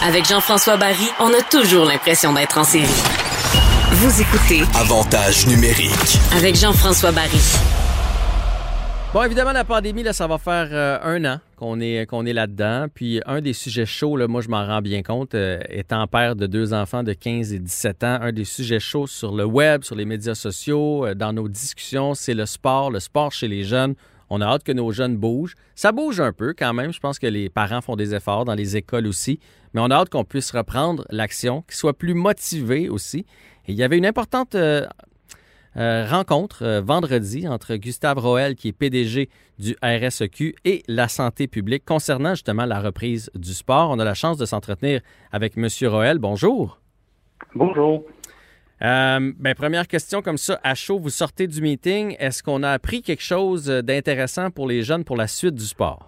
Avec 0.06 0.24
Jean-François 0.26 0.76
Barry, 0.76 1.08
on 1.20 1.28
a 1.28 1.42
toujours 1.50 1.84
l'impression 1.84 2.32
d'être 2.32 2.56
en 2.56 2.64
série. 2.64 2.86
Vous 3.90 4.20
écoutez 4.20 4.62
Avantage 4.74 5.46
numérique 5.46 6.18
avec 6.34 6.54
Jean-François 6.54 7.10
Barry. 7.10 7.40
Bon, 9.12 9.22
évidemment, 9.22 9.52
la 9.52 9.64
pandémie, 9.64 10.02
là, 10.02 10.12
ça 10.12 10.26
va 10.26 10.38
faire 10.38 10.68
euh, 10.70 10.98
un 11.02 11.24
an 11.24 11.38
qu'on 11.58 11.80
est, 11.80 12.06
est 12.10 12.32
là-dedans. 12.32 12.86
Puis, 12.92 13.20
un 13.26 13.40
des 13.40 13.52
sujets 13.52 13.84
chauds, 13.84 14.16
là, 14.16 14.28
moi, 14.28 14.40
je 14.40 14.48
m'en 14.48 14.64
rends 14.64 14.80
bien 14.80 15.02
compte, 15.02 15.34
euh, 15.34 15.58
étant 15.68 16.06
père 16.06 16.36
de 16.36 16.46
deux 16.46 16.72
enfants 16.72 17.02
de 17.02 17.12
15 17.12 17.52
et 17.52 17.58
17 17.58 18.04
ans, 18.04 18.18
un 18.20 18.32
des 18.32 18.44
sujets 18.44 18.78
chauds 18.78 19.08
sur 19.08 19.34
le 19.34 19.44
web, 19.44 19.82
sur 19.82 19.96
les 19.96 20.04
médias 20.04 20.36
sociaux, 20.36 21.04
euh, 21.04 21.14
dans 21.14 21.32
nos 21.32 21.48
discussions, 21.48 22.14
c'est 22.14 22.34
le 22.34 22.46
sport, 22.46 22.90
le 22.90 23.00
sport 23.00 23.32
chez 23.32 23.48
les 23.48 23.64
jeunes. 23.64 23.94
On 24.30 24.40
a 24.40 24.46
hâte 24.46 24.62
que 24.62 24.72
nos 24.72 24.92
jeunes 24.92 25.16
bougent. 25.16 25.54
Ça 25.74 25.90
bouge 25.90 26.20
un 26.20 26.32
peu 26.32 26.54
quand 26.56 26.74
même. 26.74 26.92
Je 26.92 27.00
pense 27.00 27.18
que 27.18 27.26
les 27.26 27.48
parents 27.48 27.80
font 27.80 27.96
des 27.96 28.14
efforts 28.14 28.44
dans 28.44 28.54
les 28.54 28.76
écoles 28.76 29.06
aussi. 29.06 29.40
Mais 29.74 29.80
on 29.80 29.86
a 29.86 29.94
hâte 29.94 30.10
qu'on 30.10 30.24
puisse 30.24 30.50
reprendre 30.50 31.04
l'action, 31.10 31.62
qu'ils 31.62 31.76
soient 31.76 31.96
plus 31.96 32.14
motivés 32.14 32.88
aussi. 32.88 33.24
Et 33.66 33.72
il 33.72 33.74
y 33.74 33.82
avait 33.82 33.98
une 33.98 34.06
importante 34.06 34.54
euh, 34.54 34.86
euh, 35.78 36.06
rencontre 36.06 36.64
euh, 36.64 36.80
vendredi 36.80 37.46
entre 37.46 37.76
Gustave 37.76 38.18
Roel, 38.18 38.56
qui 38.56 38.68
est 38.68 38.72
PDG 38.72 39.28
du 39.58 39.76
RSEQ, 39.82 40.56
et 40.64 40.82
la 40.88 41.06
santé 41.06 41.46
publique 41.46 41.84
concernant 41.84 42.34
justement 42.34 42.64
la 42.64 42.80
reprise 42.80 43.30
du 43.34 43.54
sport. 43.54 43.90
On 43.90 43.98
a 43.98 44.04
la 44.04 44.14
chance 44.14 44.38
de 44.38 44.44
s'entretenir 44.44 45.00
avec 45.30 45.56
M. 45.56 45.68
Roel. 45.82 46.18
Bonjour. 46.18 46.80
Bonjour. 47.54 48.04
Euh, 48.82 49.32
ben, 49.38 49.54
première 49.54 49.86
question 49.86 50.22
comme 50.22 50.38
ça, 50.38 50.60
à 50.62 50.74
chaud, 50.74 50.98
vous 50.98 51.10
sortez 51.10 51.46
du 51.46 51.60
meeting. 51.60 52.16
Est-ce 52.18 52.42
qu'on 52.42 52.62
a 52.62 52.70
appris 52.70 53.02
quelque 53.02 53.22
chose 53.22 53.66
d'intéressant 53.66 54.50
pour 54.50 54.66
les 54.66 54.82
jeunes 54.82 55.04
pour 55.04 55.16
la 55.16 55.26
suite 55.26 55.54
du 55.54 55.64
sport? 55.64 56.06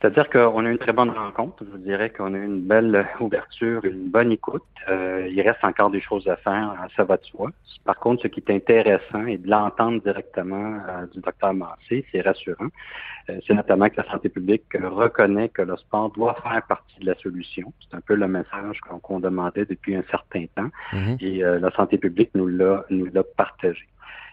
C'est-à-dire 0.00 0.30
qu'on 0.30 0.64
a 0.64 0.68
eu 0.68 0.72
une 0.72 0.78
très 0.78 0.94
bonne 0.94 1.10
rencontre. 1.10 1.62
Je 1.62 1.70
vous 1.70 1.78
dirais 1.78 2.08
qu'on 2.08 2.32
a 2.32 2.38
eu 2.38 2.44
une 2.46 2.62
belle 2.62 3.06
ouverture, 3.20 3.84
une 3.84 4.08
bonne 4.08 4.32
écoute. 4.32 4.62
Euh, 4.88 5.28
il 5.30 5.38
reste 5.42 5.62
encore 5.62 5.90
des 5.90 6.00
choses 6.00 6.26
à 6.26 6.36
faire, 6.36 6.74
ça 6.96 7.04
va 7.04 7.18
de 7.18 7.24
soi. 7.24 7.50
Par 7.84 7.98
contre, 7.98 8.22
ce 8.22 8.28
qui 8.28 8.40
est 8.40 8.50
intéressant 8.50 9.26
et 9.26 9.36
de 9.36 9.50
l'entendre 9.50 10.00
directement 10.02 10.80
euh, 10.88 11.06
du 11.12 11.20
docteur 11.20 11.52
Massé, 11.52 12.06
c'est 12.10 12.22
rassurant. 12.22 12.68
Euh, 13.28 13.38
c'est 13.46 13.52
notamment 13.52 13.90
que 13.90 13.98
la 13.98 14.10
santé 14.10 14.30
publique 14.30 14.64
reconnaît 14.74 15.50
que 15.50 15.60
le 15.60 15.76
sport 15.76 16.10
doit 16.12 16.34
faire 16.42 16.62
partie 16.66 17.00
de 17.00 17.06
la 17.06 17.14
solution. 17.16 17.70
C'est 17.80 17.94
un 17.94 18.00
peu 18.00 18.14
le 18.14 18.26
message 18.26 18.80
qu'on 19.02 19.20
demandait 19.20 19.66
depuis 19.66 19.96
un 19.96 20.04
certain 20.10 20.46
temps. 20.56 20.70
Mm-hmm. 20.94 21.22
Et 21.22 21.60
la 21.60 21.70
santé 21.72 21.98
publique 21.98 22.30
nous 22.34 22.46
l'a 22.46 22.84
nous 22.88 23.06
l'a 23.12 23.22
partagé. 23.22 23.86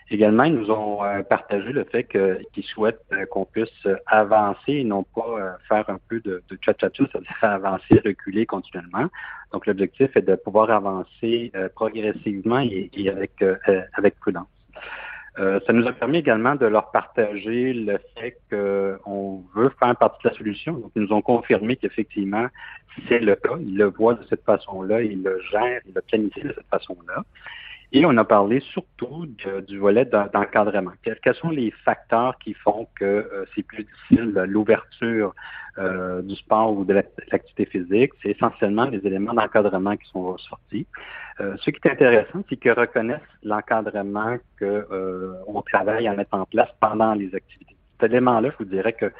Également, 0.09 0.43
ils 0.45 0.55
nous 0.55 0.71
ont 0.71 1.03
euh, 1.03 1.21
partagé 1.23 1.73
le 1.73 1.83
fait 1.83 2.05
qu'ils 2.05 2.63
souhaitent 2.63 3.01
euh, 3.11 3.25
qu'on 3.25 3.45
puisse 3.45 3.87
avancer 4.05 4.73
et 4.73 4.83
non 4.83 5.03
pas 5.03 5.27
euh, 5.27 5.51
faire 5.67 5.89
un 5.89 5.99
peu 6.09 6.21
de, 6.21 6.41
de 6.49 6.57
chat-chat, 6.61 6.91
c'est-à-dire 6.95 7.37
avancer, 7.41 8.01
reculer 8.05 8.45
continuellement. 8.45 9.07
Donc, 9.51 9.65
l'objectif 9.65 10.15
est 10.15 10.21
de 10.21 10.35
pouvoir 10.35 10.69
avancer 10.71 11.51
progressivement 11.75 12.59
et, 12.59 13.09
avec, 13.09 13.43
avec 13.93 14.19
prudence. 14.19 14.47
Euh, 15.39 15.59
ça 15.67 15.73
nous 15.73 15.85
a 15.87 15.91
permis 15.91 16.17
également 16.17 16.55
de 16.55 16.65
leur 16.65 16.89
partager 16.91 17.73
le 17.73 17.99
fait 18.15 18.37
qu'on 18.49 19.43
veut 19.53 19.71
faire 19.79 19.95
partie 19.95 20.23
de 20.23 20.29
la 20.29 20.35
solution. 20.35 20.73
Donc, 20.73 20.91
ils 20.95 21.03
nous 21.03 21.13
ont 21.13 21.21
confirmé 21.21 21.75
qu'effectivement, 21.75 22.47
c'est 23.07 23.19
le 23.19 23.35
cas. 23.35 23.55
Ils 23.59 23.77
le 23.77 23.85
voient 23.85 24.15
de 24.15 24.25
cette 24.29 24.43
façon-là, 24.43 25.03
ils 25.03 25.21
le 25.21 25.39
gèrent, 25.51 25.81
ils 25.85 25.93
le 25.93 26.01
planifient 26.01 26.41
de 26.41 26.53
cette 26.53 26.67
façon-là. 26.71 27.23
Et 27.93 28.05
on 28.05 28.17
a 28.17 28.25
parlé 28.25 28.59
surtout 28.59 29.27
du 29.67 29.79
volet 29.79 30.03
d'encadrement. 30.05 30.91
Quels 31.03 31.35
sont 31.35 31.49
les 31.49 31.71
facteurs 31.85 32.37
qui 32.37 32.53
font 32.53 32.87
que 32.95 33.05
euh, 33.05 33.45
c'est 33.55 33.63
plus 33.63 33.85
difficile 33.85 34.33
l'ouverture 34.45 35.33
euh, 35.77 36.21
du 36.21 36.35
sport 36.35 36.73
ou 36.73 36.83
de 36.83 36.93
l'activité 36.93 37.65
physique? 37.65 38.11
C'est 38.21 38.31
essentiellement 38.31 38.85
les 38.85 38.99
éléments 39.07 39.33
d'encadrement 39.33 39.95
qui 39.95 40.09
sont 40.09 40.33
ressortis. 40.33 40.85
Euh, 41.39 41.55
ce 41.61 41.69
qui 41.69 41.79
est 41.85 41.91
intéressant, 41.91 42.43
c'est 42.49 42.57
qu'ils 42.57 42.73
reconnaissent 42.73 43.21
l'encadrement 43.41 44.35
qu'on 44.59 45.61
travaille 45.61 46.09
à 46.09 46.13
mettre 46.13 46.33
en 46.33 46.45
place 46.45 46.69
pendant 46.81 47.13
les 47.13 47.33
activités. 47.33 47.75
Cet 48.01 48.11
élément-là, 48.11 48.49
je 48.51 48.57
vous 48.63 48.69
dirais 48.69 48.93
que 48.93 49.13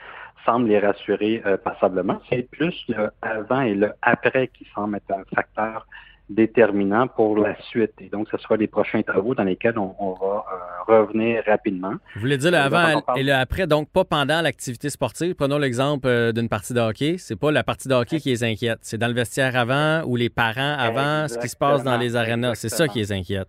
semble 0.46 0.68
les 0.68 0.80
rassurer 0.80 1.42
passablement. 1.64 2.22
C'est 2.30 2.50
plus 2.50 2.76
le 2.90 3.10
avant 3.22 3.62
et 3.62 3.76
le 3.76 3.92
après 4.02 4.48
qui 4.50 4.68
semble 4.74 4.98
être 4.98 5.12
un 5.12 5.24
facteur 5.36 5.88
déterminant 6.30 7.08
pour 7.08 7.38
la 7.38 7.56
suite. 7.62 7.94
Et 8.00 8.10
donc, 8.10 8.28
ce 8.30 8.38
sera 8.38 8.58
les 8.58 8.68
prochains 8.68 9.02
travaux 9.02 9.34
dans 9.34 9.44
lesquels 9.44 9.78
on, 9.78 10.14
va 10.14 10.46
euh, 10.52 11.00
revenir 11.00 11.44
rapidement. 11.46 11.94
Vous 12.16 12.22
voulez 12.22 12.38
dire 12.38 12.52
le 12.52 12.58
avant 12.58 13.02
et 13.16 13.24
le 13.24 13.34
après, 13.34 13.68
donc 13.68 13.90
pas 13.90 14.04
pendant 14.04 14.42
l'activité 14.42 14.90
sportive. 14.90 15.36
Prenons 15.36 15.58
l'exemple 15.58 16.08
euh, 16.08 16.32
d'une 16.32 16.50
partie 16.50 16.74
de 16.74 16.80
hockey. 16.80 17.16
C'est 17.18 17.40
pas 17.40 17.52
la 17.52 17.64
partie 17.64 17.88
de 17.88 17.94
hockey 17.94 18.20
qui 18.20 18.30
les 18.30 18.44
inquiète. 18.44 18.80
C'est 18.82 18.98
dans 18.98 19.08
le 19.08 19.14
vestiaire 19.14 19.56
avant 19.56 20.04
ou 20.06 20.16
les 20.16 20.30
parents 20.30 20.76
avant, 20.78 21.28
ce 21.28 21.38
qui 21.38 21.48
se 21.48 21.56
passe 21.56 21.84
dans 21.84 21.98
les 21.98 22.16
arénas. 22.16 22.56
C'est 22.56 22.70
ça 22.70 22.88
qui 22.88 23.00
les 23.00 23.12
inquiète. 23.12 23.48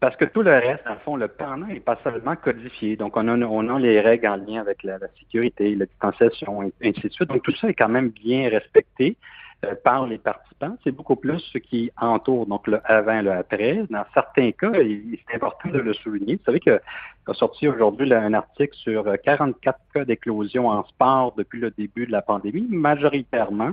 Parce 0.00 0.16
que 0.16 0.26
tout 0.26 0.42
le 0.42 0.50
reste, 0.50 0.86
en 0.86 0.96
fond, 0.96 1.16
le 1.16 1.28
pendant 1.28 1.66
n'est 1.66 1.80
pas 1.80 1.98
seulement 2.04 2.36
codifié. 2.36 2.94
Donc, 2.96 3.16
on 3.16 3.26
a, 3.26 3.38
on 3.38 3.74
a 3.74 3.78
les 3.78 4.00
règles 4.00 4.26
en 4.26 4.36
lien 4.36 4.60
avec 4.60 4.82
la, 4.82 4.98
la 4.98 5.06
sécurité, 5.18 5.74
la 5.74 5.86
distanciation, 5.86 6.62
et 6.62 6.72
ainsi 6.82 7.08
de 7.08 7.12
suite. 7.12 7.28
Donc, 7.30 7.42
tout 7.42 7.56
ça 7.56 7.68
est 7.68 7.74
quand 7.74 7.88
même 7.88 8.10
bien 8.10 8.50
respecté. 8.50 9.16
Euh, 9.64 9.74
par 9.82 10.06
les 10.06 10.18
participants, 10.18 10.76
c'est 10.82 10.90
beaucoup 10.90 11.16
plus 11.16 11.38
ce 11.52 11.58
qui 11.58 11.90
entoure, 12.00 12.46
donc 12.46 12.66
le 12.66 12.80
avant 12.84 13.18
et 13.18 13.22
le 13.22 13.32
après. 13.32 13.84
Dans 13.90 14.04
certains 14.12 14.52
cas, 14.52 14.72
c'est 14.72 15.34
important 15.34 15.68
de 15.68 15.78
le 15.78 15.94
souligner. 15.94 16.36
Vous 16.36 16.44
savez 16.44 16.60
qu'il 16.60 16.80
a 17.26 17.34
sorti 17.34 17.68
aujourd'hui 17.68 18.12
un 18.12 18.34
article 18.34 18.74
sur 18.76 19.04
44 19.24 19.76
euh, 19.76 19.98
cas 20.00 20.04
d'éclosion 20.04 20.68
en 20.68 20.84
sport 20.86 21.34
depuis 21.36 21.60
le 21.60 21.70
début 21.70 22.06
de 22.06 22.12
la 22.12 22.22
pandémie, 22.22 22.66
majoritairement 22.68 23.72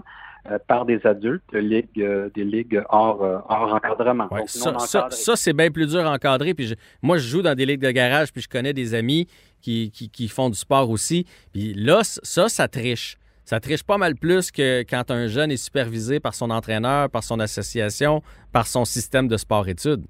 euh, 0.50 0.58
par 0.68 0.86
des 0.86 1.06
adultes, 1.06 1.44
des 1.54 2.34
ligues 2.36 2.84
hors, 2.90 3.44
encadrement. 3.50 4.30
ça, 4.48 5.36
c'est 5.36 5.54
bien 5.54 5.72
plus 5.72 5.88
dur 5.88 6.06
à 6.06 6.14
encadrer. 6.14 6.54
Puis 6.54 6.76
moi, 7.02 7.18
je 7.18 7.28
joue 7.28 7.42
dans 7.42 7.56
des 7.56 7.66
ligues 7.66 7.82
de 7.82 7.92
garage, 7.92 8.32
puis 8.32 8.42
je 8.42 8.50
connais 8.50 8.74
des 8.74 8.94
amis 8.94 9.28
qui, 9.62 9.92
qui 9.92 10.28
font 10.28 10.50
du 10.50 10.58
sport 10.58 10.90
aussi. 10.90 11.26
Puis 11.54 11.74
là, 11.74 12.02
ça, 12.04 12.50
ça 12.50 12.68
triche. 12.68 13.18
Ça 13.52 13.60
triche 13.60 13.84
pas 13.84 13.98
mal 13.98 14.16
plus 14.16 14.50
que 14.50 14.86
quand 14.90 15.12
un 15.12 15.28
jeune 15.28 15.52
est 15.52 15.58
supervisé 15.58 16.22
par 16.22 16.34
son 16.34 16.52
entraîneur, 16.52 17.10
par 17.10 17.22
son 17.22 17.38
association, 17.42 18.24
par 18.54 18.66
son 18.66 18.86
système 18.86 19.28
de 19.28 19.36
sport-études. 19.36 20.06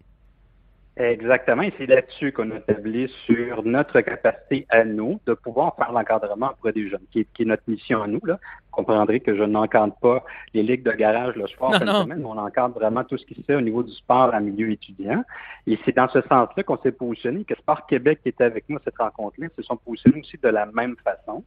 Exactement, 0.98 1.62
et 1.62 1.74
c'est 1.78 1.86
là-dessus 1.86 2.34
qu'on 2.34 2.52
a 2.52 2.58
établi 2.58 3.10
sur 3.26 3.64
notre 3.64 4.02
capacité 4.02 4.66
à 4.70 4.84
nous 4.84 5.22
de 5.26 5.34
pouvoir 5.34 5.74
faire 5.78 5.94
l'encadrement 5.94 6.50
auprès 6.50 6.74
des 6.74 6.90
jeunes, 6.90 7.06
qui 7.12 7.22
est, 7.22 7.46
notre 7.46 7.64
mission 7.68 8.04
à 8.04 8.08
nous. 8.08 8.20
Là. 8.26 8.34
Vous 8.34 8.84
comprendrez 8.84 9.22
que 9.22 9.34
je 9.34 9.44
n'encadre 9.44 9.96
pas 10.02 10.22
les 10.54 10.64
ligues 10.64 10.84
de 10.84 10.92
garage 10.92 11.36
le 11.36 11.48
soir, 11.48 11.72
non, 11.84 12.04
semaine, 12.04 12.20
mais 12.20 12.26
on 12.26 12.38
encadre 12.38 12.76
vraiment 12.76 13.06
tout 13.06 13.18
ce 13.18 13.26
qui 13.26 13.36
se 13.36 13.42
fait 13.42 13.56
au 13.56 13.62
niveau 13.62 13.84
du 13.84 13.94
sport 13.94 14.34
en 14.34 14.42
milieu 14.42 14.70
étudiant. 14.70 15.24
Et 15.66 15.80
c'est 15.86 15.96
dans 15.96 16.10
ce 16.10 16.20
sens-là 16.24 16.64
qu'on 16.64 16.78
s'est 16.78 16.92
positionné, 16.92 17.46
que 17.46 17.56
Sport 17.56 17.88
Québec 17.88 18.20
qui 18.22 18.30
était 18.30 18.44
avec 18.44 18.66
nous 18.68 18.76
à 18.76 18.82
cette 18.84 18.98
rencontre-là 18.98 19.48
se 19.56 19.64
sont 19.64 19.78
positionnés 19.78 20.20
aussi 20.20 20.38
de 20.44 20.50
la 20.50 20.66
même 20.66 20.98
façon. 21.06 21.46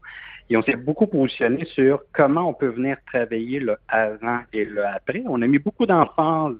Et 0.48 0.56
on 0.56 0.62
s'est 0.62 0.76
beaucoup 0.76 1.06
positionné 1.06 1.66
sur 1.66 2.00
comment 2.14 2.48
on 2.48 2.54
peut 2.54 2.68
venir 2.68 2.96
travailler 3.06 3.60
le 3.60 3.76
avant 3.88 4.40
et 4.54 4.64
le 4.64 4.86
après. 4.86 5.22
On 5.26 5.42
a 5.42 5.46
mis 5.46 5.58
beaucoup 5.58 5.84
d'emphase 5.84 6.56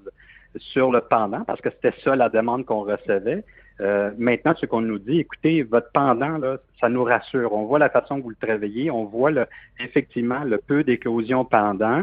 sur 0.58 0.90
le 0.90 1.00
pendant, 1.00 1.44
parce 1.44 1.60
que 1.60 1.70
c'était 1.70 1.96
ça 2.02 2.16
la 2.16 2.28
demande 2.28 2.64
qu'on 2.64 2.82
recevait. 2.82 3.44
Euh, 3.80 4.12
maintenant, 4.18 4.54
ce 4.56 4.66
qu'on 4.66 4.82
nous 4.82 4.98
dit, 4.98 5.20
écoutez, 5.20 5.62
votre 5.62 5.90
pendant, 5.92 6.38
là, 6.38 6.58
ça 6.80 6.88
nous 6.88 7.02
rassure. 7.02 7.52
On 7.52 7.64
voit 7.64 7.78
la 7.78 7.90
façon 7.90 8.18
que 8.18 8.22
vous 8.22 8.30
le 8.30 8.36
travaillez, 8.36 8.90
on 8.90 9.04
voit 9.04 9.30
le, 9.30 9.46
effectivement 9.80 10.44
le 10.44 10.58
peu 10.58 10.84
d'éclosion 10.84 11.44
pendant, 11.44 12.02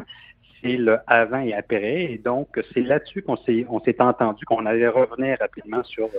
c'est 0.61 0.77
le 0.77 0.97
avant 1.07 1.39
et 1.39 1.53
après. 1.53 2.11
Et 2.11 2.17
donc, 2.17 2.59
c'est 2.73 2.81
là-dessus 2.81 3.21
qu'on 3.21 3.37
s'est, 3.37 3.65
on 3.69 3.79
s'est 3.79 4.01
entendu 4.01 4.43
qu'on 4.45 4.65
allait 4.65 4.87
revenir 4.89 5.37
rapidement 5.39 5.83
sur, 5.83 6.09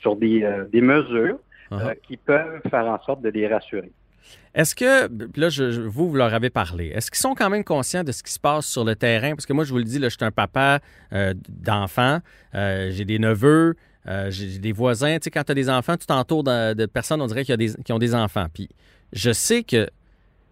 sur 0.00 0.14
des, 0.16 0.42
euh, 0.44 0.64
des 0.64 0.82
mesures 0.82 1.38
uh-huh. 1.70 1.88
euh, 1.90 1.94
qui 2.02 2.18
peuvent 2.18 2.60
faire 2.70 2.86
en 2.86 3.00
sorte 3.02 3.22
de 3.22 3.30
les 3.30 3.48
rassurer. 3.48 3.90
Est-ce 4.54 4.74
que, 4.74 5.08
là, 5.36 5.48
vous, 5.88 6.10
vous 6.10 6.16
leur 6.16 6.34
avez 6.34 6.50
parlé, 6.50 6.86
est-ce 6.88 7.10
qu'ils 7.10 7.20
sont 7.20 7.34
quand 7.34 7.50
même 7.50 7.64
conscients 7.64 8.04
de 8.04 8.12
ce 8.12 8.22
qui 8.22 8.32
se 8.32 8.40
passe 8.40 8.66
sur 8.66 8.84
le 8.84 8.96
terrain? 8.96 9.30
Parce 9.30 9.46
que 9.46 9.52
moi, 9.52 9.64
je 9.64 9.70
vous 9.70 9.78
le 9.78 9.84
dis, 9.84 10.00
je 10.02 10.08
suis 10.08 10.18
un 10.20 10.30
papa 10.30 10.80
euh, 11.12 11.34
d'enfants, 11.48 12.20
euh, 12.54 12.90
j'ai 12.90 13.04
des 13.04 13.18
neveux, 13.18 13.76
euh, 14.06 14.30
j'ai 14.30 14.58
des 14.58 14.72
voisins. 14.72 15.16
Tu 15.18 15.24
sais, 15.24 15.30
quand 15.30 15.44
tu 15.44 15.52
as 15.52 15.54
des 15.54 15.70
enfants, 15.70 15.96
tu 15.96 16.06
t'entoures 16.06 16.44
de, 16.44 16.86
personnes, 16.86 17.20
on 17.20 17.26
dirait, 17.26 17.44
qui, 17.44 17.54
qui 17.84 17.92
ont 17.92 17.98
des 17.98 18.14
enfants. 18.14 18.46
Puis 18.52 18.68
je 19.12 19.32
sais 19.32 19.62
que 19.62 19.88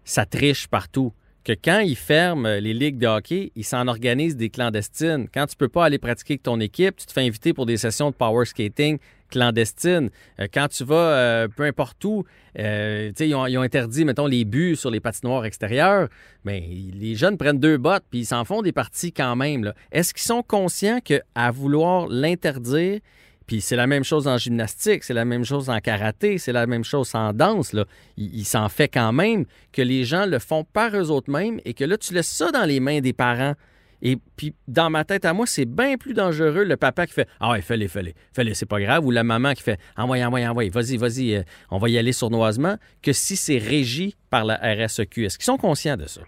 ça 0.05 0.25
triche 0.25 0.67
partout 0.67 1.13
que 1.43 1.53
quand 1.53 1.79
ils 1.79 1.95
ferment 1.95 2.59
les 2.59 2.73
ligues 2.73 2.97
de 2.97 3.07
hockey, 3.07 3.53
ils 3.55 3.63
s'en 3.63 3.87
organisent 3.87 4.35
des 4.35 4.49
clandestines. 4.49 5.29
Quand 5.33 5.47
tu 5.47 5.55
peux 5.55 5.69
pas 5.69 5.85
aller 5.85 5.97
pratiquer 5.97 6.33
avec 6.33 6.43
ton 6.43 6.59
équipe, 6.59 6.97
tu 6.97 7.05
te 7.05 7.13
fais 7.13 7.25
inviter 7.25 7.53
pour 7.53 7.65
des 7.65 7.77
sessions 7.77 8.09
de 8.09 8.15
power 8.15 8.45
skating 8.45 8.99
clandestines. 9.29 10.09
Euh, 10.39 10.47
quand 10.53 10.67
tu 10.67 10.83
vas 10.83 10.95
euh, 10.95 11.47
peu 11.47 11.63
importe 11.63 12.03
où, 12.05 12.23
euh, 12.59 13.11
ils, 13.19 13.35
ont, 13.35 13.61
interdit, 13.61 14.05
mettons, 14.05 14.25
les 14.25 14.45
buts 14.45 14.75
sur 14.75 14.89
les 14.89 14.99
patinoires 14.99 15.45
extérieures, 15.45 16.07
mais 16.43 16.67
les 16.93 17.15
jeunes 17.15 17.37
prennent 17.37 17.59
deux 17.59 17.77
bottes 17.77 18.03
puis 18.09 18.19
ils 18.19 18.25
s'en 18.25 18.45
font 18.45 18.61
des 18.61 18.71
parties 18.71 19.11
quand 19.11 19.35
même. 19.35 19.73
Est-ce 19.91 20.13
qu'ils 20.13 20.23
sont 20.23 20.43
conscients 20.43 20.99
qu'à 20.99 21.51
vouloir 21.51 22.07
l'interdire, 22.07 22.99
puis 23.47 23.61
c'est 23.61 23.77
la 23.77 23.87
même 23.87 24.03
chose 24.03 24.27
en 24.27 24.37
gymnastique, 24.37 25.03
c'est 25.03 25.13
la 25.13 25.23
même 25.23 25.45
chose 25.45 25.69
en 25.69 25.79
karaté, 25.79 26.37
c'est 26.37 26.51
la 26.51 26.67
même 26.67 26.83
chose 26.83 27.15
en 27.15 27.31
danse. 27.31 27.71
Là. 27.71 27.85
Il, 28.17 28.43
s'en 28.43 28.67
fait 28.67 28.89
quand 28.89 29.13
même 29.13 29.45
que 29.71 29.81
les 29.81 30.03
gens 30.03 30.25
le 30.25 30.39
font 30.39 30.65
par 30.65 30.95
eux 30.95 31.11
autres 31.11 31.31
mêmes 31.31 31.61
et 31.63 31.73
que 31.73 31.85
là, 31.85 31.97
tu 31.97 32.13
laisses 32.13 32.27
ça 32.27 32.51
dans 32.51 32.65
les 32.65 32.81
mains 32.81 32.99
des 32.99 33.13
parents? 33.13 33.53
Et 34.01 34.17
puis, 34.35 34.53
dans 34.67 34.89
ma 34.89 35.03
tête 35.03 35.25
à 35.25 35.33
moi, 35.33 35.45
c'est 35.45 35.65
bien 35.65 35.97
plus 35.97 36.13
dangereux 36.13 36.63
le 36.63 36.77
papa 36.77 37.07
qui 37.07 37.13
fait 37.13 37.27
Ah 37.39 37.51
ouais, 37.51 37.61
fais-les, 37.61 37.87
fais-les, 37.87 38.13
fais-les, 38.33 38.53
c'est 38.53 38.67
pas 38.67 38.79
grave, 38.79 39.05
ou 39.05 39.11
la 39.11 39.23
maman 39.23 39.53
qui 39.53 39.63
fait 39.63 39.79
Envoie, 39.97 40.17
envoie, 40.17 40.41
envoie, 40.41 40.69
vas-y, 40.69 40.97
vas-y, 40.97 41.35
euh, 41.35 41.41
on 41.71 41.77
va 41.77 41.89
y 41.89 41.97
aller 41.97 42.11
sournoisement, 42.11 42.75
que 43.01 43.13
si 43.13 43.35
c'est 43.35 43.57
régi 43.57 44.15
par 44.29 44.45
la 44.45 44.55
RSEQ. 44.55 45.25
Est-ce 45.25 45.37
qu'ils 45.37 45.45
sont 45.45 45.57
conscients 45.57 45.97
de 45.97 46.05
ça? 46.05 46.21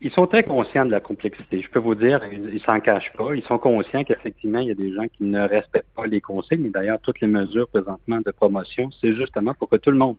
Ils 0.00 0.12
sont 0.12 0.28
très 0.28 0.44
conscients 0.44 0.86
de 0.86 0.92
la 0.92 1.00
complexité. 1.00 1.60
Je 1.60 1.68
peux 1.68 1.80
vous 1.80 1.96
dire, 1.96 2.20
ils 2.32 2.62
s'en 2.62 2.78
cachent 2.78 3.12
pas. 3.14 3.34
Ils 3.34 3.42
sont 3.42 3.58
conscients 3.58 4.04
qu'effectivement, 4.04 4.60
il 4.60 4.68
y 4.68 4.70
a 4.70 4.74
des 4.74 4.92
gens 4.92 5.08
qui 5.08 5.24
ne 5.24 5.40
respectent 5.40 5.92
pas 5.96 6.06
les 6.06 6.20
conseils, 6.20 6.58
mais 6.58 6.68
d'ailleurs, 6.68 7.00
toutes 7.00 7.20
les 7.20 7.26
mesures 7.26 7.66
présentement 7.66 8.20
de 8.24 8.30
promotion, 8.30 8.90
c'est 9.00 9.14
justement 9.16 9.54
pour 9.54 9.68
que 9.68 9.74
tout 9.74 9.90
le 9.90 9.96
monde 9.96 10.16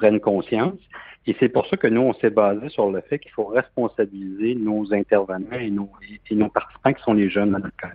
prenne 0.00 0.20
conscience. 0.20 0.78
Et 1.26 1.36
c'est 1.38 1.50
pour 1.50 1.66
ça 1.66 1.76
que 1.76 1.86
nous, 1.86 2.00
on 2.00 2.14
s'est 2.14 2.30
basé 2.30 2.70
sur 2.70 2.90
le 2.90 3.02
fait 3.02 3.18
qu'il 3.18 3.32
faut 3.32 3.44
responsabiliser 3.44 4.54
nos 4.54 4.92
intervenants 4.94 5.60
et 5.60 5.70
nos, 5.70 5.90
et 6.30 6.34
nos 6.34 6.48
participants 6.48 6.92
qui 6.94 7.02
sont 7.02 7.12
les 7.12 7.28
jeunes 7.28 7.50
dans 7.50 7.58
notre 7.58 7.76
cas. 7.76 7.90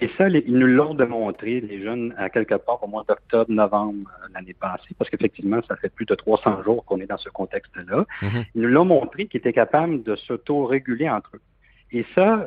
Et 0.00 0.08
ça, 0.16 0.28
ils 0.28 0.54
nous 0.54 0.66
l'ont 0.66 0.94
démontré, 0.94 1.60
les 1.60 1.82
jeunes, 1.82 2.14
à 2.16 2.30
quelque 2.30 2.54
part 2.54 2.82
au 2.82 2.86
mois 2.86 3.04
d'octobre, 3.08 3.50
novembre 3.50 4.10
euh, 4.22 4.28
l'année 4.34 4.54
passée, 4.54 4.94
parce 4.96 5.10
qu'effectivement, 5.10 5.60
ça 5.68 5.76
fait 5.76 5.92
plus 5.92 6.06
de 6.06 6.14
300 6.14 6.62
jours 6.62 6.84
qu'on 6.84 7.00
est 7.00 7.06
dans 7.06 7.18
ce 7.18 7.28
contexte-là. 7.28 8.04
Mm-hmm. 8.22 8.44
Ils 8.54 8.62
nous 8.62 8.68
l'ont 8.68 8.84
montré 8.84 9.26
qu'ils 9.26 9.38
étaient 9.38 9.52
capables 9.52 10.02
de 10.02 10.16
s'auto-réguler 10.16 11.08
entre 11.08 11.30
eux. 11.34 11.40
Et 11.92 12.04
ça, 12.14 12.46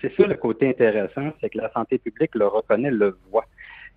c'est 0.00 0.16
ça 0.16 0.26
le 0.26 0.36
côté 0.36 0.68
intéressant, 0.68 1.32
c'est 1.40 1.50
que 1.50 1.58
la 1.58 1.70
santé 1.72 1.98
publique 1.98 2.34
le 2.34 2.46
reconnaît, 2.46 2.92
le 2.92 3.18
voit. 3.30 3.46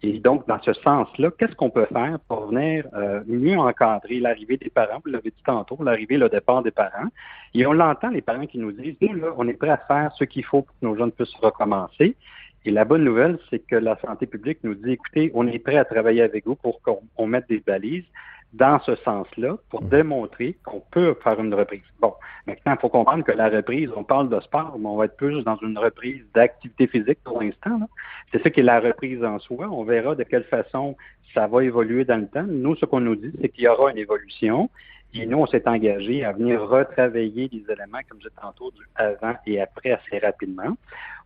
Et 0.07 0.19
donc, 0.19 0.47
dans 0.47 0.61
ce 0.61 0.71
sens-là, 0.71 1.31
qu'est-ce 1.35 1.55
qu'on 1.55 1.71
peut 1.71 1.87
faire 1.91 2.19
pour 2.27 2.45
venir 2.45 2.85
euh, 2.93 3.21
mieux 3.25 3.57
encadrer 3.57 4.19
l'arrivée 4.19 4.55
des 4.55 4.69
parents? 4.69 5.01
Vous 5.03 5.09
l'avez 5.09 5.31
dit 5.31 5.43
tantôt, 5.43 5.79
l'arrivée, 5.81 6.17
le 6.17 6.29
départ 6.29 6.61
des 6.61 6.69
parents. 6.69 7.07
Et 7.55 7.65
on 7.65 7.73
l'entend, 7.73 8.09
les 8.09 8.21
parents 8.21 8.45
qui 8.45 8.59
nous 8.59 8.71
disent, 8.71 8.95
nous, 9.01 9.15
là, 9.15 9.33
on 9.35 9.47
est 9.47 9.53
prêt 9.53 9.69
à 9.69 9.77
faire 9.77 10.11
ce 10.15 10.23
qu'il 10.23 10.45
faut 10.45 10.61
pour 10.61 10.75
que 10.79 10.85
nos 10.85 10.95
jeunes 10.95 11.11
puissent 11.11 11.35
recommencer. 11.41 12.15
Et 12.65 12.71
la 12.71 12.85
bonne 12.85 13.03
nouvelle, 13.03 13.39
c'est 13.49 13.65
que 13.65 13.77
la 13.77 13.97
santé 13.97 14.27
publique 14.27 14.59
nous 14.63 14.75
dit, 14.75 14.91
écoutez, 14.91 15.31
on 15.33 15.47
est 15.47 15.57
prêt 15.57 15.77
à 15.77 15.85
travailler 15.85 16.21
avec 16.21 16.45
vous 16.45 16.55
pour 16.55 16.81
qu'on 16.83 17.25
mette 17.25 17.49
des 17.49 17.63
balises 17.65 18.05
dans 18.55 18.79
ce 18.81 18.95
sens-là 18.97 19.57
pour 19.69 19.83
mmh. 19.83 19.89
démontrer 19.89 20.57
qu'on 20.63 20.81
peut 20.91 21.15
faire 21.23 21.39
une 21.39 21.53
reprise. 21.53 21.83
Bon, 21.99 22.13
maintenant, 22.47 22.73
il 22.73 22.79
faut 22.79 22.89
comprendre 22.89 23.23
que 23.23 23.31
la 23.31 23.49
reprise, 23.49 23.89
on 23.95 24.03
parle 24.03 24.29
de 24.29 24.39
sport, 24.39 24.77
mais 24.79 24.87
on 24.87 24.95
va 24.95 25.05
être 25.05 25.17
plus 25.17 25.43
dans 25.43 25.57
une 25.57 25.77
reprise 25.77 26.23
d'activité 26.33 26.87
physique 26.87 27.19
pour 27.23 27.41
l'instant. 27.41 27.79
C'est 28.31 28.41
ça 28.41 28.49
qui 28.49 28.61
est 28.61 28.63
la 28.63 28.79
reprise 28.79 29.23
en 29.23 29.39
soi. 29.39 29.67
On 29.69 29.83
verra 29.83 30.15
de 30.15 30.23
quelle 30.23 30.45
façon 30.45 30.95
ça 31.33 31.47
va 31.47 31.63
évoluer 31.63 32.05
dans 32.05 32.17
le 32.17 32.27
temps. 32.27 32.45
Nous, 32.47 32.75
ce 32.75 32.85
qu'on 32.85 33.01
nous 33.01 33.15
dit, 33.15 33.31
c'est 33.41 33.49
qu'il 33.49 33.65
y 33.65 33.67
aura 33.67 33.91
une 33.91 33.97
évolution 33.97 34.69
Et 35.17 35.25
nous, 35.25 35.37
on 35.37 35.45
s'est 35.45 35.65
engagé 35.65 36.25
à 36.25 36.33
venir 36.33 36.61
retravailler 36.61 37.49
les 37.49 37.63
éléments, 37.71 37.99
comme 38.09 38.19
je 38.21 38.27
tantôt, 38.41 38.71
du 38.71 38.81
avant 38.95 39.33
et 39.47 39.61
après 39.61 39.91
assez 39.91 40.19
rapidement. 40.19 40.75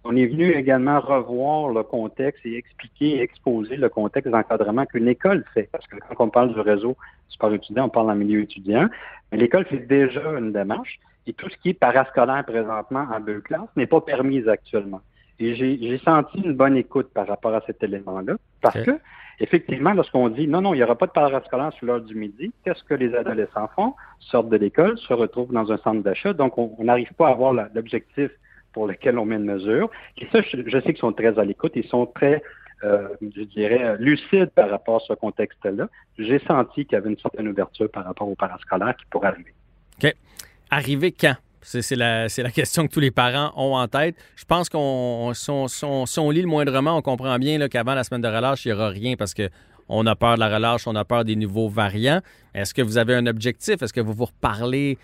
On 0.03 0.15
est 0.15 0.27
venu 0.27 0.51
également 0.51 0.99
revoir 0.99 1.69
le 1.69 1.81
contexte 1.81 2.45
et 2.45 2.55
expliquer 2.55 3.21
exposer 3.21 3.77
le 3.77 3.89
contexte 3.89 4.31
d'encadrement 4.31 4.85
qu'une 4.85 5.07
école 5.07 5.43
fait. 5.55 5.69
Parce 5.71 5.87
que 5.87 5.95
quand 5.95 6.23
on 6.23 6.29
parle 6.29 6.53
du 6.53 6.59
réseau 6.59 6.95
sport 7.29 7.51
étudiant, 7.51 7.85
on 7.85 7.89
parle 7.89 8.11
en 8.11 8.15
milieu 8.15 8.41
étudiant. 8.41 8.87
Mais 9.31 9.39
l'école 9.39 9.65
fait 9.65 9.79
déjà 9.79 10.21
une 10.37 10.53
démarche. 10.53 10.99
Et 11.25 11.33
tout 11.33 11.49
ce 11.49 11.57
qui 11.57 11.69
est 11.69 11.73
parascolaire 11.73 12.45
présentement 12.45 13.07
en 13.11 13.19
deux 13.19 13.41
classes 13.41 13.69
n'est 13.75 13.87
pas 13.87 14.01
permis 14.01 14.47
actuellement. 14.47 15.01
Et 15.39 15.55
j'ai 15.55 15.97
senti 15.99 16.39
une 16.39 16.53
bonne 16.53 16.75
écoute 16.75 17.09
par 17.13 17.27
rapport 17.27 17.53
à 17.53 17.61
cet 17.65 17.81
élément-là. 17.81 18.35
Parce 18.61 18.81
que, 18.81 18.99
effectivement, 19.39 19.93
lorsqu'on 19.93 20.27
dit 20.27 20.47
non, 20.47 20.61
non, 20.61 20.73
il 20.73 20.77
n'y 20.77 20.83
aura 20.83 20.97
pas 20.97 21.07
de 21.07 21.11
parascolaire 21.11 21.71
sur 21.73 21.85
l'heure 21.85 22.01
du 22.01 22.13
midi, 22.13 22.51
qu'est-ce 22.63 22.83
que 22.83 22.93
les 22.93 23.15
adolescents 23.15 23.69
font? 23.75 23.93
Sortent 24.19 24.49
de 24.49 24.57
l'école, 24.57 24.97
se 24.97 25.13
retrouvent 25.13 25.53
dans 25.53 25.71
un 25.71 25.77
centre 25.77 26.03
d'achat. 26.03 26.33
Donc, 26.33 26.57
on 26.57 26.75
n'arrive 26.83 27.13
pas 27.13 27.27
à 27.27 27.31
avoir 27.31 27.53
l'objectif 27.53 28.31
pour 28.73 28.87
lequel 28.87 29.17
on 29.17 29.25
met 29.25 29.37
une 29.37 29.45
mesure. 29.45 29.89
Et 30.17 30.27
ça, 30.31 30.41
je, 30.41 30.79
sais 30.79 30.93
qu'ils 30.93 30.97
sont 30.97 31.13
très 31.13 31.39
à 31.39 31.45
l'écoute. 31.45 31.71
Ils 31.75 31.87
sont 31.87 32.05
très, 32.05 32.43
euh, 32.83 33.07
je 33.21 33.43
dirais, 33.43 33.95
lucides 33.97 34.49
par 34.49 34.69
rapport 34.69 34.97
à 34.97 35.05
ce 35.07 35.13
contexte-là. 35.13 35.87
J'ai 36.17 36.39
senti 36.39 36.85
qu'il 36.85 36.93
y 36.93 36.95
avait 36.97 37.09
une 37.09 37.17
certaine 37.17 37.47
ouverture 37.47 37.89
par 37.89 38.03
rapport 38.03 38.27
au 38.27 38.35
parascolaire 38.35 38.95
qui 38.97 39.05
pourrait 39.09 39.29
arriver. 39.29 39.53
OK. 40.03 40.13
Arriver 40.69 41.11
quand? 41.13 41.35
C'est 41.62 41.95
la, 41.95 42.28
question 42.53 42.88
que 42.88 42.93
tous 42.93 42.99
les 42.99 43.12
parents 43.12 43.51
ont 43.55 43.76
en 43.76 43.88
tête. 43.88 44.16
Je 44.36 44.45
pense 44.45 44.70
qu'on 44.70 45.32
lit 45.32 46.41
le 46.41 46.47
moindrement, 46.47 46.97
on 46.97 47.01
comprend 47.01 47.38
bien 47.38 47.68
qu'avant 47.68 47.95
la 47.95 48.03
semaine 48.03 48.22
de 48.22 48.28
relâche, 48.28 48.66
il 48.66 48.70
n'y 48.70 48.74
aura 48.74 48.89
rien 48.89 49.16
parce 49.16 49.34
que 49.34 49.49
on 49.89 50.05
a 50.05 50.16
peur 50.16 50.36
de 50.36 50.39
la 50.39 50.53
relâche, 50.53 50.86
on 50.88 50.95
a 50.95 51.03
peur 51.03 51.26
des 51.26 51.36
nouveaux 51.36 51.68
variants. 51.68 52.22
Est-ce 52.53 52.74
que 52.74 52.82
vous 52.82 52.97
avez 52.97 53.16
un 53.16 53.26
objectif? 53.26 53.82
Est-ce 53.82 53.91
que 53.91 54.01
vous 54.01 54.14
vous 54.14 54.26
reparlez 54.26 54.97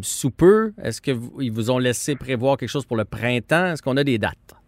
sous 0.00 0.30
peu? 0.30 0.72
Est-ce 0.82 1.02
qu'ils 1.02 1.52
vous 1.52 1.70
ont 1.70 1.78
laissé 1.78 2.16
prévoir 2.16 2.56
quelque 2.56 2.70
chose 2.70 2.86
pour 2.86 2.96
le 2.96 3.04
printemps? 3.04 3.66
Est-ce 3.66 3.82
qu'on 3.82 3.98
a 3.98 4.04
des 4.04 4.18
dates? 4.18 4.59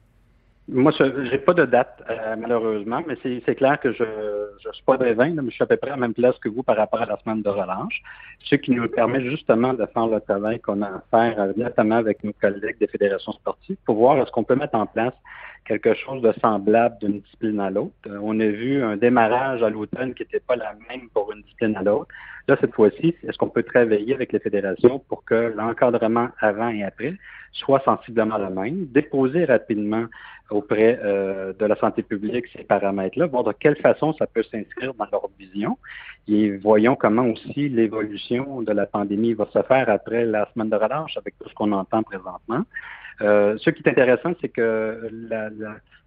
Moi, 0.68 0.92
je 0.96 1.02
n'ai 1.04 1.38
pas 1.38 1.54
de 1.54 1.64
date, 1.64 2.02
euh, 2.08 2.36
malheureusement, 2.38 3.02
mais 3.06 3.16
c'est 3.22 3.54
clair 3.56 3.80
que 3.80 3.92
je 3.92 4.04
ne 4.04 4.72
suis 4.72 4.84
pas 4.84 4.96
devin, 4.96 5.30
mais 5.30 5.50
je 5.50 5.54
suis 5.54 5.64
à 5.64 5.66
peu 5.66 5.76
près 5.76 5.90
à 5.90 5.94
la 5.94 6.00
même 6.00 6.14
place 6.14 6.38
que 6.38 6.48
vous 6.48 6.62
par 6.62 6.76
rapport 6.76 7.02
à 7.02 7.06
la 7.06 7.18
semaine 7.18 7.42
de 7.42 7.48
relâche, 7.48 8.00
ce 8.44 8.54
qui 8.54 8.70
nous 8.70 8.88
permet 8.88 9.28
justement 9.28 9.74
de 9.74 9.84
faire 9.86 10.06
le 10.06 10.20
travail 10.20 10.60
qu'on 10.60 10.80
a 10.82 10.86
à 10.86 11.02
faire, 11.10 11.40
euh, 11.40 11.52
notamment 11.56 11.96
avec 11.96 12.22
nos 12.22 12.32
collègues 12.32 12.78
des 12.78 12.86
fédérations 12.86 13.32
sportives, 13.32 13.76
pour 13.84 13.96
voir 13.96 14.18
est-ce 14.18 14.30
qu'on 14.30 14.44
peut 14.44 14.54
mettre 14.54 14.76
en 14.76 14.86
place 14.86 15.14
quelque 15.64 15.94
chose 15.94 16.22
de 16.22 16.32
semblable 16.40 16.96
d'une 17.00 17.20
discipline 17.20 17.60
à 17.60 17.70
l'autre. 17.70 17.92
Euh, 18.06 18.18
on 18.22 18.38
a 18.40 18.46
vu 18.46 18.82
un 18.82 18.96
démarrage 18.96 19.62
à 19.62 19.70
l'automne 19.70 20.14
qui 20.14 20.22
n'était 20.22 20.40
pas 20.40 20.56
la 20.56 20.74
même 20.88 21.08
pour 21.14 21.32
une 21.32 21.42
discipline 21.42 21.76
à 21.76 21.82
l'autre. 21.82 22.08
Là, 22.48 22.56
cette 22.60 22.74
fois-ci, 22.74 23.14
est-ce 23.22 23.38
qu'on 23.38 23.48
peut 23.48 23.62
travailler 23.62 24.14
avec 24.14 24.32
les 24.32 24.40
fédérations 24.40 24.98
pour 24.98 25.24
que 25.24 25.54
l'encadrement 25.56 26.28
avant 26.40 26.70
et 26.70 26.82
après 26.82 27.14
soit 27.52 27.82
sensiblement 27.84 28.38
le 28.38 28.50
même, 28.50 28.86
déposer 28.86 29.44
rapidement 29.44 30.06
auprès 30.50 30.98
euh, 31.02 31.52
de 31.58 31.64
la 31.64 31.76
santé 31.76 32.02
publique 32.02 32.46
ces 32.54 32.64
paramètres-là, 32.64 33.26
voir 33.26 33.44
de 33.44 33.52
quelle 33.52 33.76
façon 33.76 34.12
ça 34.14 34.26
peut 34.26 34.42
s'inscrire 34.42 34.94
dans 34.94 35.06
leur 35.10 35.28
vision. 35.38 35.78
Et 36.28 36.56
voyons 36.56 36.96
comment 36.96 37.26
aussi 37.26 37.68
l'évolution 37.68 38.62
de 38.62 38.72
la 38.72 38.86
pandémie 38.86 39.34
va 39.34 39.46
se 39.52 39.62
faire 39.62 39.88
après 39.88 40.24
la 40.24 40.48
semaine 40.52 40.70
de 40.70 40.76
relâche 40.76 41.16
avec 41.16 41.34
tout 41.38 41.48
ce 41.48 41.54
qu'on 41.54 41.72
entend 41.72 42.02
présentement. 42.02 42.64
Euh, 43.20 43.56
ce 43.58 43.70
qui 43.70 43.82
est 43.82 43.88
intéressant, 43.88 44.32
c'est 44.40 44.48
que 44.48 45.08
la, 45.28 45.50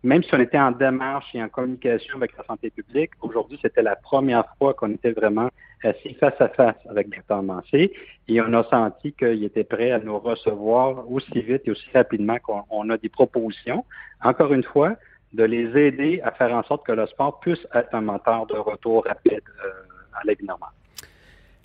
même 0.03 0.23
si 0.23 0.33
on 0.33 0.39
était 0.39 0.59
en 0.59 0.71
démarche 0.71 1.33
et 1.33 1.41
en 1.41 1.49
communication 1.49 2.17
avec 2.17 2.37
la 2.37 2.43
santé 2.45 2.69
publique, 2.69 3.11
aujourd'hui, 3.21 3.57
c'était 3.61 3.81
la 3.81 3.95
première 3.95 4.45
fois 4.57 4.73
qu'on 4.73 4.91
était 4.91 5.11
vraiment 5.11 5.49
assis 5.83 6.13
face 6.15 6.39
à 6.39 6.49
face 6.49 6.75
avec 6.89 7.09
Dr 7.09 7.41
Mancé 7.41 7.91
et 8.27 8.41
on 8.41 8.53
a 8.53 8.63
senti 8.69 9.13
qu'il 9.13 9.43
était 9.43 9.63
prêt 9.63 9.91
à 9.91 9.99
nous 9.99 10.19
recevoir 10.19 11.09
aussi 11.11 11.41
vite 11.41 11.63
et 11.65 11.71
aussi 11.71 11.87
rapidement 11.93 12.37
qu'on 12.39 12.89
a 12.89 12.97
des 12.97 13.09
propositions. 13.09 13.85
Encore 14.23 14.53
une 14.53 14.63
fois, 14.63 14.95
de 15.33 15.43
les 15.43 15.77
aider 15.77 16.21
à 16.23 16.31
faire 16.31 16.53
en 16.53 16.63
sorte 16.63 16.85
que 16.85 16.91
le 16.91 17.05
sport 17.07 17.39
puisse 17.39 17.65
être 17.73 17.93
un 17.93 18.01
moteur 18.01 18.45
de 18.47 18.55
retour 18.55 19.05
rapide 19.05 19.41
euh, 19.65 19.69
à 20.13 20.21
la 20.23 20.33
vie 20.33 20.45
normale. 20.45 20.69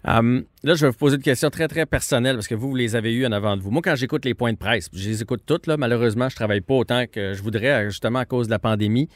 Hum, 0.05 0.45
là, 0.63 0.75
je 0.75 0.87
vais 0.87 0.91
vous 0.91 0.97
poser 0.97 1.17
une 1.17 1.23
question 1.23 1.51
très, 1.51 1.69
très 1.69 1.85
personnelle 1.85 2.37
parce 2.37 2.49
que 2.49 2.55
vous, 2.55 2.71
vous 2.71 2.77
les 2.77 2.97
avez 2.97 3.13
eues 3.13 3.27
en 3.27 3.33
avant 3.33 3.57
de 3.57 3.63
vous. 3.63 3.71
Moi, 3.71 3.83
quand 3.83 3.97
j'écoute 3.97 4.25
les 4.25 4.35
points 4.35 4.53
de 4.53 4.59
presse, 4.59 4.89
je 4.93 5.09
les 5.09 5.23
écoute 5.23 5.43
toutes, 5.45 5.67
là, 5.67 5.77
malheureusement, 5.77 6.29
je 6.29 6.37
travaille 6.37 6.63
pas 6.63 6.75
autant 6.75 7.05
que 7.07 7.35
je 7.35 7.43
voudrais, 7.43 7.91
justement 7.91 8.21
à 8.21 8.25
cause 8.25 8.47
de 8.47 8.53
la 8.53 8.59
pandémie. 8.59 9.09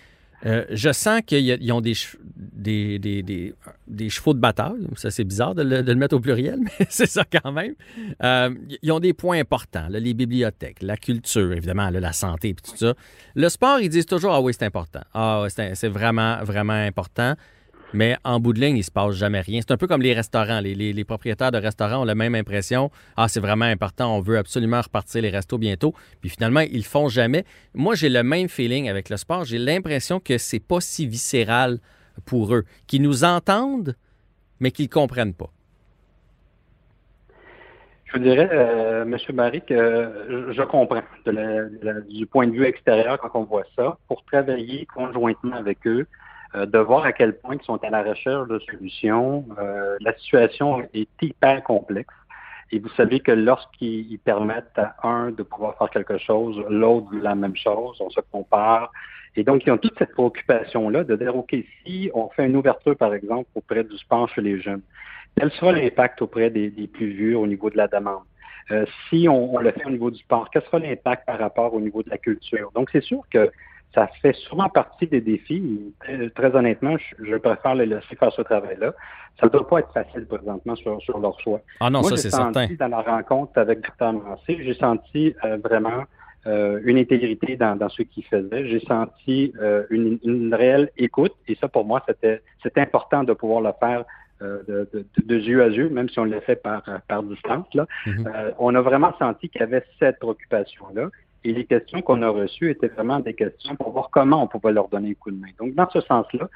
Euh, 0.47 0.65
je 0.71 0.93
sens 0.93 1.23
qu'ils 1.25 1.73
ont 1.73 1.81
des, 1.81 1.95
chevaux 1.95 2.19
de 4.35 4.39
bataille. 4.39 4.87
Ça, 4.97 5.11
c'est 5.11 5.25
bizarre 5.25 5.55
de 5.55 5.63
le, 5.63 5.95
mettre 5.95 6.17
au 6.17 6.21
pluriel, 6.21 6.59
mais 6.61 6.87
c'est 6.91 7.07
ça 7.07 7.25
quand 7.25 7.53
même. 7.53 7.75
Euh, 8.23 8.55
ils 8.83 8.93
ont 8.93 9.01
des 9.01 9.15
points 9.15 9.39
importants. 9.39 9.87
les 9.89 10.13
bibliothèques, 10.13 10.83
la 10.83 10.99
culture, 10.99 11.51
évidemment, 11.53 11.89
la 11.89 12.13
santé 12.13 12.51
et 12.51 12.55
tout 12.55 12.77
ça. 12.77 12.93
Le 13.35 13.49
sport, 13.49 13.81
ils 13.81 13.89
disent 13.89 14.07
toujours 14.07 14.35
Ah 14.35 14.43
oui, 14.43 14.53
c'est 14.53 14.67
important. 14.67 15.01
Ah, 15.15 15.47
c'est 15.49 15.89
vraiment, 15.89 16.45
vraiment 16.45 16.75
important 16.75 17.37
mais 17.93 18.17
en 18.25 18.41
bout 18.41 18.53
de 18.53 18.61
ligne, 18.61 18.77
il 18.77 18.83
se 18.83 18.91
passe 18.91 19.15
jamais 19.15 19.41
rien. 19.41 19.61
C'est 19.61 19.73
un 19.73 19.77
peu 19.77 19.87
comme 19.87 20.03
les 20.03 20.15
restaurants. 20.15 20.61
Les, 20.61 21.05
propriétaires 21.05 21.53
de 21.53 21.59
restaurants 21.59 22.03
ont 22.03 22.05
la 22.05 22.15
même 22.15 22.35
impression. 22.35 22.91
Ah, 23.17 23.29
c'est 23.29 23.41
vraiment 23.41 23.67
important, 23.67 24.17
on 24.17 24.21
veut 24.21 24.39
absolument 24.39 24.81
repartir 24.81 25.23
les 25.23 25.31
restos 25.31 25.59
bientôt. 25.59 25.95
Puis 26.21 26.31
finalement, 26.31 26.61
ils 26.61 26.79
le 26.79 26.83
font 26.83 27.09
jamais. 27.09 27.45
Moi, 27.75 27.95
j'ai 27.95 28.09
le 28.09 28.23
même 28.23 28.49
feeling 28.49 28.89
avec 28.89 29.11
le 29.11 29.17
sport. 29.17 29.45
J'ai 29.45 29.59
l'impression 29.59 30.21
que 30.21 30.39
c'est 30.39 30.61
pas 30.61 30.81
si 30.81 31.07
viscéral 31.07 31.79
pour 32.25 32.55
eux, 32.55 32.65
qu'ils 32.87 33.03
nous 33.03 33.25
entendent, 33.25 33.97
mais 34.61 34.71
qu'ils 34.71 34.87
ne 34.87 34.91
comprennent 34.91 35.35
pas. 35.35 35.51
Je 38.15 38.21
dirais, 38.21 38.49
euh, 38.53 39.03
M. 39.03 39.17
Barry, 39.33 39.61
que 39.61 40.53
je, 40.53 40.63
comprends 40.63 41.03
du 42.09 42.27
point 42.27 42.47
de 42.47 42.53
vue 42.53 42.65
extérieur 42.65 43.19
quand 43.19 43.31
on 43.35 43.43
voit 43.43 43.65
ça, 43.75 43.99
pour 44.07 44.25
travailler 44.25 44.87
conjointement 44.87 45.57
avec 45.57 45.85
eux, 45.87 46.07
de 46.55 46.79
voir 46.79 47.05
à 47.05 47.13
quel 47.13 47.37
point 47.37 47.57
ils 47.57 47.65
sont 47.65 47.83
à 47.83 47.91
la 47.91 48.03
recherche 48.03 48.49
de 48.49 48.59
solutions. 48.61 49.45
Euh, 49.59 49.97
la 50.01 50.15
situation 50.19 50.87
est 50.95 51.09
hyper 51.21 51.63
complexe. 51.65 52.15
Et 52.71 52.79
vous 52.79 52.89
savez 52.91 53.21
que 53.21 53.33
lorsqu'ils 53.33 54.19
permettent 54.19 54.79
à 54.79 54.95
un 55.07 55.31
de 55.31 55.43
pouvoir 55.43 55.77
faire 55.79 55.91
quelque 55.91 56.19
chose, 56.19 56.57
l'autre 56.69 57.09
la 57.13 57.35
même 57.35 57.57
chose, 57.57 57.97
on 58.01 58.11
se 58.11 58.21
compare. 58.33 58.91
Et 59.37 59.45
donc, 59.45 59.67
ils 59.67 59.73
ont 59.73 59.79
toute 59.79 59.99
cette 59.99 60.13
préoccupation-là 60.13 61.05
de 61.05 61.17
dire, 61.17 61.37
OK, 61.37 61.55
si 61.85 62.11
on 62.15 62.29
fait 62.31 62.47
une 62.47 62.57
ouverture, 62.57 62.97
par 62.97 63.15
exemple, 63.15 63.49
auprès 63.55 63.85
du 63.85 63.97
sport 63.99 64.29
chez 64.29 64.41
les 64.41 64.61
jeunes, 64.61 64.83
quel 65.37 65.51
sera 65.53 65.73
l'impact 65.73 66.23
auprès 66.23 66.51
des, 66.51 66.71
plus 66.93 67.11
vieux 67.11 67.37
au 67.37 67.47
niveau 67.47 67.69
de 67.69 67.77
la 67.77 67.89
demande? 67.89 68.23
Euh, 68.71 68.87
si 69.09 69.29
on, 69.29 69.59
le 69.59 69.73
fait 69.73 69.85
au 69.85 69.91
niveau 69.91 70.11
du 70.11 70.19
sport, 70.19 70.49
quel 70.53 70.63
sera 70.63 70.79
l'impact 70.79 71.27
par 71.27 71.39
rapport 71.39 71.75
au 71.75 71.81
niveau 71.81 72.03
de 72.03 72.11
la 72.11 72.19
culture? 72.19 72.71
Donc, 72.75 72.89
c'est 72.93 73.03
sûr 73.03 73.23
que 73.31 73.51
ça 73.95 74.09
fait 74.21 74.35
souvent 74.35 74.69
partie 74.69 75.07
des 75.07 75.21
défis. 75.21 75.93
très, 76.35 76.55
honnêtement, 76.55 76.97
je, 77.23 77.37
préfère 77.37 77.75
les 77.75 77.87
laisser 77.87 78.17
faire 78.17 78.33
ce 78.33 78.43
travail-là. 78.43 78.93
Ça 79.41 79.47
ne 79.47 79.51
doit 79.53 79.67
pas 79.67 79.81
être 79.81 79.93
facile 79.93 80.27
présentement 80.27 80.77
sur, 80.77 81.19
leur 81.21 81.41
choix. 81.41 81.61
Ah 81.81 81.91
non, 81.91 82.03
ça 82.03 82.17
c'est 82.17 82.31
certain. 82.31 82.67
Dans 82.79 82.89
la 82.89 83.03
rencontre 83.03 83.59
avec 83.59 83.81
Dr. 83.81 84.13
Mancé, 84.13 84.59
j'ai 84.63 84.75
senti 84.75 85.35
euh, 85.45 85.59
vraiment 85.63 86.05
euh, 86.47 86.81
une 86.85 86.99
intégrité 86.99 87.57
dans, 87.57 87.89
ce 87.89 88.03
qu'il 88.03 88.25
faisait. 88.25 88.69
J'ai 88.69 88.81
senti 88.81 89.53
euh, 89.61 89.85
une, 89.91 90.55
réelle 90.55 90.91
écoute 90.97 91.35
et 91.49 91.57
ça 91.57 91.69
pour 91.69 91.85
moi 91.85 92.05
c'était 92.07 92.41
important 92.77 93.25
de 93.25 93.33
pouvoir 93.33 93.61
le 93.61 93.73
faire 93.81 94.05
de, 94.41 94.87
de, 95.25 95.37
yeux 95.39 95.63
à 95.63 95.69
yeux, 95.69 95.89
même 95.89 96.11
si 96.11 96.19
on 96.19 96.25
le 96.25 96.39
fait 96.41 96.57
par, 96.57 96.83
par 97.09 97.23
distance. 97.23 97.67
Là. 97.73 97.87
Mm-hmm. 98.05 98.55
on 98.59 98.75
a 98.75 98.81
vraiment 98.83 99.15
senti 99.19 99.49
qu'il 99.49 99.63
y 99.63 99.65
avait 99.65 99.83
cette 99.99 100.19
préoccupation-là. 100.19 101.09
Et 101.45 101.53
les 101.53 101.67
questions 101.67 102.01
qu'on 102.01 102.23
a 102.23 102.29
reçues 102.31 102.71
étaient 102.71 102.89
vraiment 102.89 103.21
des 103.21 103.35
questions 103.35 103.77
pour 103.77 103.91
voir 103.91 104.09
comment 104.11 104.43
on 104.43 104.49
pouvait 104.49 104.73
leur 104.73 104.89
donner 104.89 105.11
un 105.11 105.15
coup 105.15 105.31
de 105.31 105.37
main. 105.37 105.49
Donc, 105.59 105.75
dans 105.75 105.89
ce 105.91 106.01
sens-là, 106.01 106.49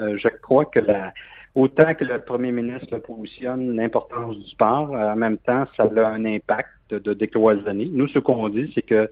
euh, 0.00 0.18
je 0.18 0.28
crois 0.28 0.66
que 0.66 0.80
la, 0.80 1.12
autant 1.54 1.94
que 1.94 2.04
le 2.04 2.20
premier 2.20 2.52
ministre 2.52 2.98
positionne 2.98 3.76
l'importance 3.76 4.36
du 4.36 4.46
sport, 4.48 4.94
euh, 4.94 5.12
en 5.12 5.16
même 5.16 5.38
temps, 5.38 5.66
ça 5.76 5.84
a 5.84 6.06
un 6.08 6.24
impact 6.24 6.68
de, 6.90 7.14
décloisonner. 7.14 7.88
Nous, 7.90 8.08
ce 8.08 8.18
qu'on 8.18 8.48
dit, 8.48 8.70
c'est 8.74 8.82
que 8.82 9.10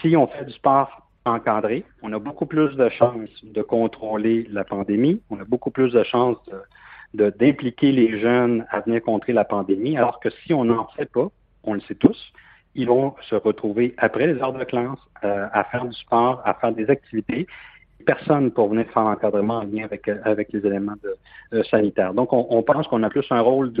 si 0.00 0.16
on 0.16 0.26
fait 0.26 0.44
du 0.44 0.52
sport 0.52 1.08
encadré, 1.24 1.84
on 2.02 2.12
a 2.12 2.18
beaucoup 2.18 2.46
plus 2.46 2.76
de 2.76 2.88
chances 2.90 3.30
de 3.42 3.62
contrôler 3.62 4.46
la 4.50 4.64
pandémie, 4.64 5.22
on 5.30 5.40
a 5.40 5.44
beaucoup 5.44 5.70
plus 5.70 5.92
de 5.92 6.04
chances 6.04 6.36
de, 7.14 7.30
d'impliquer 7.30 7.92
les 7.92 8.20
jeunes 8.20 8.66
à 8.70 8.80
venir 8.80 9.02
contrer 9.02 9.32
la 9.32 9.44
pandémie, 9.44 9.96
alors 9.96 10.20
que 10.20 10.28
si 10.30 10.52
on 10.52 10.64
n'en 10.64 10.86
fait 10.96 11.10
pas, 11.10 11.28
on 11.62 11.74
le 11.74 11.80
sait 11.80 11.94
tous, 11.94 12.32
ils 12.74 12.86
vont 12.86 13.14
se 13.28 13.34
retrouver 13.34 13.94
après 13.98 14.26
les 14.26 14.40
heures 14.40 14.52
de 14.52 14.64
classe 14.64 14.98
euh, 15.24 15.46
à 15.52 15.64
faire 15.64 15.84
du 15.84 15.94
sport, 15.94 16.42
à 16.44 16.54
faire 16.54 16.72
des 16.72 16.88
activités. 16.90 17.46
Personne 18.06 18.50
pour 18.50 18.68
venir 18.68 18.86
faire 18.92 19.04
l'encadrement 19.04 19.58
en 19.58 19.64
lien 19.64 19.84
avec, 19.84 20.08
avec 20.24 20.52
les 20.52 20.66
éléments 20.66 20.94
euh, 21.54 21.62
sanitaires. 21.64 22.12
Donc, 22.12 22.32
on, 22.32 22.62
pense 22.62 22.86
qu'on 22.88 23.02
a 23.02 23.08
plus 23.08 23.24
un 23.30 23.40
rôle 23.40 23.72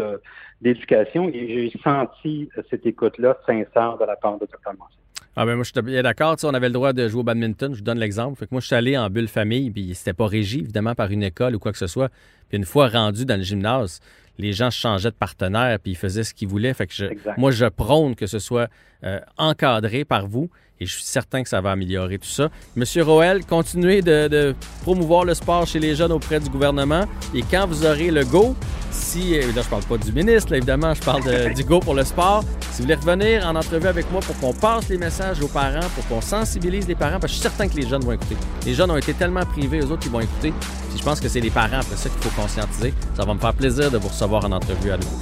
d'éducation 0.62 1.28
et 1.28 1.68
j'ai 1.70 1.78
senti 1.82 2.48
cette 2.70 2.86
écoute-là 2.86 3.36
sincère 3.46 3.98
de 3.98 4.04
la 4.04 4.16
part 4.16 4.38
de 4.38 4.46
Dr. 4.46 4.72
Massé. 4.78 4.96
Ah 5.36 5.44
ben 5.44 5.56
moi, 5.56 5.64
je 5.64 5.72
suis 5.72 5.82
bien 5.82 6.02
d'accord. 6.02 6.36
On 6.44 6.54
avait 6.54 6.68
le 6.68 6.74
droit 6.74 6.92
de 6.92 7.08
jouer 7.08 7.20
au 7.20 7.24
badminton. 7.24 7.72
Je 7.72 7.78
vous 7.78 7.84
donne 7.84 7.98
l'exemple. 7.98 8.46
Moi, 8.52 8.60
je 8.60 8.66
suis 8.66 8.76
allé 8.76 8.96
en 8.96 9.10
bulle 9.10 9.26
famille, 9.26 9.68
puis 9.70 9.92
c'était 9.94 10.12
pas 10.12 10.28
régi, 10.28 10.60
évidemment, 10.60 10.94
par 10.94 11.10
une 11.10 11.24
école 11.24 11.56
ou 11.56 11.58
quoi 11.58 11.72
que 11.72 11.78
ce 11.78 11.88
soit. 11.88 12.08
Puis 12.48 12.56
une 12.56 12.64
fois 12.64 12.86
rendu 12.86 13.24
dans 13.24 13.36
le 13.36 13.42
gymnase, 13.42 14.00
les 14.38 14.52
gens 14.52 14.70
changeaient 14.70 15.10
de 15.10 15.14
partenaire 15.16 15.78
puis 15.78 15.92
ils 15.92 15.96
faisaient 15.96 16.24
ce 16.24 16.34
qu'ils 16.34 16.48
voulaient. 16.48 16.74
Fait 16.74 16.86
que 16.86 16.94
je- 16.94 17.06
moi, 17.36 17.50
je 17.50 17.66
prône 17.66 18.14
que 18.14 18.26
ce 18.26 18.38
soit 18.38 18.68
euh, 19.04 19.20
encadré 19.38 20.04
par 20.04 20.26
vous 20.26 20.48
et 20.80 20.86
je 20.86 20.92
suis 20.94 21.04
certain 21.04 21.42
que 21.44 21.48
ça 21.48 21.60
va 21.60 21.70
améliorer 21.70 22.18
tout 22.18 22.28
ça. 22.28 22.48
Monsieur 22.74 23.04
Roel, 23.04 23.44
continuez 23.46 24.02
de, 24.02 24.26
de 24.26 24.54
promouvoir 24.82 25.24
le 25.24 25.32
sport 25.34 25.66
chez 25.66 25.78
les 25.78 25.94
jeunes 25.94 26.10
auprès 26.12 26.40
du 26.40 26.50
gouvernement 26.50 27.04
et 27.34 27.42
quand 27.42 27.66
vous 27.68 27.86
aurez 27.86 28.10
le 28.10 28.24
go, 28.24 28.56
si, 28.90 29.38
euh, 29.38 29.52
là 29.54 29.62
je 29.62 29.68
parle 29.68 29.82
pas 29.84 29.96
du 29.98 30.12
ministre, 30.12 30.50
là, 30.50 30.56
évidemment, 30.58 30.92
je 30.94 31.00
parle 31.00 31.22
de- 31.24 31.54
du 31.54 31.62
go 31.64 31.78
pour 31.80 31.94
le 31.94 32.04
sport, 32.04 32.42
si 32.72 32.78
vous 32.82 32.88
voulez 32.88 32.94
revenir 32.96 33.46
en 33.46 33.54
entrevue 33.54 33.86
avec 33.86 34.10
moi 34.10 34.20
pour 34.20 34.36
qu'on 34.38 34.52
passe 34.52 34.88
les 34.88 34.98
messages 34.98 35.40
aux 35.40 35.48
parents, 35.48 35.88
pour 35.94 36.06
qu'on 36.08 36.20
sensibilise 36.20 36.88
les 36.88 36.94
parents, 36.96 37.18
parce 37.20 37.32
que 37.32 37.36
je 37.36 37.40
suis 37.40 37.42
certain 37.42 37.68
que 37.68 37.76
les 37.76 37.86
jeunes 37.88 38.02
vont 38.02 38.12
écouter. 38.12 38.36
Les 38.66 38.74
jeunes 38.74 38.90
ont 38.90 38.96
été 38.96 39.14
tellement 39.14 39.44
privés, 39.46 39.78
eux 39.80 39.90
autres, 39.92 40.02
ils 40.06 40.12
vont 40.12 40.20
écouter. 40.20 40.52
Puis 40.90 40.98
je 40.98 41.02
pense 41.04 41.20
que 41.20 41.28
c'est 41.28 41.40
les 41.40 41.50
parents 41.50 41.78
après 41.80 41.96
ça 41.96 42.08
qu'il 42.08 42.20
faut 42.20 42.40
conscientiser. 42.40 42.92
Ça 43.16 43.24
va 43.24 43.32
me 43.34 43.38
faire 43.40 43.54
plaisir 43.54 43.90
de 43.92 43.98
vous 43.98 44.08
recevoir 44.08 44.44
en 44.44 44.50
entrevue 44.52 44.90
à 44.90 44.96
nouveau. 44.96 45.18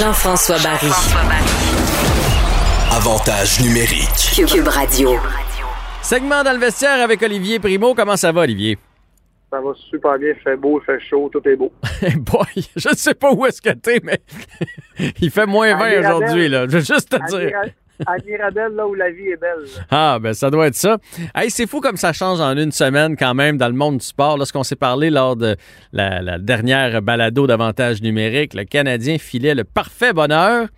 Jean-François 0.00 0.56
Barry. 0.60 0.88
Avantage 2.90 3.60
numérique. 3.60 4.32
Cube 4.50 4.66
Radio. 4.66 5.10
Segment 6.00 6.42
dans 6.42 6.54
le 6.54 6.58
vestiaire 6.58 7.02
avec 7.04 7.20
Olivier 7.22 7.58
Primo. 7.58 7.94
Comment 7.94 8.16
ça 8.16 8.32
va, 8.32 8.40
Olivier? 8.40 8.78
Ça 9.50 9.60
va 9.60 9.72
super 9.90 10.18
bien, 10.18 10.30
il 10.34 10.42
fait 10.42 10.56
beau, 10.56 10.80
il 10.80 10.84
fait 10.86 10.98
chaud, 11.06 11.28
tout 11.30 11.46
est 11.46 11.54
beau. 11.54 11.70
Hey 12.00 12.16
boy, 12.16 12.46
je 12.76 12.88
ne 12.88 12.94
sais 12.94 13.12
pas 13.12 13.30
où 13.30 13.44
est-ce 13.44 13.60
que 13.60 13.74
t'es, 13.74 14.00
mais 14.02 14.22
il 15.20 15.30
fait 15.30 15.44
moins 15.44 15.76
20 15.76 15.90
Mirabel. 15.90 15.98
aujourd'hui, 16.06 16.48
là. 16.48 16.64
Je 16.66 16.78
veux 16.78 16.82
juste 16.82 17.10
te 17.10 17.16
À 17.16 17.26
dire. 17.26 17.50
À 18.06 18.16
Mirabel, 18.26 18.72
là 18.74 18.86
où 18.86 18.94
la 18.94 19.10
vie 19.10 19.28
est 19.28 19.36
belle. 19.36 19.66
Ah, 19.90 20.18
ben 20.20 20.32
ça 20.32 20.50
doit 20.50 20.68
être 20.68 20.74
ça. 20.74 20.98
Hey, 21.34 21.50
c'est 21.50 21.66
fou 21.66 21.80
comme 21.80 21.96
ça 21.96 22.12
change 22.12 22.40
en 22.40 22.56
une 22.56 22.72
semaine 22.72 23.16
quand 23.16 23.34
même 23.34 23.58
dans 23.58 23.68
le 23.68 23.74
monde 23.74 23.98
du 23.98 24.04
sport. 24.04 24.38
Lorsqu'on 24.38 24.62
s'est 24.62 24.76
parlé 24.76 25.10
lors 25.10 25.36
de 25.36 25.56
la, 25.92 26.38
dernière 26.38 27.02
balado 27.02 27.46
d'avantage 27.46 28.00
numérique, 28.02 28.54
le 28.54 28.64
Canadien 28.64 29.18
filait 29.18 29.54
le 29.54 29.64
parfait 29.64 30.12
bonheur. 30.12 30.68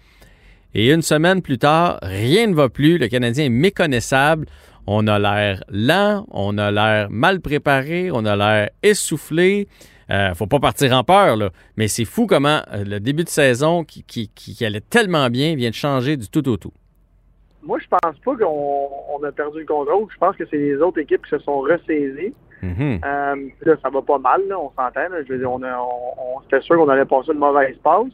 Et 0.75 0.91
une 0.91 1.03
semaine 1.03 1.43
plus 1.43 1.59
tard, 1.59 1.99
rien 2.03 2.47
ne 2.47 2.55
va 2.55 2.69
plus. 2.69 2.99
Le 2.99 3.09
Canadien 3.09 3.45
est 3.45 3.51
méconnaissable. 3.51 4.47
On 4.87 5.07
a 5.07 5.19
l'air 5.19 5.63
lent, 5.69 6.27
on 6.31 6.59
a 6.59 6.73
l'air 6.73 7.09
mal 7.11 7.41
préparé, 7.41 8.11
on 8.11 8.25
a 8.25 8.35
l'air 8.35 8.71
essoufflé. 8.83 9.69
Euh, 10.11 10.35
faut 10.35 10.49
pas 10.49 10.59
partir 10.59 10.93
en 10.93 11.05
peur, 11.05 11.37
là. 11.37 11.51
Mais 11.77 11.87
c'est 11.87 12.05
fou 12.05 12.27
comment 12.27 12.63
euh, 12.73 12.85
le 12.85 12.99
début 12.99 13.23
de 13.23 13.29
saison 13.29 13.85
qui 13.85 14.57
allait 14.63 14.81
tellement 14.81 15.31
bien 15.31 15.55
vient 15.55 15.71
de 15.71 15.75
changer 15.75 16.17
du 16.17 16.29
tout 16.29 16.49
au 16.49 16.57
tout. 16.57 16.73
Moi, 17.63 17.79
je 17.79 17.87
pense 17.89 18.19
pas 18.25 18.37
qu'on 18.37 18.89
on 19.15 19.23
a 19.25 19.33
perdu 19.33 19.61
le 19.61 19.67
contrôle. 19.67 20.07
Je 20.13 20.19
pense 20.19 20.37
que 20.37 20.45
c'est 20.51 20.57
les 20.57 20.77
autres 20.77 20.99
équipes 20.99 21.23
qui 21.25 21.31
se 21.31 21.39
sont 21.39 21.61
ressaisies. 21.61 22.35
Mhm. 22.63 23.01
Euh, 23.05 23.35
là, 23.63 23.75
ça 23.83 23.89
va 23.91 24.03
pas 24.03 24.19
mal, 24.19 24.41
là, 24.49 24.59
on 24.59 24.71
s'entend. 24.71 25.07
Je 25.27 25.33
veux 25.33 25.39
dire, 25.39 25.51
on, 25.53 25.63
a- 25.63 25.79
on, 25.79 26.37
on- 26.37 26.41
c'était 26.43 26.61
sûr 26.61 26.77
qu'on 26.77 26.89
allait 26.89 27.05
passer 27.05 27.33
une 27.33 27.39
mauvaise 27.39 27.77
passe. 27.83 28.07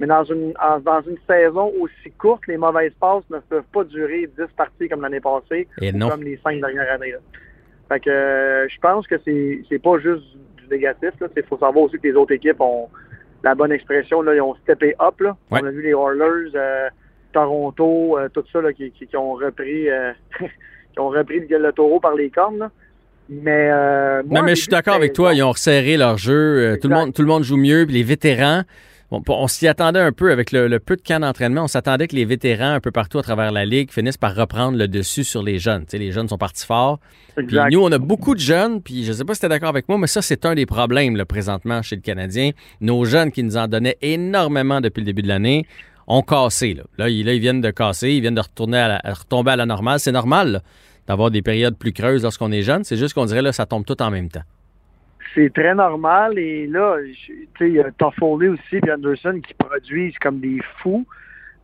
Mais 0.00 0.06
dans 0.06 0.24
une, 0.24 0.52
en- 0.60 0.80
dans 0.80 1.00
une 1.02 1.18
saison 1.28 1.72
aussi 1.80 2.10
courte, 2.18 2.46
les 2.48 2.56
mauvaises 2.56 2.94
passes 3.00 3.22
ne 3.30 3.38
peuvent 3.38 3.62
pas 3.72 3.84
durer 3.84 4.28
10 4.38 4.46
parties 4.56 4.88
comme 4.88 5.02
l'année 5.02 5.20
passée 5.20 5.68
Et 5.80 5.92
ou 5.92 5.96
non. 5.96 6.08
comme 6.08 6.22
les 6.22 6.36
cinq 6.42 6.60
dernières 6.60 6.90
années. 6.92 7.12
là. 7.12 7.18
Fait 7.88 8.00
que 8.00 8.10
euh, 8.10 8.68
je 8.68 8.78
pense 8.80 9.06
que 9.06 9.16
c'est 9.24 9.62
c'est 9.68 9.78
pas 9.80 9.98
juste 9.98 10.24
du 10.56 10.66
négatif. 10.70 11.10
Il 11.36 11.42
faut 11.44 11.58
savoir 11.58 11.84
aussi 11.84 11.98
que 11.98 12.08
les 12.08 12.14
autres 12.14 12.32
équipes 12.32 12.60
ont 12.60 12.88
la 13.44 13.54
bonne 13.54 13.70
expression. 13.72 14.22
Là, 14.22 14.34
ils 14.34 14.40
ont 14.40 14.54
steppé 14.56 14.94
up. 15.00 15.20
Là. 15.20 15.36
Ouais. 15.50 15.60
On 15.62 15.66
a 15.66 15.70
vu 15.70 15.82
les 15.82 15.90
Oilers, 15.92 16.50
euh, 16.54 16.88
Toronto, 17.32 18.18
euh, 18.18 18.28
tout 18.32 18.44
ça 18.52 18.60
là, 18.60 18.72
qui, 18.72 18.90
qui- 18.92 19.06
qui 19.06 19.16
ont 19.16 19.32
repris 19.34 19.88
euh, 19.90 20.12
qui 20.92 21.00
ont 21.00 21.08
repris 21.08 21.40
le, 21.48 21.58
le 21.58 21.72
taureau 21.72 22.00
par 22.00 22.14
les 22.14 22.30
cornes. 22.30 22.58
là. 22.58 22.70
Mais 23.28 23.70
euh, 23.70 24.22
moi, 24.26 24.40
Non, 24.40 24.44
mais 24.46 24.54
je 24.54 24.62
suis 24.62 24.68
d'accord 24.70 24.94
avec 24.94 25.12
toi. 25.14 25.32
Ils 25.32 25.42
ont 25.42 25.52
resserré 25.52 25.96
leur 25.96 26.18
jeu. 26.18 26.32
Euh, 26.72 26.76
Tout 26.80 26.88
le, 26.88 26.94
monde, 26.94 27.14
tout 27.14 27.22
le 27.22 27.28
monde 27.28 27.44
joue 27.44 27.56
mieux. 27.56 27.86
Puis 27.86 27.94
les 27.94 28.02
vétérans, 28.02 28.62
on 29.10 29.46
s'y 29.46 29.68
attendait 29.68 30.00
un 30.00 30.12
peu 30.12 30.32
avec 30.32 30.52
le, 30.52 30.66
le 30.68 30.78
peu 30.80 30.96
de 30.96 31.02
camp 31.02 31.20
d'entraînement. 31.20 31.64
On 31.64 31.68
s'attendait 31.68 32.08
que 32.08 32.16
les 32.16 32.24
vétérans, 32.26 32.72
un 32.74 32.80
peu 32.80 32.90
partout 32.90 33.18
à 33.18 33.22
travers 33.22 33.52
la 33.52 33.64
ligue, 33.64 33.90
finissent 33.90 34.18
par 34.18 34.34
reprendre 34.34 34.76
le 34.76 34.88
dessus 34.88 35.24
sur 35.24 35.42
les 35.42 35.58
jeunes. 35.58 35.84
Les 35.92 36.12
jeunes 36.12 36.28
sont 36.28 36.36
partis 36.36 36.66
forts. 36.66 36.98
Puis 37.36 37.56
nous, 37.70 37.80
on 37.82 37.92
a 37.92 37.98
beaucoup 37.98 38.34
de 38.34 38.40
jeunes. 38.40 38.82
Puis 38.82 39.04
je 39.04 39.12
sais 39.12 39.24
pas 39.24 39.34
si 39.34 39.40
tu 39.40 39.46
es 39.46 39.48
d'accord 39.48 39.68
avec 39.70 39.88
moi, 39.88 39.96
mais 39.98 40.08
ça, 40.08 40.20
c'est 40.20 40.44
un 40.44 40.54
des 40.54 40.66
problèmes 40.66 41.16
là, 41.16 41.24
présentement 41.24 41.80
chez 41.80 41.96
le 41.96 42.02
Canadien. 42.02 42.50
Nos 42.82 43.04
jeunes 43.06 43.30
qui 43.30 43.42
nous 43.44 43.56
en 43.56 43.66
donnaient 43.68 43.96
énormément 44.02 44.80
depuis 44.82 45.00
le 45.00 45.06
début 45.06 45.22
de 45.22 45.28
l'année 45.28 45.64
ont 46.06 46.22
cassé. 46.22 46.74
Là. 46.74 46.82
Là, 46.98 47.08
ils, 47.08 47.24
là, 47.24 47.32
ils 47.34 47.40
viennent 47.40 47.60
de 47.60 47.70
casser. 47.70 48.10
Ils 48.10 48.20
viennent 48.20 48.34
de 48.34 48.40
retourner 48.40 48.78
à 48.78 48.88
la- 48.88 49.00
à 49.04 49.12
retomber 49.14 49.52
à 49.52 49.56
la 49.56 49.66
normale. 49.66 49.98
C'est 50.00 50.12
normal 50.12 50.60
d'avoir 51.06 51.30
des 51.30 51.42
périodes 51.42 51.76
plus 51.76 51.92
creuses 51.92 52.22
lorsqu'on 52.22 52.52
est 52.52 52.62
jeune. 52.62 52.84
C'est 52.84 52.96
juste 52.96 53.14
qu'on 53.14 53.24
dirait 53.26 53.42
là, 53.42 53.52
ça 53.52 53.66
tombe 53.66 53.84
tout 53.84 54.00
en 54.02 54.10
même 54.10 54.28
temps. 54.28 54.42
C'est 55.34 55.52
très 55.52 55.74
normal. 55.74 56.38
Et 56.38 56.66
là, 56.66 56.96
il 57.60 57.68
y 57.72 57.80
a 57.80 57.90
Toffoli 57.92 58.48
aussi 58.48 58.76
et 58.76 58.90
Anderson 58.92 59.40
qui 59.46 59.54
produisent 59.54 60.18
comme 60.18 60.40
des 60.40 60.60
fous. 60.82 61.06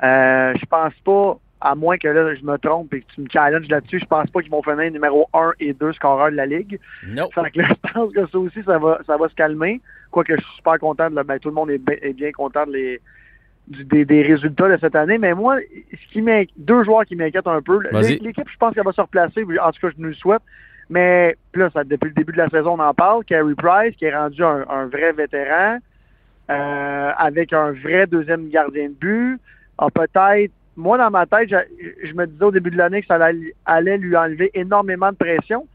Euh, 0.02 0.54
je 0.58 0.64
pense 0.66 0.94
pas, 1.04 1.38
à 1.60 1.74
moins 1.74 1.98
que 1.98 2.06
là, 2.08 2.34
je 2.34 2.42
me 2.44 2.56
trompe 2.56 2.94
et 2.94 3.00
que 3.02 3.06
tu 3.14 3.20
me 3.20 3.26
challenges 3.28 3.68
là-dessus, 3.68 3.98
je 3.98 4.04
pense 4.06 4.30
pas 4.30 4.40
qu'ils 4.42 4.50
vont 4.50 4.62
finir 4.62 4.90
numéro 4.92 5.28
1 5.34 5.52
et 5.60 5.72
2 5.74 5.92
scoreurs 5.92 6.30
de 6.30 6.36
la 6.36 6.46
Ligue. 6.46 6.78
Non. 7.06 7.28
Que 7.28 7.40
là, 7.40 7.48
je 7.84 7.92
pense 7.92 8.12
que 8.12 8.26
ça 8.26 8.38
aussi, 8.38 8.62
ça 8.64 8.78
va, 8.78 9.00
ça 9.06 9.16
va 9.16 9.28
se 9.28 9.34
calmer. 9.34 9.80
Quoique 10.10 10.34
je 10.36 10.40
suis 10.40 10.54
super 10.56 10.78
content 10.78 11.10
de 11.10 11.16
le- 11.16 11.24
ben, 11.24 11.38
tout 11.38 11.48
le 11.48 11.54
monde 11.54 11.70
est, 11.70 11.80
est 12.02 12.12
bien 12.14 12.30
content 12.32 12.64
de 12.66 12.72
les, 12.72 13.00
des, 13.68 14.04
des 14.04 14.22
résultats 14.22 14.68
de 14.68 14.78
cette 14.80 14.96
année. 14.96 15.18
Mais 15.18 15.34
moi, 15.34 15.58
ce 15.92 16.12
qui 16.12 16.22
deux 16.56 16.84
joueurs 16.84 17.04
qui 17.04 17.16
m'inquiètent 17.16 17.46
un 17.46 17.62
peu. 17.62 17.80
L'équipe, 17.92 18.48
je 18.50 18.56
pense 18.58 18.74
qu'elle 18.74 18.84
va 18.84 18.92
se 18.92 19.00
replacer. 19.00 19.42
En 19.42 19.72
tout 19.72 19.80
cas, 19.80 19.90
je 19.96 20.02
nous 20.02 20.08
le 20.08 20.14
souhaite. 20.14 20.42
Mais 20.90 21.36
là, 21.54 21.68
ça, 21.70 21.84
depuis 21.84 22.08
le 22.08 22.14
début 22.14 22.32
de 22.32 22.38
la 22.38 22.48
saison, 22.48 22.76
on 22.78 22.82
en 22.82 22.94
parle. 22.94 23.24
Carey 23.24 23.54
Price, 23.56 23.94
qui 23.96 24.06
est 24.06 24.16
rendu 24.16 24.42
un, 24.42 24.64
un 24.70 24.86
vrai 24.86 25.12
vétéran, 25.12 25.78
euh, 26.50 27.10
avec 27.16 27.52
un 27.52 27.72
vrai 27.72 28.06
deuxième 28.06 28.48
gardien 28.48 28.88
de 28.88 28.94
but, 28.94 29.38
a 29.76 29.90
peut-être. 29.90 30.52
Moi, 30.76 30.96
dans 30.96 31.10
ma 31.10 31.26
tête, 31.26 31.50
je, 31.50 32.06
je 32.06 32.14
me 32.14 32.26
disais 32.26 32.44
au 32.44 32.52
début 32.52 32.70
de 32.70 32.76
l'année 32.76 33.00
que 33.02 33.08
ça 33.08 33.16
allait, 33.16 33.52
allait 33.66 33.98
lui 33.98 34.16
enlever 34.16 34.50
énormément 34.54 35.10
de 35.10 35.16
pression. 35.16 35.66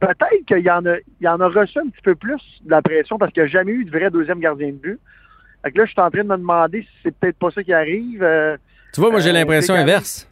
Peut-être 0.00 0.44
qu'il 0.46 0.58
y 0.58 0.70
en 0.70 0.84
a, 0.86 0.96
il 1.20 1.28
en 1.28 1.38
a 1.38 1.48
reçu 1.48 1.78
un 1.78 1.88
petit 1.88 2.02
peu 2.02 2.14
plus 2.14 2.40
de 2.64 2.70
la 2.70 2.82
pression 2.82 3.18
parce 3.18 3.32
qu'il 3.32 3.42
n'y 3.42 3.48
a 3.48 3.52
jamais 3.52 3.72
eu 3.72 3.84
de 3.84 3.90
vrai 3.90 4.10
deuxième 4.10 4.40
gardien 4.40 4.68
de 4.68 4.72
but. 4.72 4.98
Fait 5.62 5.70
que 5.72 5.78
là, 5.78 5.84
je 5.86 5.90
suis 5.92 6.00
en 6.00 6.10
train 6.10 6.24
de 6.24 6.28
me 6.28 6.36
demander 6.36 6.82
si 6.82 6.88
c'est 7.02 7.14
peut-être 7.16 7.38
pas 7.38 7.50
ça 7.54 7.62
qui 7.62 7.72
arrive. 7.72 8.22
Euh, 8.22 8.56
Tu 8.92 9.00
vois, 9.00 9.10
moi, 9.10 9.20
j'ai 9.20 9.30
Euh, 9.30 9.34
l'impression 9.34 9.74
inverse. 9.74 10.28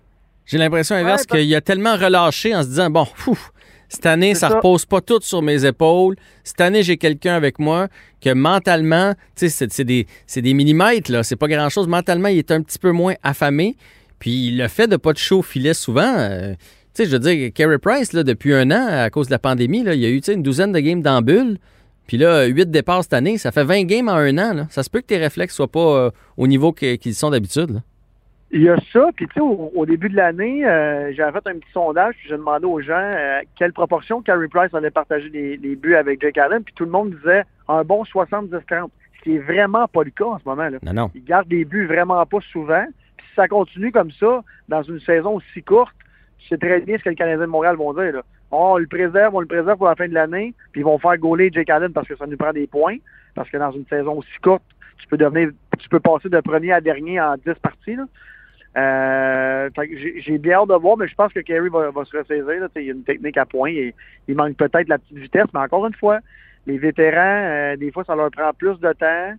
J'ai 0.46 0.58
l'impression 0.58 0.96
inverse 0.96 1.24
parce- 1.26 1.40
qu'il 1.40 1.54
a 1.54 1.60
tellement 1.60 1.96
relâché 1.96 2.54
en 2.54 2.62
se 2.62 2.68
disant, 2.68 2.90
bon, 2.90 3.06
cette 3.88 4.06
année, 4.06 4.34
ça, 4.34 4.48
ça. 4.48 4.56
repose 4.56 4.84
pas 4.86 5.00
tout 5.00 5.20
sur 5.22 5.42
mes 5.42 5.64
épaules. 5.64 6.16
Cette 6.44 6.60
année, 6.60 6.82
j'ai 6.82 6.96
quelqu'un 6.96 7.34
avec 7.34 7.58
moi 7.58 7.88
que 8.20 8.32
mentalement, 8.34 9.14
tu 9.36 9.48
sais, 9.48 9.66
c'est- 9.70 9.84
des, 9.84 10.06
c'est 10.26 10.42
des 10.42 10.54
millimètres, 10.54 11.10
là. 11.10 11.22
C'est 11.22 11.36
pas 11.36 11.48
grand-chose. 11.48 11.86
Mentalement, 11.88 12.28
il 12.28 12.38
est 12.38 12.50
un 12.50 12.62
petit 12.62 12.78
peu 12.78 12.90
moins 12.92 13.14
affamé. 13.22 13.76
Puis 14.18 14.50
le 14.50 14.68
fait 14.68 14.86
de 14.88 14.96
pas 14.96 15.12
de 15.12 15.18
chaud 15.18 15.42
filet 15.42 15.72
souvent, 15.74 16.14
euh, 16.18 16.52
tu 16.52 16.58
sais, 16.92 17.06
je 17.06 17.12
veux 17.12 17.18
dire, 17.20 17.52
Carey 17.54 17.78
Price, 17.78 18.12
là, 18.12 18.22
depuis 18.22 18.52
un 18.52 18.70
an, 18.70 18.86
à 18.90 19.08
cause 19.10 19.28
de 19.28 19.32
la 19.32 19.38
pandémie, 19.38 19.82
là, 19.84 19.94
il 19.94 20.00
y 20.00 20.06
a 20.06 20.10
eu, 20.10 20.20
tu 20.20 20.26
sais, 20.26 20.34
une 20.34 20.42
douzaine 20.42 20.72
de 20.72 20.80
games 20.80 21.00
dans 21.02 21.22
bulle. 21.22 21.56
Puis 22.10 22.18
là, 22.18 22.46
huit 22.46 22.68
départs 22.68 23.04
cette 23.04 23.12
année, 23.12 23.38
ça 23.38 23.52
fait 23.52 23.62
20 23.62 23.84
games 23.84 24.08
en 24.08 24.16
un 24.16 24.36
an, 24.38 24.52
là. 24.52 24.66
Ça 24.68 24.82
se 24.82 24.90
peut 24.90 25.00
que 25.00 25.06
tes 25.06 25.16
réflexes 25.16 25.54
soient 25.54 25.70
pas 25.70 25.78
euh, 25.78 26.10
au 26.36 26.48
niveau 26.48 26.72
qu'ils 26.72 27.14
sont 27.14 27.30
d'habitude. 27.30 27.82
Il 28.50 28.62
y 28.62 28.68
a 28.68 28.76
ça, 28.92 29.10
puis 29.14 29.28
tu 29.28 29.34
sais, 29.34 29.40
au, 29.40 29.70
au 29.72 29.86
début 29.86 30.08
de 30.08 30.16
l'année, 30.16 30.66
euh, 30.66 31.12
j'avais 31.14 31.30
fait 31.38 31.48
un 31.48 31.54
petit 31.60 31.70
sondage, 31.72 32.16
puis 32.18 32.28
j'ai 32.28 32.36
demandé 32.36 32.66
aux 32.66 32.80
gens 32.80 32.94
euh, 32.98 33.42
quelle 33.56 33.72
proportion 33.72 34.22
Carey 34.22 34.48
Price 34.48 34.74
allait 34.74 34.90
partager 34.90 35.28
les, 35.28 35.56
les 35.56 35.76
buts 35.76 35.94
avec 35.94 36.20
Jake 36.20 36.36
Allen, 36.36 36.64
puis 36.64 36.74
tout 36.74 36.84
le 36.84 36.90
monde 36.90 37.14
disait 37.14 37.44
un 37.68 37.84
bon 37.84 38.02
70-30, 38.02 38.58
ce 38.58 39.22
qui 39.22 39.36
est 39.36 39.38
vraiment 39.38 39.86
pas 39.86 40.02
le 40.02 40.10
cas 40.10 40.24
en 40.24 40.38
ce 40.40 40.44
moment. 40.46 40.68
Là. 40.68 40.78
Non, 40.82 40.92
non. 40.92 41.10
Il 41.14 41.22
garde 41.22 41.46
des 41.46 41.64
buts 41.64 41.86
vraiment 41.86 42.26
pas 42.26 42.40
souvent, 42.50 42.86
puis 43.18 43.26
si 43.28 43.34
ça 43.36 43.46
continue 43.46 43.92
comme 43.92 44.10
ça, 44.10 44.42
dans 44.68 44.82
une 44.82 44.98
saison 44.98 45.36
aussi 45.36 45.62
courte, 45.62 45.94
c'est 46.48 46.58
très 46.58 46.80
bien 46.80 46.98
ce 46.98 47.04
que 47.04 47.10
les 47.10 47.14
Canadiens 47.14 47.46
de 47.46 47.46
Montréal 47.46 47.76
vont 47.76 47.94
dire. 47.94 48.14
Là. 48.14 48.22
On 48.50 48.78
le 48.78 48.86
préserve, 48.86 49.34
on 49.34 49.40
le 49.40 49.46
préserve 49.46 49.78
pour 49.78 49.86
la 49.86 49.94
fin 49.94 50.08
de 50.08 50.14
l'année, 50.14 50.54
puis 50.72 50.80
ils 50.80 50.84
vont 50.84 50.98
faire 50.98 51.16
gauler 51.18 51.50
Jake 51.52 51.70
Allen 51.70 51.92
parce 51.92 52.08
que 52.08 52.16
ça 52.16 52.26
nous 52.26 52.36
prend 52.36 52.52
des 52.52 52.66
points, 52.66 52.96
parce 53.34 53.48
que 53.48 53.56
dans 53.56 53.70
une 53.70 53.86
saison 53.86 54.18
aussi 54.18 54.38
courte, 54.42 54.62
tu 54.98 55.06
peux 55.06 55.16
devenir, 55.16 55.50
tu 55.78 55.88
peux 55.88 56.00
passer 56.00 56.28
de 56.28 56.40
premier 56.40 56.72
à 56.72 56.80
dernier 56.80 57.20
en 57.20 57.36
10 57.36 57.54
parties. 57.62 57.96
Là. 57.96 58.04
Euh, 58.76 59.70
j'ai 60.18 60.38
bien 60.38 60.58
hâte 60.58 60.68
de 60.68 60.74
voir, 60.74 60.96
mais 60.96 61.08
je 61.08 61.14
pense 61.14 61.32
que 61.32 61.40
Kerry 61.40 61.68
va, 61.68 61.90
va 61.90 62.04
se 62.04 62.16
ressaisir. 62.16 62.46
Là. 62.46 62.68
Il 62.76 62.82
y 62.82 62.90
a 62.90 62.92
une 62.92 63.04
technique 63.04 63.36
à 63.36 63.46
point 63.46 63.70
et 63.70 63.94
il 64.28 64.36
manque 64.36 64.56
peut-être 64.56 64.88
la 64.88 64.98
petite 64.98 65.18
vitesse, 65.18 65.46
mais 65.54 65.60
encore 65.60 65.86
une 65.86 65.94
fois, 65.94 66.20
les 66.66 66.78
vétérans, 66.78 67.44
euh, 67.44 67.76
des 67.76 67.90
fois, 67.90 68.04
ça 68.04 68.14
leur 68.14 68.30
prend 68.30 68.52
plus 68.52 68.78
de 68.78 68.92
temps. 68.92 69.34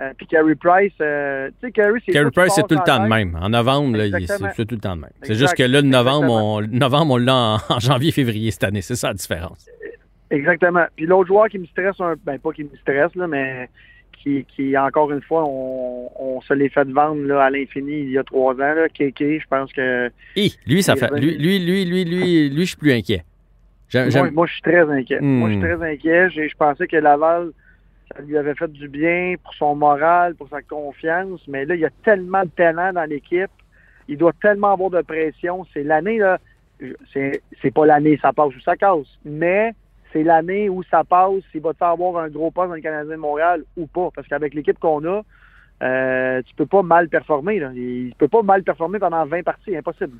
Euh, 0.00 0.12
puis 0.16 0.26
Carey 0.26 0.54
Price, 0.54 0.92
euh, 1.02 1.50
tu 1.60 1.66
sais, 1.66 1.72
Carey, 1.72 2.00
c'est 2.06 2.12
Carey 2.12 2.30
Price, 2.30 2.52
c'est 2.54 2.66
tout 2.66 2.74
le 2.74 2.84
temps 2.86 3.02
de 3.02 3.08
même. 3.08 3.36
En 3.40 3.50
novembre, 3.50 3.98
c'est 4.56 4.64
tout 4.66 4.74
le 4.76 4.80
temps 4.80 4.96
de 4.96 5.02
même. 5.02 5.10
C'est 5.22 5.34
juste 5.34 5.54
que 5.54 5.62
là, 5.62 5.82
le 5.82 5.88
novembre, 5.88 6.32
on, 6.32 6.60
le 6.60 6.68
novembre, 6.68 7.14
on 7.14 7.16
l'a 7.18 7.34
en, 7.36 7.54
en 7.68 7.78
janvier, 7.80 8.10
février 8.10 8.50
cette 8.50 8.64
année. 8.64 8.80
C'est 8.80 8.94
ça 8.96 9.08
la 9.08 9.14
différence. 9.14 9.66
Exactement. 10.30 10.86
Puis 10.96 11.06
l'autre 11.06 11.26
joueur 11.28 11.48
qui 11.48 11.58
me 11.58 11.66
stresse 11.66 12.00
un 12.00 12.14
ben 12.24 12.38
pas 12.38 12.52
qui 12.52 12.64
me 12.64 12.70
stresse, 12.80 13.14
là, 13.14 13.26
mais 13.26 13.68
qui, 14.22 14.46
qui, 14.54 14.76
encore 14.78 15.10
une 15.12 15.22
fois, 15.22 15.44
on, 15.46 16.08
on 16.18 16.40
se 16.40 16.54
l'est 16.54 16.68
fait 16.68 16.88
vendre 16.88 17.22
là, 17.22 17.44
à 17.44 17.50
l'infini 17.50 18.00
il 18.00 18.10
y 18.10 18.18
a 18.18 18.22
trois 18.22 18.54
ans. 18.54 18.74
Là. 18.74 18.88
Kéké, 18.88 19.40
je 19.40 19.46
pense 19.48 19.72
que. 19.72 20.10
Hi, 20.36 20.54
lui, 20.66 20.82
ça 20.82 20.96
fait. 20.96 21.10
Lui, 21.18 21.36
lui, 21.36 21.58
lui, 21.58 21.84
lui, 21.84 22.04
lui, 22.04 22.48
lui, 22.48 22.60
je 22.62 22.68
suis 22.68 22.76
plus 22.76 22.92
inquiet. 22.92 23.24
Moi, 24.32 24.46
je 24.46 24.52
suis 24.52 24.62
très 24.62 24.88
inquiet. 24.88 25.20
Moi, 25.20 25.48
je 25.50 25.54
suis 25.54 25.62
Hmm. 25.62 25.76
très 25.78 25.90
inquiet. 25.92 26.30
Je 26.30 26.56
pensais 26.56 26.86
que 26.86 26.96
Laval, 26.96 27.50
ça 28.14 28.22
lui 28.22 28.36
avait 28.36 28.54
fait 28.54 28.70
du 28.72 28.88
bien 28.88 29.34
pour 29.42 29.54
son 29.54 29.74
moral, 29.76 30.34
pour 30.34 30.48
sa 30.48 30.62
confiance. 30.62 31.40
Mais 31.48 31.64
là, 31.64 31.74
il 31.74 31.80
y 31.80 31.84
a 31.86 31.90
tellement 32.04 32.42
de 32.42 32.48
talent 32.50 32.92
dans 32.92 33.08
l'équipe. 33.08 33.50
Il 34.08 34.18
doit 34.18 34.32
tellement 34.42 34.72
avoir 34.72 34.90
de 34.90 35.00
pression. 35.02 35.64
C'est 35.72 35.84
l'année, 35.84 36.18
là. 36.18 36.38
C'est 37.12 37.42
c'est 37.60 37.70
pas 37.72 37.84
l'année, 37.86 38.18
ça 38.22 38.32
passe 38.32 38.54
ou 38.56 38.60
ça 38.60 38.74
casse. 38.76 39.06
Mais 39.24 39.74
c'est 40.12 40.22
l'année 40.24 40.68
où 40.68 40.82
ça 40.84 41.04
passe, 41.04 41.42
s'il 41.52 41.60
va 41.60 41.72
avoir 41.80 42.24
un 42.24 42.28
gros 42.28 42.50
poste 42.50 42.70
dans 42.70 42.74
le 42.74 42.80
Canadien 42.80 43.12
de 43.12 43.20
Montréal 43.20 43.62
ou 43.76 43.86
pas. 43.86 44.08
Parce 44.14 44.26
qu'avec 44.26 44.54
l'équipe 44.54 44.78
qu'on 44.78 45.04
a, 45.04 45.22
euh, 45.82 46.42
tu 46.42 46.54
peux 46.54 46.66
pas 46.66 46.82
mal 46.82 47.08
performer. 47.08 47.60
Là. 47.60 47.70
Il 47.74 48.12
peut 48.18 48.28
pas 48.28 48.42
mal 48.42 48.62
performer 48.62 48.98
pendant 48.98 49.24
20 49.26 49.42
parties, 49.44 49.76
impossible. 49.76 50.16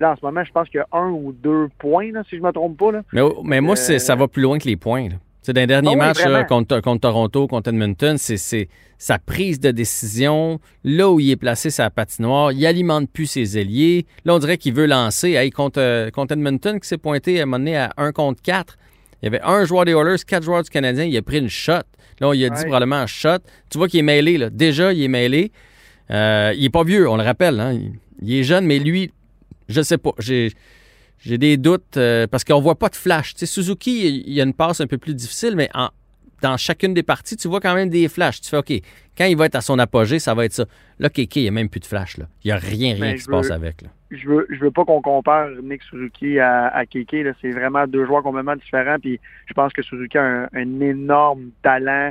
Là, 0.00 0.12
en 0.12 0.16
ce 0.16 0.24
moment, 0.24 0.42
je 0.44 0.50
pense 0.52 0.68
qu'il 0.68 0.78
y 0.78 0.82
a 0.82 0.88
un 0.98 1.10
ou 1.10 1.32
deux 1.32 1.68
points, 1.78 2.10
là, 2.12 2.22
si 2.28 2.36
je 2.36 2.42
me 2.42 2.50
trompe 2.50 2.76
pas. 2.76 2.90
Là. 2.92 3.02
Mais, 3.12 3.22
mais 3.44 3.60
moi, 3.60 3.76
c'est- 3.76 3.94
Euh, 3.94 3.98
ça 3.98 4.16
va 4.16 4.26
plus 4.28 4.42
loin 4.42 4.58
que 4.58 4.66
les 4.66 4.76
points. 4.76 5.08
là. 5.08 5.14
Tu 5.44 5.48
sais, 5.50 5.52
dans 5.52 5.60
les 5.60 5.66
derniers 5.66 5.88
Ah 5.90 5.92
oui, 5.92 5.98
matchs 5.98 6.18
là, 6.24 6.30
vraiment. 6.30 6.46
contre, 6.46 6.80
contre 6.80 7.00
Toronto, 7.02 7.46
contre 7.46 7.68
Edmonton, 7.68 8.16
c'est- 8.16 8.38
c'est 8.38 8.68
sa 8.96 9.18
prise 9.18 9.60
de 9.60 9.70
décision, 9.72 10.58
là 10.84 11.10
où 11.10 11.20
il 11.20 11.30
est 11.30 11.36
placé 11.36 11.68
sa 11.68 11.90
patinoire, 11.90 12.50
il 12.52 12.64
alimente 12.64 13.10
plus 13.10 13.26
ses 13.26 13.58
ailiers. 13.58 14.06
Là, 14.24 14.34
on 14.34 14.38
dirait 14.38 14.56
qu'il 14.56 14.72
veut 14.72 14.86
lancer. 14.86 15.32
Hey, 15.32 15.50
contre, 15.50 15.80
euh, 15.80 16.10
contre 16.10 16.32
Edmonton, 16.32 16.80
qui 16.80 16.88
s'est 16.88 16.96
pointé 16.96 17.38
à 17.40 17.42
un 17.42 17.46
moment 17.46 17.58
donné 17.58 17.76
à 17.76 17.92
1 17.98 18.12
contre 18.12 18.40
4, 18.40 18.78
il 19.22 19.26
y 19.26 19.28
avait 19.28 19.42
un 19.42 19.64
joueur 19.66 19.84
des 19.84 19.92
Oilers, 19.92 20.16
quatre 20.26 20.44
joueurs 20.44 20.62
du 20.62 20.70
Canadien, 20.70 21.04
il 21.04 21.14
a 21.16 21.20
pris 21.22 21.38
une 21.40 21.50
shot. 21.50 21.72
Là, 22.20 22.28
on 22.28 22.32
lui 22.32 22.44
a 22.46 22.48
dit 22.48 22.56
Ouais. 22.56 22.62
probablement 22.64 22.96
un 22.96 23.06
shot. 23.06 23.38
Tu 23.68 23.76
vois 23.76 23.88
qu'il 23.88 24.00
est 24.00 24.04
mêlé. 24.04 24.38
Là. 24.38 24.48
Déjà, 24.48 24.94
il 24.94 25.02
est 25.02 25.08
mêlé. 25.08 25.52
Euh, 26.10 26.54
il 26.56 26.64
est 26.64 26.70
pas 26.70 26.84
vieux, 26.84 27.06
on 27.08 27.16
le 27.16 27.22
rappelle. 27.22 27.60
hein. 27.60 27.72
Il, 27.72 27.92
il 28.22 28.34
est 28.38 28.44
jeune, 28.44 28.64
mais 28.64 28.78
lui, 28.78 29.10
je 29.68 29.82
sais 29.82 29.98
pas. 29.98 30.12
J'ai... 30.18 30.52
J'ai 31.24 31.38
des 31.38 31.56
doutes 31.56 31.96
euh, 31.96 32.26
parce 32.26 32.44
qu'on 32.44 32.60
voit 32.60 32.78
pas 32.78 32.88
de 32.88 32.96
flash. 32.96 33.34
Tu 33.34 33.40
sais, 33.40 33.46
Suzuki, 33.46 34.22
il 34.26 34.32
y 34.32 34.40
a 34.40 34.44
une 34.44 34.54
passe 34.54 34.80
un 34.80 34.86
peu 34.86 34.98
plus 34.98 35.14
difficile, 35.14 35.54
mais 35.56 35.68
en- 35.74 35.88
dans 36.42 36.56
chacune 36.58 36.92
des 36.92 37.02
parties, 37.02 37.36
tu 37.36 37.48
vois 37.48 37.60
quand 37.60 37.74
même 37.74 37.88
des 37.88 38.06
flashs. 38.08 38.40
Tu 38.42 38.50
fais 38.50 38.58
OK, 38.58 38.72
quand 39.16 39.24
il 39.24 39.36
va 39.36 39.46
être 39.46 39.54
à 39.54 39.62
son 39.62 39.78
apogée, 39.78 40.18
ça 40.18 40.34
va 40.34 40.44
être 40.44 40.52
ça. 40.52 40.64
Là, 40.98 41.08
Kéké, 41.08 41.40
il 41.40 41.42
n'y 41.44 41.48
a 41.48 41.52
même 41.52 41.70
plus 41.70 41.80
de 41.80 41.86
flash. 41.86 42.18
Là. 42.18 42.26
Il 42.44 42.48
n'y 42.48 42.52
a 42.52 42.56
rien, 42.56 42.94
rien 42.94 43.00
Ben, 43.00 43.14
qui 43.14 43.22
se 43.22 43.30
passe 43.30 43.50
avec. 43.50 43.80
Là. 43.82 43.88
je 44.10 44.28
veux 44.28 44.46
je 44.50 44.60
veux 44.60 44.70
pas 44.70 44.84
qu'on 44.84 45.00
compare 45.00 45.48
Nick 45.62 45.82
Suzuki 45.84 46.38
à, 46.38 46.66
à 46.68 46.84
Keke. 46.84 47.34
C'est 47.40 47.50
vraiment 47.52 47.86
deux 47.86 48.04
joueurs 48.04 48.22
complètement 48.22 48.56
différents. 48.56 48.98
Puis 48.98 49.18
je 49.46 49.54
pense 49.54 49.72
que 49.72 49.80
Suzuki 49.82 50.18
a 50.18 50.22
un, 50.24 50.48
un 50.52 50.80
énorme 50.80 51.50
talent 51.62 52.10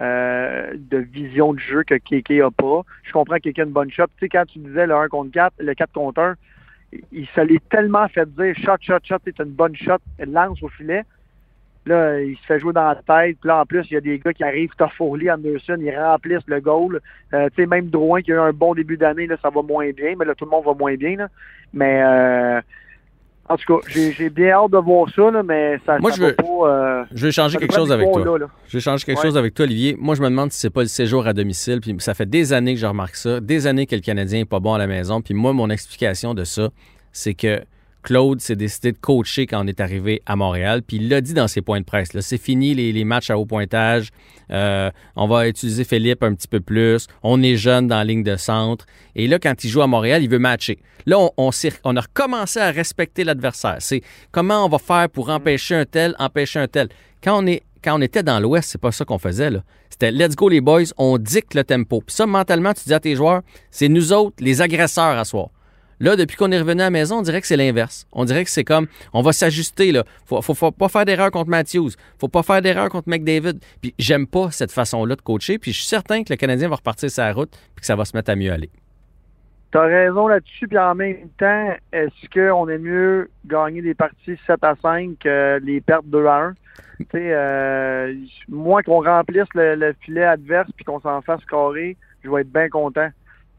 euh, 0.00 0.72
de 0.76 0.98
vision 0.98 1.54
de 1.54 1.60
jeu 1.60 1.84
que 1.84 1.94
Keke 1.94 2.40
a 2.42 2.50
pas. 2.50 2.82
Je 3.04 3.12
comprends 3.12 3.36
que 3.36 3.48
Keke 3.48 3.60
a 3.60 3.62
une 3.62 3.70
bonne 3.70 3.90
shot. 3.90 4.04
Tu 4.18 4.26
sais, 4.26 4.28
quand 4.28 4.44
tu 4.46 4.58
disais 4.58 4.86
le 4.86 4.94
1 4.94 5.08
contre 5.08 5.30
4, 5.30 5.54
le 5.60 5.74
4 5.74 5.92
contre 5.92 6.20
1, 6.20 6.34
il 7.12 7.26
se 7.28 7.40
l'est 7.40 7.68
tellement 7.68 8.08
fait 8.08 8.28
dire 8.34 8.54
shot, 8.56 8.76
shot, 8.80 8.98
shot, 9.02 9.16
c'est 9.24 9.38
une 9.38 9.50
bonne 9.50 9.76
shot, 9.76 9.98
lance 10.18 10.62
au 10.62 10.68
filet. 10.68 11.02
Là, 11.86 12.18
il 12.20 12.36
se 12.38 12.46
fait 12.46 12.60
jouer 12.60 12.72
dans 12.72 12.88
la 12.88 12.94
tête. 12.94 13.36
Puis 13.40 13.48
là, 13.48 13.60
en 13.60 13.66
plus, 13.66 13.86
il 13.90 13.94
y 13.94 13.96
a 13.96 14.00
des 14.00 14.18
gars 14.18 14.32
qui 14.32 14.42
arrivent, 14.42 14.74
Toffoli, 14.78 15.30
Anderson, 15.30 15.76
ils 15.78 15.94
remplissent 15.94 16.46
le 16.46 16.60
goal. 16.60 17.00
Euh, 17.34 17.48
tu 17.50 17.62
sais, 17.62 17.66
même 17.66 17.88
Drouin 17.88 18.22
qui 18.22 18.32
a 18.32 18.36
eu 18.36 18.38
un 18.38 18.52
bon 18.52 18.74
début 18.74 18.96
d'année, 18.96 19.26
là, 19.26 19.36
ça 19.42 19.50
va 19.50 19.60
moins 19.60 19.90
bien, 19.90 20.14
mais 20.18 20.24
là, 20.24 20.34
tout 20.34 20.46
le 20.46 20.50
monde 20.50 20.64
va 20.64 20.72
moins 20.72 20.94
bien. 20.94 21.16
Là. 21.16 21.28
Mais 21.74 22.02
euh, 22.02 22.60
en 23.48 23.56
tout 23.56 23.80
cas, 23.80 23.88
j'ai 23.90 24.30
bien 24.30 24.50
hâte 24.50 24.70
de 24.70 24.78
voir 24.78 25.06
ça, 25.14 25.30
là, 25.30 25.42
mais 25.42 25.78
ça, 25.84 25.98
Moi, 25.98 26.10
ça 26.12 26.16
je 26.16 26.22
veux- 26.22 26.34
pas. 26.34 26.44
euh, 26.68 27.04
Je 27.14 27.26
vais 27.26 27.32
changer 27.32 27.58
quelque 27.58 27.74
chose 27.74 27.92
avec 27.92 28.10
toi. 28.10 28.24
là, 28.24 28.38
là. 28.38 28.46
Je 28.68 28.76
vais 28.76 28.80
changer 28.80 29.04
quelque 29.04 29.18
Ouais. 29.18 29.22
chose 29.26 29.36
avec 29.36 29.54
toi, 29.54 29.64
Olivier. 29.66 29.96
Moi, 30.00 30.14
je 30.14 30.22
me 30.22 30.28
demande 30.28 30.50
si 30.52 30.58
c'est 30.60 30.70
pas 30.70 30.82
le 30.82 30.88
séjour 30.88 31.26
à 31.26 31.32
domicile. 31.32 31.80
Puis 31.80 31.94
ça 31.98 32.14
fait 32.14 32.28
des 32.28 32.52
années 32.52 32.74
que 32.74 32.80
je 32.80 32.86
remarque 32.86 33.16
ça, 33.16 33.40
des 33.40 33.66
années 33.66 33.86
que 33.86 33.94
le 33.94 34.00
Canadien 34.00 34.40
n'est 34.40 34.44
pas 34.44 34.60
bon 34.60 34.74
à 34.74 34.78
la 34.78 34.86
maison. 34.86 35.20
Puis 35.20 35.34
moi, 35.34 35.52
mon 35.52 35.68
explication 35.70 36.32
de 36.34 36.44
ça, 36.44 36.70
c'est 37.12 37.34
que 37.34 37.60
Claude 38.04 38.40
s'est 38.40 38.54
décidé 38.54 38.92
de 38.92 38.98
coacher 38.98 39.46
quand 39.46 39.64
on 39.64 39.66
est 39.66 39.80
arrivé 39.80 40.22
à 40.26 40.36
Montréal. 40.36 40.82
Puis 40.86 40.98
il 40.98 41.08
l'a 41.08 41.20
dit 41.20 41.34
dans 41.34 41.48
ses 41.48 41.62
points 41.62 41.80
de 41.80 41.84
presse. 41.84 42.10
C'est 42.20 42.38
fini 42.38 42.74
les, 42.74 42.92
les 42.92 43.04
matchs 43.04 43.30
à 43.30 43.38
haut 43.38 43.46
pointage. 43.46 44.10
Euh, 44.50 44.90
on 45.16 45.26
va 45.26 45.48
utiliser 45.48 45.84
Philippe 45.84 46.22
un 46.22 46.34
petit 46.34 46.46
peu 46.46 46.60
plus. 46.60 47.06
On 47.22 47.42
est 47.42 47.56
jeune 47.56 47.88
dans 47.88 47.96
la 47.96 48.04
ligne 48.04 48.22
de 48.22 48.36
centre. 48.36 48.84
Et 49.16 49.26
là, 49.26 49.38
quand 49.38 49.64
il 49.64 49.68
joue 49.70 49.82
à 49.82 49.86
Montréal, 49.86 50.22
il 50.22 50.28
veut 50.28 50.38
matcher. 50.38 50.78
Là, 51.06 51.18
on, 51.18 51.30
on, 51.38 51.50
s'est- 51.50 51.80
on 51.82 51.96
a 51.96 52.00
recommencé 52.02 52.60
à 52.60 52.70
respecter 52.70 53.24
l'adversaire. 53.24 53.76
C'est 53.80 54.02
comment 54.30 54.64
on 54.64 54.68
va 54.68 54.78
faire 54.78 55.08
pour 55.08 55.30
empêcher 55.30 55.74
un 55.74 55.84
tel, 55.86 56.14
empêcher 56.18 56.58
un 56.60 56.68
tel. 56.68 56.88
Quand 57.22 57.42
on, 57.42 57.46
est, 57.46 57.62
quand 57.82 57.98
on 57.98 58.02
était 58.02 58.22
dans 58.22 58.38
l'Ouest, 58.38 58.68
c'est 58.70 58.80
pas 58.80 58.92
ça 58.92 59.04
qu'on 59.04 59.18
faisait. 59.18 59.50
C'était 59.88 60.10
let's 60.10 60.34
go 60.36 60.48
les 60.48 60.60
boys, 60.60 60.82
on 60.98 61.16
dicte 61.18 61.54
le 61.54 61.64
tempo. 61.64 62.02
Puis 62.06 62.14
ça, 62.16 62.26
mentalement, 62.26 62.74
tu 62.74 62.82
dis 62.86 62.94
à 62.94 63.00
tes 63.00 63.14
joueurs, 63.16 63.40
c'est 63.70 63.88
nous 63.88 64.12
autres, 64.12 64.36
les 64.40 64.60
agresseurs 64.60 65.18
à 65.18 65.24
soir. 65.24 65.48
Là, 66.00 66.16
depuis 66.16 66.36
qu'on 66.36 66.50
est 66.52 66.58
revenu 66.58 66.80
à 66.80 66.84
la 66.84 66.90
maison, 66.90 67.18
on 67.18 67.22
dirait 67.22 67.40
que 67.40 67.46
c'est 67.46 67.56
l'inverse. 67.56 68.06
On 68.12 68.24
dirait 68.24 68.44
que 68.44 68.50
c'est 68.50 68.64
comme, 68.64 68.86
on 69.12 69.22
va 69.22 69.32
s'ajuster, 69.32 69.92
là. 69.92 70.04
Faut, 70.26 70.42
faut, 70.42 70.54
faut 70.54 70.72
pas 70.72 70.88
faire 70.88 71.04
d'erreur 71.04 71.30
contre 71.30 71.50
Matthews. 71.50 71.90
Faut 72.18 72.28
pas 72.28 72.42
faire 72.42 72.62
d'erreur 72.62 72.88
contre 72.88 73.08
McDavid. 73.08 73.58
Puis 73.80 73.94
j'aime 73.98 74.26
pas 74.26 74.50
cette 74.50 74.72
façon-là 74.72 75.16
de 75.16 75.22
coacher. 75.22 75.58
Puis 75.58 75.72
je 75.72 75.78
suis 75.78 75.86
certain 75.86 76.24
que 76.24 76.32
le 76.32 76.36
Canadien 76.36 76.68
va 76.68 76.76
repartir 76.76 77.10
sa 77.10 77.32
route 77.32 77.50
puis 77.50 77.80
que 77.80 77.86
ça 77.86 77.96
va 77.96 78.04
se 78.04 78.16
mettre 78.16 78.30
à 78.30 78.36
mieux 78.36 78.52
aller. 78.52 78.70
T'as 79.74 79.86
raison 79.86 80.28
là-dessus, 80.28 80.68
puis 80.68 80.78
en 80.78 80.94
même 80.94 81.28
temps, 81.36 81.74
est-ce 81.92 82.28
qu'on 82.32 82.68
est 82.68 82.78
mieux 82.78 83.28
gagner 83.44 83.82
des 83.82 83.94
parties 83.94 84.38
7 84.46 84.62
à 84.62 84.76
5 84.80 85.18
que 85.18 85.58
les 85.64 85.80
pertes 85.80 86.06
2 86.06 86.26
à 86.26 86.36
1? 86.36 86.54
Tu 87.00 87.06
sais, 87.10 87.32
euh, 87.32 88.14
moi, 88.48 88.84
qu'on 88.84 89.02
remplisse 89.02 89.48
le, 89.52 89.74
le 89.74 89.92
filet 90.00 90.22
adverse 90.22 90.70
puis 90.76 90.84
qu'on 90.84 91.00
s'en 91.00 91.20
fasse 91.22 91.44
carrer, 91.46 91.96
je 92.22 92.30
vais 92.30 92.42
être 92.42 92.52
bien 92.52 92.68
content. 92.68 93.08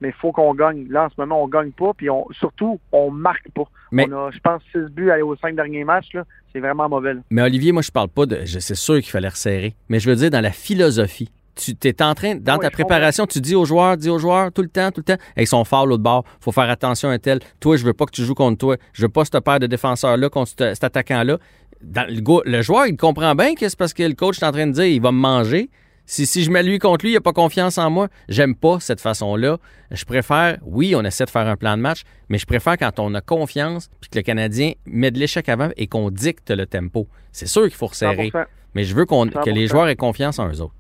Mais 0.02 0.10
il 0.10 0.14
faut 0.14 0.32
qu'on 0.32 0.54
gagne. 0.54 0.88
Là, 0.90 1.06
en 1.06 1.10
ce 1.10 1.16
moment, 1.18 1.42
on 1.44 1.48
gagne 1.48 1.72
pas, 1.72 1.92
puis 1.96 2.10
on, 2.10 2.26
surtout, 2.32 2.80
on 2.92 3.10
marque 3.12 3.50
pas. 3.52 3.64
Mais- 3.92 4.08
On 4.12 4.28
a, 4.28 4.32
je 4.32 4.40
pense, 4.40 4.62
6 4.72 4.92
buts 4.92 5.10
aller 5.10 5.22
aux 5.22 5.36
5 5.38 5.56
derniers 5.56 5.84
matchs. 5.86 6.16
C'est 6.52 6.60
vraiment 6.60 6.88
mauvais. 6.90 7.14
là. 7.14 7.20
Mais 7.30 7.42
Olivier, 7.42 7.72
moi, 7.72 7.82
je 7.82 7.92
parle 7.92 8.10
pas 8.10 8.26
de. 8.26 8.40
je- 8.46 8.60
C'est 8.60 8.76
sûr 8.76 8.96
qu'il 8.96 9.10
fallait 9.12 9.30
resserrer. 9.30 9.76
Mais 9.90 10.00
je 10.00 10.10
veux 10.10 10.16
dire, 10.16 10.30
dans 10.30 10.42
la 10.42 10.52
philosophie, 10.52 11.30
tu 11.56 11.72
es 11.84 12.02
en 12.04 12.14
train, 12.14 12.36
dans 12.36 12.56
Oui, 12.56 12.60
ta 12.62 12.70
préparation, 12.72 13.26
tu 13.26 13.40
dis 13.40 13.56
aux 13.56 13.64
joueurs, 13.64 13.96
dis 13.96 14.10
aux 14.10 14.20
joueurs 14.20 14.52
tout 14.52 14.62
le 14.62 14.68
temps, 14.68 14.92
tout 14.92 15.00
le 15.08 15.16
temps, 15.16 15.22
hey, 15.38 15.44
ils 15.44 15.48
sont 15.48 15.64
forts 15.64 15.86
l'autre 15.88 16.04
bord, 16.04 16.26
faut 16.42 16.52
faire 16.52 16.70
attention 16.70 17.10
à 17.10 17.18
tel. 17.18 17.40
Toi, 17.62 17.78
je 17.78 17.86
veux 17.86 17.94
pas 17.94 18.06
que 18.06 18.12
tu 18.12 18.24
joues 18.24 18.36
contre 18.36 18.58
toi. 18.58 18.76
Je 18.92 19.04
veux 19.04 19.10
pas 19.10 19.24
cette 19.24 19.40
paire 19.42 19.60
de 19.60 19.68
défenseurs-là 19.68 20.28
contre 20.30 20.50
ce- 20.58 20.74
cet 20.74 20.84
attaquant-là. 20.84 21.38
Le 21.82 22.62
joueur, 22.62 22.88
il 22.88 22.98
comprend 22.98 23.36
bien 23.36 23.56
que 23.56 23.68
c'est 23.70 23.78
parce 23.78 23.94
que 23.94 24.04
le 24.04 24.14
coach 24.16 24.42
est 24.42 24.46
en 24.46 24.52
train 24.52 24.68
de 24.68 24.72
dire 24.74 24.86
il 24.86 25.02
va 25.02 25.12
me 25.12 25.18
manger. 25.20 25.70
Si, 26.06 26.26
si 26.26 26.44
je 26.44 26.52
mets 26.52 26.62
lui 26.62 26.78
contre 26.78 27.06
lui, 27.06 27.12
il 27.12 27.16
n'a 27.16 27.22
pas 27.22 27.34
confiance 27.34 27.78
en 27.78 27.90
moi. 27.90 28.10
J'aime 28.30 28.56
pas 28.56 28.80
cette 28.80 29.02
façon-là. 29.02 29.58
Je 29.92 30.06
préfère, 30.06 30.58
oui, 30.64 30.96
on 30.96 31.04
essaie 31.04 31.26
de 31.26 31.30
faire 31.30 31.48
un 31.48 31.56
plan 31.56 31.76
de 31.78 31.82
match, 31.82 32.04
mais 32.30 32.38
je 32.38 32.46
préfère 32.46 32.78
quand 32.78 33.00
on 33.00 33.14
a 33.16 33.22
confiance 33.22 33.90
puis 34.02 34.10
que 34.10 34.18
le 34.18 34.24
Canadien 34.24 34.74
met 34.86 35.12
de 35.12 35.18
l'échec 35.18 35.50
avant 35.50 35.70
et 35.78 35.88
qu'on 35.88 36.12
dicte 36.12 36.52
le 36.52 36.66
tempo. 36.68 37.08
C'est 37.32 37.48
sûr 37.48 37.64
qu'il 37.64 37.74
faut 37.74 37.88
resserrer, 37.88 38.30
100%. 38.30 38.46
mais 38.76 38.84
je 38.84 38.96
veux 38.96 39.06
que 39.06 39.14
100%. 39.14 39.52
les 39.52 39.68
joueurs 39.68 39.88
aient 39.88 39.96
confiance 39.96 40.38
en 40.40 40.50
eux 40.50 40.62
autres. 40.62 40.76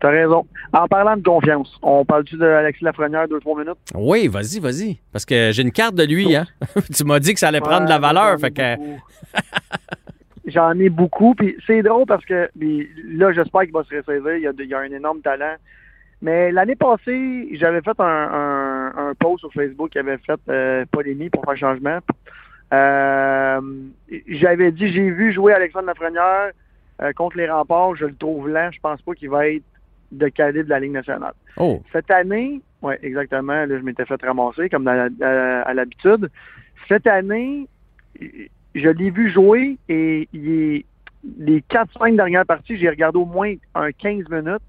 T'as 0.00 0.10
raison. 0.10 0.44
En 0.72 0.88
parlant 0.88 1.16
de 1.16 1.22
confiance, 1.22 1.78
on 1.80 2.04
parle-tu 2.04 2.36
d'Alexis 2.36 2.82
Lafrenière 2.84 3.26
2-3 3.26 3.60
minutes? 3.60 3.78
Oui, 3.94 4.26
vas-y, 4.26 4.58
vas-y. 4.58 4.98
Parce 5.12 5.24
que 5.24 5.50
j'ai 5.52 5.62
une 5.62 5.70
carte 5.70 5.94
de 5.94 6.02
lui, 6.02 6.34
hein. 6.34 6.46
tu 6.94 7.04
m'as 7.04 7.20
dit 7.20 7.34
que 7.34 7.40
ça 7.40 7.48
allait 7.48 7.60
prendre 7.60 7.84
de 7.84 7.88
la 7.88 8.00
valeur. 8.00 8.38
Fait 8.40 8.50
que. 8.50 8.74
J'en 10.46 10.78
ai 10.78 10.88
beaucoup. 10.88 11.34
Puis 11.34 11.56
c'est 11.66 11.82
drôle 11.82 12.06
parce 12.06 12.24
que 12.24 12.48
puis 12.58 12.88
là, 13.06 13.32
j'espère 13.32 13.62
qu'il 13.62 13.72
va 13.72 13.84
se 13.84 13.94
ressaisir. 13.94 14.36
Il 14.36 14.42
y 14.42 14.46
a, 14.46 14.52
de- 14.52 14.62
il 14.64 14.68
y 14.70 14.74
a 14.74 14.78
un 14.80 14.90
énorme 14.92 15.20
talent. 15.20 15.54
Mais 16.20 16.52
l'année 16.52 16.76
passée, 16.76 17.48
j'avais 17.56 17.80
fait 17.80 17.98
un, 17.98 18.04
un, 18.04 18.92
un 19.08 19.14
post 19.14 19.40
sur 19.40 19.52
Facebook 19.52 19.90
qui 19.90 19.98
avait 19.98 20.18
fait 20.18 20.38
euh, 20.48 20.84
polémique 20.90 21.32
pour 21.32 21.44
faire 21.44 21.56
changement. 21.56 21.98
Euh, 22.72 23.60
j'avais 24.28 24.72
dit 24.72 24.92
j'ai 24.92 25.10
vu 25.10 25.32
jouer 25.32 25.52
Alexandre 25.52 25.86
Lafrenière 25.88 26.50
euh, 27.02 27.12
contre 27.12 27.36
les 27.36 27.48
remparts, 27.50 27.96
je 27.96 28.06
le 28.06 28.14
trouve 28.14 28.48
lent. 28.48 28.70
Je 28.72 28.80
pense 28.80 29.02
pas 29.02 29.14
qu'il 29.14 29.30
va 29.30 29.48
être 29.48 29.64
de 30.12 30.28
calibre 30.28 30.64
de 30.66 30.70
la 30.70 30.80
Ligue 30.80 30.92
nationale. 30.92 31.32
Oh, 31.56 31.82
Cette 31.92 32.10
année, 32.10 32.60
oui, 32.82 32.94
exactement. 33.02 33.52
Là, 33.66 33.66
je 33.68 33.82
m'étais 33.82 34.04
fait 34.04 34.22
ramasser 34.24 34.68
comme 34.68 34.84
dans 34.84 34.94
la- 34.94 35.26
à, 35.60 35.62
à 35.62 35.74
l'habitude. 35.74 36.30
Cette 36.88 37.06
année, 37.06 37.66
je 38.74 38.88
l'ai 38.88 39.10
vu 39.10 39.30
jouer 39.30 39.76
et 39.88 40.28
il 40.32 40.50
est, 40.50 40.84
les 41.38 41.60
4-5 41.70 42.16
dernières 42.16 42.46
parties, 42.46 42.76
j'ai 42.76 42.88
regardé 42.88 43.18
au 43.18 43.24
moins 43.26 43.54
un 43.74 43.92
15 43.92 44.28
minutes 44.28 44.60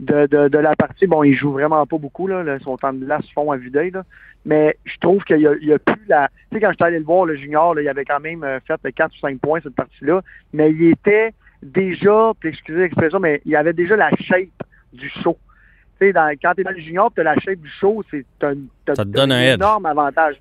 de, 0.00 0.26
de, 0.26 0.48
de 0.48 0.58
la 0.58 0.74
partie. 0.76 1.06
Bon, 1.06 1.22
il 1.22 1.34
joue 1.34 1.52
vraiment 1.52 1.86
pas 1.86 1.98
beaucoup, 1.98 2.26
là, 2.26 2.42
là, 2.42 2.58
son 2.60 2.76
temps 2.76 2.92
de 2.92 3.04
glace 3.04 3.24
fond 3.34 3.50
à 3.52 3.56
vue 3.56 3.70
d'œil, 3.70 3.90
là. 3.92 4.02
Mais 4.44 4.76
je 4.84 4.96
trouve 4.98 5.22
qu'il 5.22 5.38
y 5.38 5.46
a, 5.46 5.52
il 5.60 5.68
y 5.68 5.72
a 5.72 5.78
plus 5.78 6.00
la. 6.08 6.28
Tu 6.50 6.56
sais, 6.56 6.60
quand 6.60 6.70
j'étais 6.72 6.84
allé 6.84 6.98
le 6.98 7.04
voir, 7.04 7.24
le 7.26 7.36
junior, 7.36 7.74
là, 7.76 7.82
il 7.82 7.88
avait 7.88 8.04
quand 8.04 8.18
même 8.18 8.42
euh, 8.42 8.58
fait 8.66 8.92
4 8.92 9.12
ou 9.14 9.18
5 9.20 9.38
points 9.38 9.60
cette 9.62 9.76
partie-là. 9.76 10.20
Mais 10.52 10.72
il 10.72 10.82
était 10.90 11.32
déjà, 11.62 12.32
puis 12.40 12.48
excusez 12.48 12.80
l'expression, 12.80 13.20
mais 13.20 13.40
il 13.44 13.54
avait 13.54 13.72
déjà 13.72 13.94
la 13.96 14.10
shape 14.18 14.48
du 14.92 15.08
show. 15.22 15.38
Tu 16.00 16.08
sais, 16.10 16.12
quand 16.42 16.54
tu 16.54 16.60
es 16.62 16.64
dans 16.64 16.70
le 16.72 16.80
junior, 16.80 17.12
tu 17.14 17.20
as 17.20 17.24
la 17.24 17.36
shape 17.38 17.60
du 17.60 17.68
show, 17.70 18.02
c'est 18.10 18.24
un, 18.42 18.54
t'as- 18.84 18.96
Ça 18.96 19.04
te 19.04 19.10
t'as 19.10 19.20
donne 19.20 19.30
un 19.30 19.40
edge. 19.42 19.54
énorme 19.54 19.86
avantage. 19.86 20.34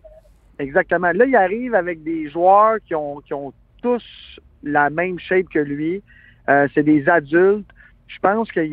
Exactement. 0.61 1.11
Là, 1.11 1.25
il 1.25 1.35
arrive 1.35 1.73
avec 1.73 2.03
des 2.03 2.29
joueurs 2.29 2.77
qui 2.85 2.93
ont, 2.93 3.19
qui 3.21 3.33
ont 3.33 3.51
tous 3.81 4.39
la 4.61 4.91
même 4.91 5.17
shape 5.17 5.49
que 5.49 5.59
lui. 5.59 6.03
Euh, 6.49 6.67
c'est 6.73 6.83
des 6.83 7.09
adultes. 7.09 7.67
Je 8.07 8.19
pense 8.19 8.51
qu'il 8.51 8.65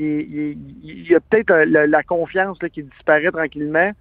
y 0.82 1.14
a 1.14 1.20
peut-être 1.20 1.51
euh, 1.51 1.86
la, 1.86 2.03
confiance 2.03 2.59
qui 2.72 2.82
disparaît 2.82 3.30
tranquillement. 3.30 3.93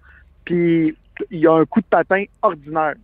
Puis 0.44 0.98
il 1.32 1.40
y 1.40 1.48
a 1.48 1.54
un 1.54 1.66
coup 1.66 1.80
de 1.80 1.86
patin 1.86 2.26
ordinaire. 2.42 2.96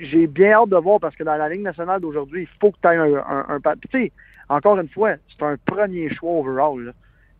J'ai 0.00 0.26
bien 0.26 0.52
hâte 0.52 0.68
de 0.70 0.76
voir 0.76 1.00
parce 1.00 1.16
que 1.16 1.24
dans 1.24 1.36
la 1.36 1.48
Ligue 1.48 1.62
nationale 1.62 2.00
d'aujourd'hui, 2.00 2.42
il 2.42 2.58
faut 2.60 2.70
que 2.70 2.76
tu 2.80 2.88
aies 2.88 2.96
un, 2.96 3.14
un, 3.16 3.46
un 3.48 3.60
pa- 3.60 3.76
Puis, 3.76 3.88
tu 3.90 3.98
sais, 4.04 4.12
encore 4.48 4.78
une 4.78 4.88
fois, 4.88 5.14
c'est 5.28 5.44
un 5.44 5.56
premier 5.66 6.14
choix 6.14 6.40
overall. 6.40 6.84
Là. 6.84 6.92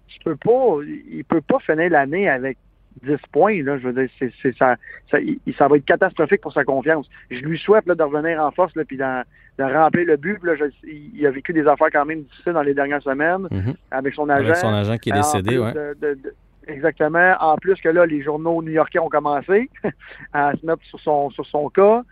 Tu 0.08 0.18
peux 0.24 0.36
pas, 0.36 0.78
il 1.10 1.24
peut 1.24 1.42
pas 1.42 1.58
finir 1.60 1.90
l'année 1.90 2.28
avec 2.28 2.56
10 3.02 3.16
points. 3.32 3.62
Là, 3.62 3.78
je 3.78 3.88
veux 3.88 3.92
dire, 3.92 4.08
c'est, 4.18 4.32
c'est 4.42 4.56
ça, 4.56 4.76
ça, 5.10 5.18
il- 5.20 5.38
ça 5.56 5.68
va 5.68 5.76
être 5.76 5.84
catastrophique 5.84 6.40
pour 6.40 6.52
sa 6.52 6.64
confiance. 6.64 7.08
Je 7.30 7.40
lui 7.40 7.58
souhaite 7.58 7.86
là, 7.86 7.94
de 7.94 8.02
revenir 8.02 8.42
en 8.42 8.50
force 8.50 8.74
là, 8.74 8.84
puis 8.84 8.96
d'en- 8.96 9.22
de 9.58 9.64
remplir 9.64 10.06
le 10.06 10.16
but. 10.16 10.38
Puis 10.40 10.50
Là, 10.50 10.56
je- 10.56 10.88
il 10.88 11.26
a 11.26 11.30
vécu 11.30 11.52
des 11.52 11.66
affaires 11.66 11.88
quand 11.92 12.04
même 12.04 12.22
difficiles 12.22 12.52
dans 12.52 12.62
les 12.62 12.74
dernières 12.74 13.02
semaines 13.02 13.46
Mhm. 13.50 13.74
avec 13.90 14.14
son 14.14 14.28
agent. 14.28 14.44
Avec 14.46 14.56
son 14.56 14.72
agent 14.74 14.96
qui 14.98 15.10
est 15.10 15.12
décédé, 15.12 15.56
de- 15.56 15.96
de- 16.00 16.14
de- 16.14 16.34
exactement. 16.66 17.34
En 17.40 17.56
plus 17.56 17.74
que 17.80 17.88
là, 17.88 18.06
les 18.06 18.22
journaux 18.22 18.62
new-yorkais 18.62 18.98
ont 18.98 19.08
commencé 19.08 19.70
à 20.32 20.52
se 20.60 20.64
mettre 20.66 20.82
sur 20.84 21.00
son 21.00 21.30
sur 21.30 21.46
son 21.46 21.68
cas. 21.70 22.02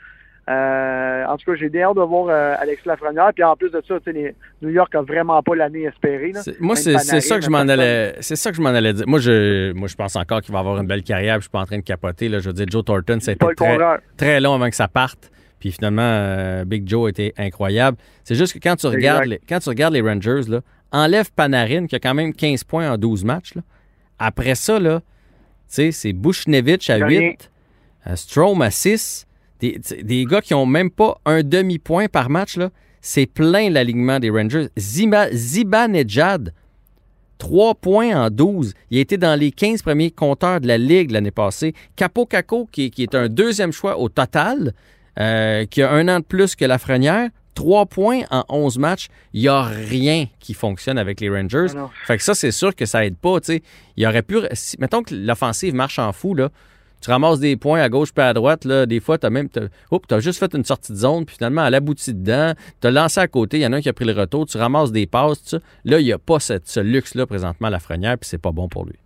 Euh, 0.48 1.24
en 1.26 1.36
tout 1.36 1.50
cas, 1.50 1.56
j'ai 1.58 1.82
hâte 1.82 1.96
de 1.96 2.00
voir 2.02 2.28
euh, 2.28 2.54
Alexis 2.60 2.86
Lafrenière. 2.86 3.30
Puis 3.34 3.42
en 3.42 3.56
plus 3.56 3.70
de 3.70 3.82
ça, 3.86 3.94
les- 4.06 4.34
New 4.62 4.70
York 4.70 4.94
a 4.94 5.02
vraiment 5.02 5.42
pas 5.42 5.56
l'année 5.56 5.82
espérée. 5.84 6.30
là. 6.32 6.40
Moi, 6.60 6.76
c'est 6.76 6.96
ça 7.20 7.38
que 7.38 7.44
je 7.44 7.50
m'en 7.50 7.58
allais. 7.58 8.14
C'est 8.20 8.36
ça 8.36 8.50
que 8.50 8.56
je 8.56 8.62
m'en 8.62 8.68
allais 8.68 8.92
dire. 8.92 9.04
Moi, 9.08 9.18
je, 9.18 9.72
moi, 9.72 9.88
je 9.88 9.96
pense 9.96 10.14
encore 10.16 10.40
qu'il 10.42 10.52
va 10.52 10.60
avoir 10.60 10.78
une 10.80 10.86
belle 10.86 11.02
carrière. 11.02 11.34
puis 11.36 11.40
Je 11.42 11.44
suis 11.44 11.50
pas 11.50 11.60
en 11.60 11.66
train 11.66 11.78
de 11.78 11.82
capoter. 11.82 12.28
Là. 12.28 12.38
Je 12.38 12.46
veux 12.48 12.52
dire, 12.52 12.66
Joe 12.70 12.84
Thornton, 12.84 13.18
ça 13.20 13.32
a 13.32 13.34
Pas 13.34 13.52
été 13.52 13.64
le 13.66 13.76
très, 13.76 13.98
très 14.16 14.40
long 14.40 14.54
avant 14.54 14.70
que 14.70 14.76
ça 14.76 14.86
parte. 14.88 15.30
Puis 15.58 15.72
finalement, 15.72 16.02
euh, 16.04 16.64
Big 16.64 16.88
Joe 16.88 17.10
était 17.10 17.32
incroyable. 17.38 17.96
C'est 18.22 18.34
juste 18.36 18.52
que 18.52 18.58
quand 18.58 18.76
tu 18.76 18.86
regardes, 18.86 19.24
les, 19.24 19.40
quand 19.48 19.58
tu 19.58 19.68
regardes 19.70 19.94
les 19.94 20.02
Rangers, 20.02 20.42
là, 20.48 20.60
enlève 20.92 21.32
Panarin, 21.32 21.86
qui 21.86 21.96
a 21.96 21.98
quand 21.98 22.14
même 22.14 22.32
15 22.34 22.62
points 22.64 22.88
en 22.92 22.98
12 22.98 23.24
matchs. 23.24 23.54
là. 23.56 23.62
Après 24.18 24.54
ça, 24.54 24.78
là, 24.78 25.00
c'est 25.66 26.12
Bushnevich 26.12 26.88
à 26.90 26.94
Rien. 27.04 27.20
8, 27.20 27.50
euh, 28.06 28.16
Strom 28.16 28.62
à 28.62 28.70
6. 28.70 29.26
Des, 29.60 29.78
t'sais, 29.80 30.02
des 30.02 30.24
gars 30.24 30.40
qui 30.40 30.54
ont 30.54 30.66
même 30.66 30.90
pas 30.90 31.18
un 31.24 31.42
demi-point 31.42 32.06
par 32.08 32.28
match. 32.30 32.56
là. 32.56 32.70
C'est 33.00 33.26
plein 33.26 33.70
l'alignement 33.70 34.18
des 34.18 34.30
Rangers. 34.30 34.68
Zima, 34.78 35.30
Zibanejad, 35.32 36.52
3 37.38 37.74
points 37.74 38.14
en 38.16 38.30
12. 38.30 38.72
Il 38.90 38.98
a 38.98 39.00
été 39.00 39.16
dans 39.18 39.38
les 39.38 39.52
15 39.52 39.82
premiers 39.82 40.10
compteurs 40.10 40.60
de 40.60 40.66
la 40.66 40.78
Ligue 40.78 41.10
l'année 41.10 41.30
passée. 41.30 41.74
Capo 41.94 42.26
Caco, 42.26 42.66
qui, 42.72 42.90
qui 42.90 43.02
est 43.02 43.14
un 43.14 43.28
deuxième 43.28 43.72
choix 43.72 43.98
au 43.98 44.08
total, 44.08 44.72
euh, 45.18 45.64
qui 45.66 45.82
a 45.82 45.90
un 45.90 46.08
an 46.08 46.20
de 46.20 46.24
plus 46.24 46.56
que 46.56 46.64
Lafrenière, 46.64 47.28
3 47.54 47.86
points 47.86 48.22
en 48.30 48.44
11 48.48 48.78
matchs. 48.78 49.08
Il 49.32 49.42
n'y 49.42 49.48
a 49.48 49.62
rien 49.62 50.26
qui 50.40 50.52
fonctionne 50.54 50.98
avec 50.98 51.20
les 51.20 51.28
Rangers. 51.30 51.66
Ah 51.70 51.74
non. 51.74 51.90
Fait 52.06 52.16
que 52.16 52.22
ça, 52.22 52.34
c'est 52.34 52.50
sûr 52.50 52.74
que 52.74 52.86
ça 52.86 53.04
aide 53.04 53.16
pas. 53.16 53.40
tu 53.40 53.52
sais. 53.54 53.62
Il 53.96 54.06
aurait 54.06 54.22
pu. 54.22 54.38
si- 54.52 54.76
mettons 54.78 55.02
que 55.02 55.14
l'offensive 55.14 55.74
marche 55.74 55.98
en 55.98 56.12
fou, 56.12 56.34
là. 56.34 56.50
Tu 57.00 57.10
ramasses 57.10 57.40
des 57.40 57.56
points 57.56 57.80
à 57.80 57.88
gauche 57.88 58.12
puis 58.12 58.24
à 58.24 58.32
droite. 58.32 58.64
Là, 58.64 58.86
des 58.86 59.00
fois, 59.00 59.18
tu 59.18 59.26
as 59.26 59.30
même. 59.30 59.48
Juste 60.18 60.38
fait 60.38 60.54
une 60.54 60.64
sortie 60.64 60.92
de 60.92 60.96
zone, 60.96 61.24
puis 61.24 61.36
finalement, 61.36 61.66
elle 61.66 61.74
aboutit 61.74 62.14
dedans. 62.14 62.52
Tu 62.80 62.88
as 62.88 62.90
lancé 62.90 63.20
à 63.20 63.28
côté. 63.28 63.58
Il 63.58 63.62
y 63.62 63.66
en 63.66 63.72
a 63.72 63.76
un 63.76 63.80
qui 63.80 63.88
a 63.88 63.92
pris 63.92 64.04
le 64.04 64.12
retour. 64.12 64.46
Tu 64.46 64.58
ramasses 64.58 64.92
des 64.92 65.06
passes. 65.06 65.54
Là, 65.84 66.00
il 66.00 66.04
n'y 66.04 66.12
a 66.12 66.18
pas 66.18 66.40
ce 66.40 66.80
luxe-là 66.80 67.26
présentement 67.26 67.68
à 67.68 67.70
la 67.70 67.78
Frenière, 67.78 68.18
puis 68.18 68.28
c'est 68.28 68.40
pas 68.40 68.52
bon 68.52 68.68
pour 68.68 68.86
lui. 68.86 68.96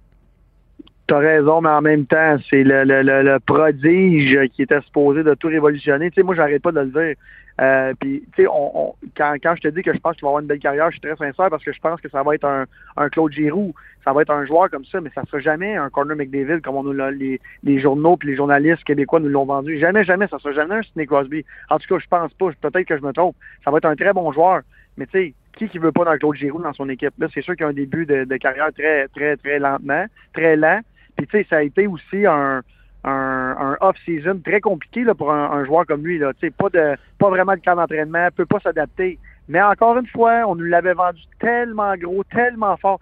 T'as 1.07 1.19
raison, 1.19 1.61
mais 1.61 1.71
en 1.71 1.83
même 1.83 2.07
temps, 2.07 2.37
c'est 2.49 2.63
le, 2.63 2.85
le, 2.85 3.03
le, 3.03 3.23
le 3.23 3.41
prodige 3.41 4.39
qui 4.55 4.63
était 4.63 4.81
supposé 4.83 5.25
de 5.25 5.35
tout 5.35 5.49
révolutionner. 5.49 6.11
Tu 6.11 6.21
sais, 6.21 6.23
moi, 6.23 6.37
j'arrête 6.37 6.63
pas 6.63 6.71
de 6.71 6.81
le 6.81 6.87
dire. 6.87 7.15
Euh, 7.61 7.93
puis, 8.01 8.23
tu 8.35 8.43
sais, 8.43 8.49
on, 8.49 8.89
on- 8.89 8.95
quand, 9.17 9.35
quand 9.43 9.55
je 9.57 9.61
te 9.61 9.69
dis 9.69 9.83
que 9.83 9.93
je 9.93 9.99
pense 9.99 10.15
qu'il 10.17 10.23
va 10.23 10.29
avoir 10.29 10.41
une 10.41 10.47
belle 10.47 10.61
carrière, 10.61 10.87
je 10.91 10.99
suis 10.99 11.01
très 11.01 11.17
sincère 11.17 11.51
parce 11.51 11.63
que 11.63 11.73
je 11.73 11.81
pense 11.81 12.01
que 12.01 12.09
ça 12.09 12.23
va 12.23 12.35
être 12.35 12.45
un, 12.45 12.65
un 12.97 13.09
Claude 13.11 13.33
Giroux, 13.33 13.75
ça 14.03 14.13
va 14.15 14.23
être 14.23 14.31
un 14.31 14.47
joueur 14.47 14.71
comme 14.71 14.85
ça, 14.87 15.01
mais 15.01 15.11
ça 15.15 15.23
sera 15.27 15.41
jamais 15.41 15.77
un 15.77 15.91
Corner 15.91 16.17
McDavid 16.17 16.63
comme 16.63 16.77
on 16.77 16.83
nous 16.83 16.93
l'a, 16.93 17.11
les, 17.11 17.39
les 17.63 17.79
journaux 17.79 18.17
puis 18.17 18.31
les 18.31 18.37
journalistes 18.37 18.85
québécois 18.85 19.21
nous 19.21 19.29
l'ont 19.29 19.45
vendu. 19.45 19.79
Jamais, 19.79 20.05
jamais, 20.05 20.27
ça 20.29 20.39
sera 20.39 20.55
jamais 20.55 20.77
un 20.77 20.83
Sidney 20.83 21.07
Crosby. 21.07 21.45
En 21.69 21.79
tout 21.79 21.87
cas, 21.87 21.99
je 22.03 22.09
pense 22.09 22.33
pas. 22.35 22.51
Peut-être 22.63 22.87
que 22.87 22.97
je 22.97 23.03
me 23.03 23.13
trompe. 23.13 23.37
Ça 23.65 23.71
va 23.71 23.77
être 23.79 23.85
un 23.85 23.97
très 23.97 24.15
bon 24.15 24.33
joueur, 24.33 24.63
mais 24.97 25.07
tu 25.07 25.13
sais, 25.13 25.35
qui 25.57 25.69
qui 25.69 25.79
veut 25.79 25.93
pas 25.93 26.05
d'un 26.07 26.17
Claude 26.17 26.37
Giroux 26.37 26.63
dans 26.63 26.73
son 26.73 26.89
équipe? 26.89 27.13
Là, 27.19 27.27
c'est 27.35 27.43
sûr 27.43 27.55
qu'il 27.57 27.65
y 27.65 27.67
a 27.67 27.69
un 27.71 27.75
début 27.75 28.07
de, 28.07 28.25
de 28.25 28.37
carrière 28.39 28.73
très, 28.73 29.07
très, 29.09 29.37
très 29.37 29.59
lentement, 29.59 30.07
très 30.33 30.57
lent. 30.57 30.81
Puis 31.17 31.27
tu 31.27 31.39
sais, 31.39 31.47
ça 31.51 31.57
a 31.59 31.63
été 31.63 31.87
aussi 31.87 32.25
un, 32.25 32.63
un, 33.05 33.57
un 33.59 33.77
off-season 33.81 34.41
très 34.45 34.61
compliqué 34.61 35.05
là, 35.05 35.15
pour 35.15 35.33
un, 35.33 35.51
un 35.53 35.65
joueur 35.65 35.87
comme 35.87 36.05
lui. 36.05 36.19
Là. 36.19 36.33
Pas, 36.59 36.69
de, 36.69 36.97
pas 37.19 37.31
vraiment 37.31 37.55
de 37.55 37.61
camp 37.61 37.77
d'entraînement, 37.77 38.29
peut 38.35 38.47
pas 38.47 38.61
s'adapter. 38.61 39.19
Mais 39.49 39.61
encore 39.63 39.97
une 39.99 40.07
fois, 40.07 40.43
on 40.47 40.55
nous 40.55 40.65
l'avait 40.65 40.93
vendu 40.95 41.21
tellement 41.39 41.95
gros, 41.97 42.23
tellement 42.25 42.77
fort. 42.77 43.01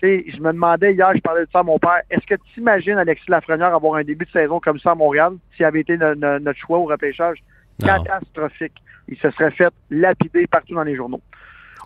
Tu 0.00 0.08
sais, 0.08 0.24
je 0.34 0.40
me 0.40 0.52
demandais 0.52 0.92
hier, 0.94 1.10
je 1.14 1.20
parlais 1.20 1.44
de 1.44 1.50
ça 1.52 1.58
à 1.60 1.62
mon 1.62 1.78
père, 1.78 2.00
est-ce 2.10 2.26
que 2.26 2.34
tu 2.52 2.60
imagines 2.60 2.98
Alexis 2.98 3.28
Lafrenière 3.30 3.74
avoir 3.74 3.96
un 3.96 4.04
début 4.04 4.24
de 4.24 4.30
saison 4.30 4.60
comme 4.60 4.78
ça 4.78 4.92
à 4.92 4.94
Montréal 4.94 5.32
s'il 5.56 5.64
avait 5.66 5.80
été 5.80 5.96
no- 5.96 6.14
no- 6.14 6.38
notre 6.38 6.58
choix 6.58 6.78
au 6.78 6.84
repêchage? 6.84 7.38
Non. 7.80 7.88
Catastrophique. 7.88 8.74
Il 9.08 9.16
se 9.18 9.30
serait 9.30 9.50
fait 9.52 9.72
lapider 9.90 10.46
partout 10.46 10.74
dans 10.74 10.82
les 10.84 10.96
journaux. 10.96 11.20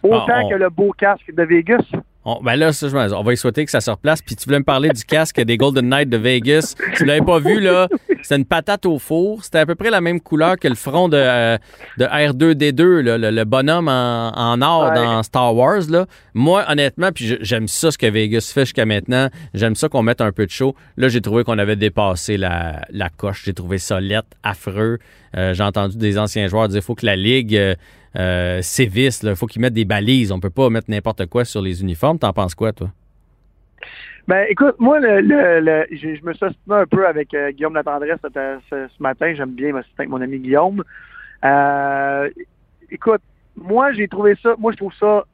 Autant 0.02 0.26
Ah, 0.28 0.40
on- 0.44 0.48
que 0.50 0.54
le 0.56 0.68
beau 0.70 0.92
casque 0.92 1.32
de 1.34 1.42
Vegas. 1.42 1.84
On, 2.24 2.40
ben 2.42 2.54
là, 2.56 2.72
ça, 2.72 2.86
on 3.18 3.22
va 3.22 3.32
y 3.32 3.36
souhaiter 3.36 3.64
que 3.64 3.70
ça 3.70 3.80
se 3.80 3.90
replace. 3.90 4.22
Puis 4.22 4.36
tu 4.36 4.44
voulais 4.44 4.60
me 4.60 4.64
parler 4.64 4.90
du 4.90 5.04
casque 5.04 5.40
des 5.40 5.56
Golden 5.56 5.88
Knights 5.88 6.08
de 6.08 6.16
Vegas. 6.16 6.74
Tu 6.96 7.04
l'avais 7.04 7.20
pas 7.24 7.38
vu, 7.40 7.60
là. 7.60 7.88
C'était 8.22 8.36
une 8.36 8.44
patate 8.44 8.86
au 8.86 9.00
four. 9.00 9.42
C'était 9.44 9.58
à 9.58 9.66
peu 9.66 9.74
près 9.74 9.90
la 9.90 10.00
même 10.00 10.20
couleur 10.20 10.56
que 10.56 10.68
le 10.68 10.76
front 10.76 11.08
de, 11.08 11.16
euh, 11.16 11.58
de 11.98 12.04
R2D2, 12.04 13.00
là, 13.00 13.18
le, 13.18 13.30
le 13.30 13.44
bonhomme 13.44 13.88
en, 13.88 14.32
en 14.36 14.62
or 14.62 14.82
Ouais. 14.90 14.94
dans 14.94 15.22
Star 15.24 15.54
Wars. 15.54 15.82
Là. 15.88 16.06
Moi, 16.34 16.64
honnêtement, 16.68 17.10
puis 17.12 17.36
j'aime 17.40 17.66
ça 17.68 17.90
ce 17.90 17.98
que 17.98 18.06
Vegas 18.06 18.52
fait 18.54 18.60
jusqu'à 18.66 18.86
maintenant. 18.86 19.28
J'aime 19.54 19.74
ça 19.74 19.88
qu'on 19.88 20.02
mette 20.02 20.20
un 20.20 20.30
peu 20.32 20.46
de 20.46 20.50
show. 20.50 20.76
Là, 20.96 21.08
j'ai 21.08 21.20
trouvé 21.20 21.42
qu'on 21.44 21.58
avait 21.58 21.76
dépassé 21.76 22.36
la, 22.36 22.82
la 22.90 23.08
coche. 23.08 23.42
J'ai 23.44 23.54
trouvé 23.54 23.78
ça 23.78 24.00
lettre, 24.00 24.28
affreux. 24.44 24.98
Euh, 25.36 25.54
j'ai 25.54 25.62
entendu 25.64 25.96
des 25.96 26.18
anciens 26.18 26.46
joueurs 26.46 26.68
dire 26.68 26.78
qu'il 26.78 26.84
faut 26.84 26.94
que 26.94 27.06
la 27.06 27.16
Ligue 27.16 27.56
euh, 27.56 27.74
euh, 28.16 28.60
sévisse. 28.62 29.22
Il 29.22 29.36
faut 29.36 29.46
qu'ils 29.46 29.62
mettent 29.62 29.72
des 29.74 29.84
balises. 29.84 30.32
On 30.32 30.40
peut 30.40 30.50
pas 30.50 30.68
mettre 30.70 30.90
n'importe 30.90 31.26
quoi 31.26 31.44
sur 31.44 31.62
les 31.62 31.82
uniformes. 31.82 32.18
T'en 32.18 32.32
penses 32.32 32.54
quoi, 32.54 32.72
toi? 32.72 32.88
Ben, 34.28 34.46
écoute, 34.48 34.76
moi, 34.78 35.00
le, 35.00 35.20
le, 35.20 35.60
le- 35.60 35.86
je, 35.90 36.14
je 36.14 36.24
me 36.24 36.32
suis 36.32 36.46
ostiné 36.46 36.76
un 36.76 36.86
peu 36.86 37.06
avec 37.08 37.34
euh, 37.34 37.50
Guillaume 37.50 37.74
Latendresse 37.74 38.18
ce, 38.22 38.58
ce, 38.70 38.88
ce 38.96 39.02
matin. 39.02 39.34
J'aime 39.34 39.50
bien 39.50 39.72
m'ostiner 39.72 39.94
avec 39.98 40.10
mon 40.10 40.20
ami 40.20 40.38
Guillaume. 40.38 40.84
Euh, 41.44 42.30
écoute, 42.90 43.20
moi, 43.56 43.92
j'ai 43.92 44.06
trouvé 44.06 44.34
ça, 44.42 44.54
moi, 44.58 44.70
je 44.72 44.76
trouve 44.76 44.94
ça 44.98 45.24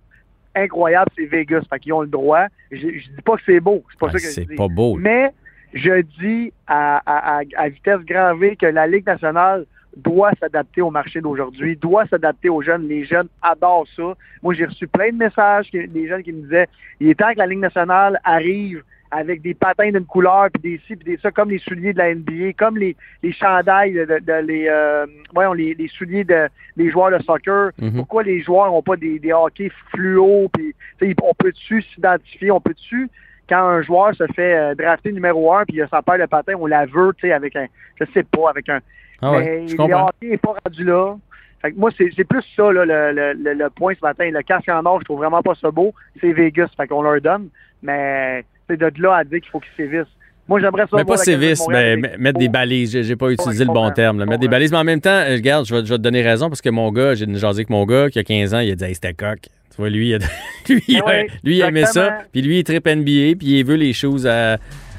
incroyable, 0.55 1.11
c'est 1.17 1.27
Vegas. 1.27 1.63
Fait 1.71 1.79
qu'ils 1.79 1.93
ont 1.93 2.01
le 2.01 2.09
droit. 2.09 2.47
Je, 2.73 2.79
je 2.79 3.09
dis 3.11 3.23
pas 3.25 3.37
que 3.37 3.43
c'est 3.45 3.61
beau. 3.61 3.85
C'est 3.91 3.99
pas 4.01 4.07
Ah, 4.09 4.13
ça 4.13 4.19
que 4.19 4.25
je 4.25 4.31
c'est 4.31 4.49
dis. 4.49 4.55
pas 4.57 4.69
beau. 4.69 4.97
Mais 4.97 5.33
je 5.75 6.01
dis 6.19 6.53
à, 6.67 6.97
à, 7.05 7.39
à, 7.39 7.43
à 7.59 7.69
vitesse 7.69 8.01
grand 8.07 8.35
V 8.37 8.57
que 8.57 8.67
la 8.67 8.87
Ligue 8.87 9.07
nationale 9.07 9.67
doit 9.99 10.33
s'adapter 10.41 10.81
au 10.83 10.91
marché 10.91 11.21
d'aujourd'hui, 11.21 11.77
doit 11.77 12.07
s'adapter 12.07 12.49
aux 12.49 12.63
jeunes. 12.63 12.89
Les 12.89 13.05
jeunes 13.05 13.29
adorent 13.43 13.87
ça. 13.97 14.15
Moi, 14.43 14.55
j'ai 14.55 14.67
reçu 14.67 14.87
plein 14.87 15.11
de 15.11 15.17
messages 15.17 15.71
des 15.71 16.09
jeunes 16.09 16.23
qui 16.23 16.33
me 16.33 16.43
disaient 16.43 16.69
il 17.01 17.09
est 17.11 17.15
temps 17.15 17.33
que 17.33 17.39
la 17.39 17.47
Ligue 17.47 17.59
nationale 17.61 18.19
arrive 18.25 18.83
avec 19.11 19.41
des 19.41 19.55
patins 19.55 19.91
d'une 19.91 20.05
couleur, 20.05 20.49
puis 20.53 20.61
des 20.73 20.81
ci, 20.87 20.95
puis 20.95 21.13
des 21.13 21.17
ça, 21.23 21.31
comme 21.31 21.49
les 21.51 21.59
souliers 21.61 21.95
de 21.95 21.99
la 21.99 22.15
NBA, 22.15 22.53
comme 22.59 22.77
les, 22.77 22.95
les 23.23 23.33
chandails, 23.33 23.95
de, 23.95 24.05
de- 24.05 24.19
de- 24.19 24.47
les, 24.47 24.67
euh, 24.69 25.07
voyons, 25.33 25.55
les, 25.55 25.73
les 25.73 25.89
souliers 25.89 26.25
de, 26.25 26.47
des 26.77 26.91
joueurs 26.91 27.11
de 27.17 27.23
soccer. 27.25 27.71
Mhm. 27.79 27.95
Pourquoi 27.97 28.23
les 28.23 28.43
joueurs 28.43 28.67
n'ont 28.67 28.83
pas 28.83 28.97
des, 28.97 29.19
des 29.19 29.33
hockey 29.33 29.71
fluo, 29.91 30.51
puis 30.53 30.75
on 31.23 31.33
peut-tu 31.33 31.81
s'identifier, 31.83 32.51
on 32.51 32.61
peut-tu 32.61 33.09
quand 33.49 33.63
un 33.67 33.83
joueur 33.83 34.15
se 34.15 34.27
fait 34.35 34.55
euh, 34.55 34.75
drafter 34.75 35.13
numéro 35.13 35.53
un, 35.55 35.65
puis 35.65 35.77
il 35.77 35.83
a 35.83 35.89
sa 35.89 36.03
paire 36.03 36.19
de 36.19 36.27
patins, 36.27 36.55
on 36.59 36.67
la 36.67 36.87
veut, 36.87 37.13
tu 37.17 37.27
sais, 37.27 37.33
avec 37.33 37.57
un, 37.57 37.67
je 38.01 38.05
sais 38.13 38.23
pas, 38.25 38.51
avec 38.51 38.69
un, 38.69 38.81
Ah 39.23 39.33
ouais, 39.33 39.39
mais 39.63 39.69
je 39.69 39.77
le 39.77 39.83
hockey 39.83 40.29
n'est 40.29 40.37
pas 40.37 40.55
rendu 40.65 40.85
là. 40.85 41.17
Fait 41.61 41.73
que 41.73 41.79
moi, 41.79 41.91
c'est 41.97 42.09
c'est 42.15 42.25
plus 42.25 42.45
ça, 42.55 42.73
là, 42.73 42.85
le, 42.85 43.35
le, 43.35 43.53
le, 43.55 43.71
point 43.71 43.93
ce 43.95 44.05
matin. 44.07 44.31
Le 44.31 44.43
casque 44.43 44.69
en 44.69 44.85
or, 44.87 45.01
je 45.01 45.05
trouve 45.07 45.19
vraiment 45.19 45.43
pas 45.43 45.55
ça 45.61 45.71
beau. 45.71 45.93
C'est 46.21 46.33
Vegas, 46.33 46.69
fait 46.77 46.87
qu'on 46.87 47.03
leur 47.03 47.21
donne. 47.21 47.49
Mais 47.83 48.45
c'est 48.69 48.77
de 48.77 48.93
là 49.03 49.17
à 49.17 49.25
dire 49.25 49.41
qu'il 49.41 49.51
faut 49.51 49.59
qu'ils 49.61 49.73
sévissent. 49.77 50.07
Moi, 50.47 50.61
j'aimerais 50.61 50.87
ça 50.91 50.97
Mais 50.97 51.05
pas 51.05 51.17
Montréal 51.59 51.99
mais 52.01 52.17
mettre 52.19 52.39
des 52.39 52.49
balises. 52.49 53.03
J'ai- 53.03 53.17
pas 53.17 53.31
utilisé 53.31 53.65
le 53.65 53.73
bon 53.73 53.91
terme. 53.91 54.19
là. 54.19 54.25
Mettre 54.25 54.41
des 54.41 54.49
balises, 54.49 54.73
mais 54.73 54.79
en 54.79 54.85
même 54.85 55.01
temps, 55.01 55.11
euh, 55.11 55.35
regarde, 55.35 55.67
je 55.67 55.75
vais, 55.75 55.85
je 55.85 55.91
vais 55.91 55.99
te 55.99 56.03
donner 56.03 56.23
raison 56.23 56.49
parce 56.49 56.63
que 56.63 56.71
mon 56.71 56.91
gars, 56.91 57.15
j'ai 57.15 57.27
jasé 57.35 57.59
avec 57.59 57.71
mon 57.71 57.85
gars 57.85 58.09
qui 58.09 58.19
a 58.19 58.25
15 58.25 58.55
ans, 58.55 58.61
il 58.61 58.73
a 58.73 58.75
dit 58.75 58.85
hey, 58.85 58.95
c'était 58.95 59.13
coq. 59.13 59.41
Tu 59.79 59.83
vois, 59.83 59.91
lui, 59.91 60.09
il 60.09 60.15
a- 60.17 60.19
lui, 60.69 60.83
a- 60.99 61.23
lui, 61.45 61.57
il 61.59 61.61
aimait 61.63 61.87
ça. 61.87 62.19
Puis 62.33 62.43
lui, 62.43 62.59
il 62.59 62.65
tripe 62.65 62.85
NBA, 62.89 63.37
puis 63.39 63.59
il 63.61 63.65
veut 63.65 63.77
les 63.77 63.93
choses 63.93 64.27
à, 64.27 64.55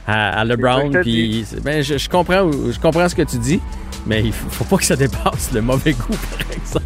à, 0.08 0.40
à 0.40 0.46
LeBron. 0.46 0.90
Puis 1.02 1.46
ben, 1.62 1.84
je, 1.84 1.98
je 1.98 2.08
comprends, 2.10 2.50
je 2.50 2.80
comprends 2.80 3.10
ce 3.10 3.16
que 3.16 3.24
tu 3.24 3.38
dis, 3.40 3.60
mais 4.08 4.22
il 4.24 4.32
faut, 4.32 4.48
faut 4.50 4.64
pas 4.64 4.78
que 4.78 4.86
ça 4.86 4.96
dépasse 4.96 5.52
le 5.54 5.62
mauvais 5.62 5.92
goût, 5.92 6.16
par 6.38 6.52
exemple. 6.56 6.86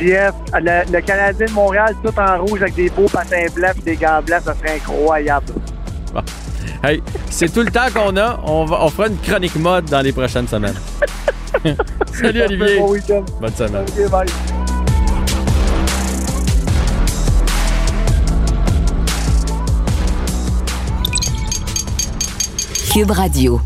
Yes, 0.00 0.32
le, 0.54 0.92
le 0.92 1.00
Canadien 1.00 1.46
de 1.46 1.50
Montréal, 1.50 1.94
tout 2.04 2.12
en 2.16 2.44
rouge 2.44 2.62
avec 2.62 2.76
des 2.76 2.88
beaux 2.90 3.08
patins 3.08 3.46
blancs 3.52 3.74
et 3.80 3.82
des 3.90 3.96
gants 3.96 4.22
blancs, 4.24 4.42
ça 4.44 4.54
serait 4.54 4.76
incroyable. 4.76 5.46
Hey, 6.84 7.02
c'est 7.28 7.52
tout 7.52 7.62
le 7.62 7.72
temps 7.72 7.90
qu'on 7.92 8.16
a. 8.16 8.40
On, 8.44 8.66
va, 8.66 8.84
on 8.84 8.88
fera 8.88 9.08
une 9.08 9.18
chronique 9.18 9.56
mode 9.56 9.86
dans 9.86 10.00
les 10.00 10.12
prochaines 10.12 10.46
semaines. 10.46 10.76
Salut 12.12 12.42
Olivier. 12.42 12.78
Bon 12.78 12.90
week-end. 12.92 13.24
Bonne 13.40 13.54
semaine. 13.54 13.84
Bye. 14.12 14.26
Cube 22.94 23.10
Radio. 23.10 23.60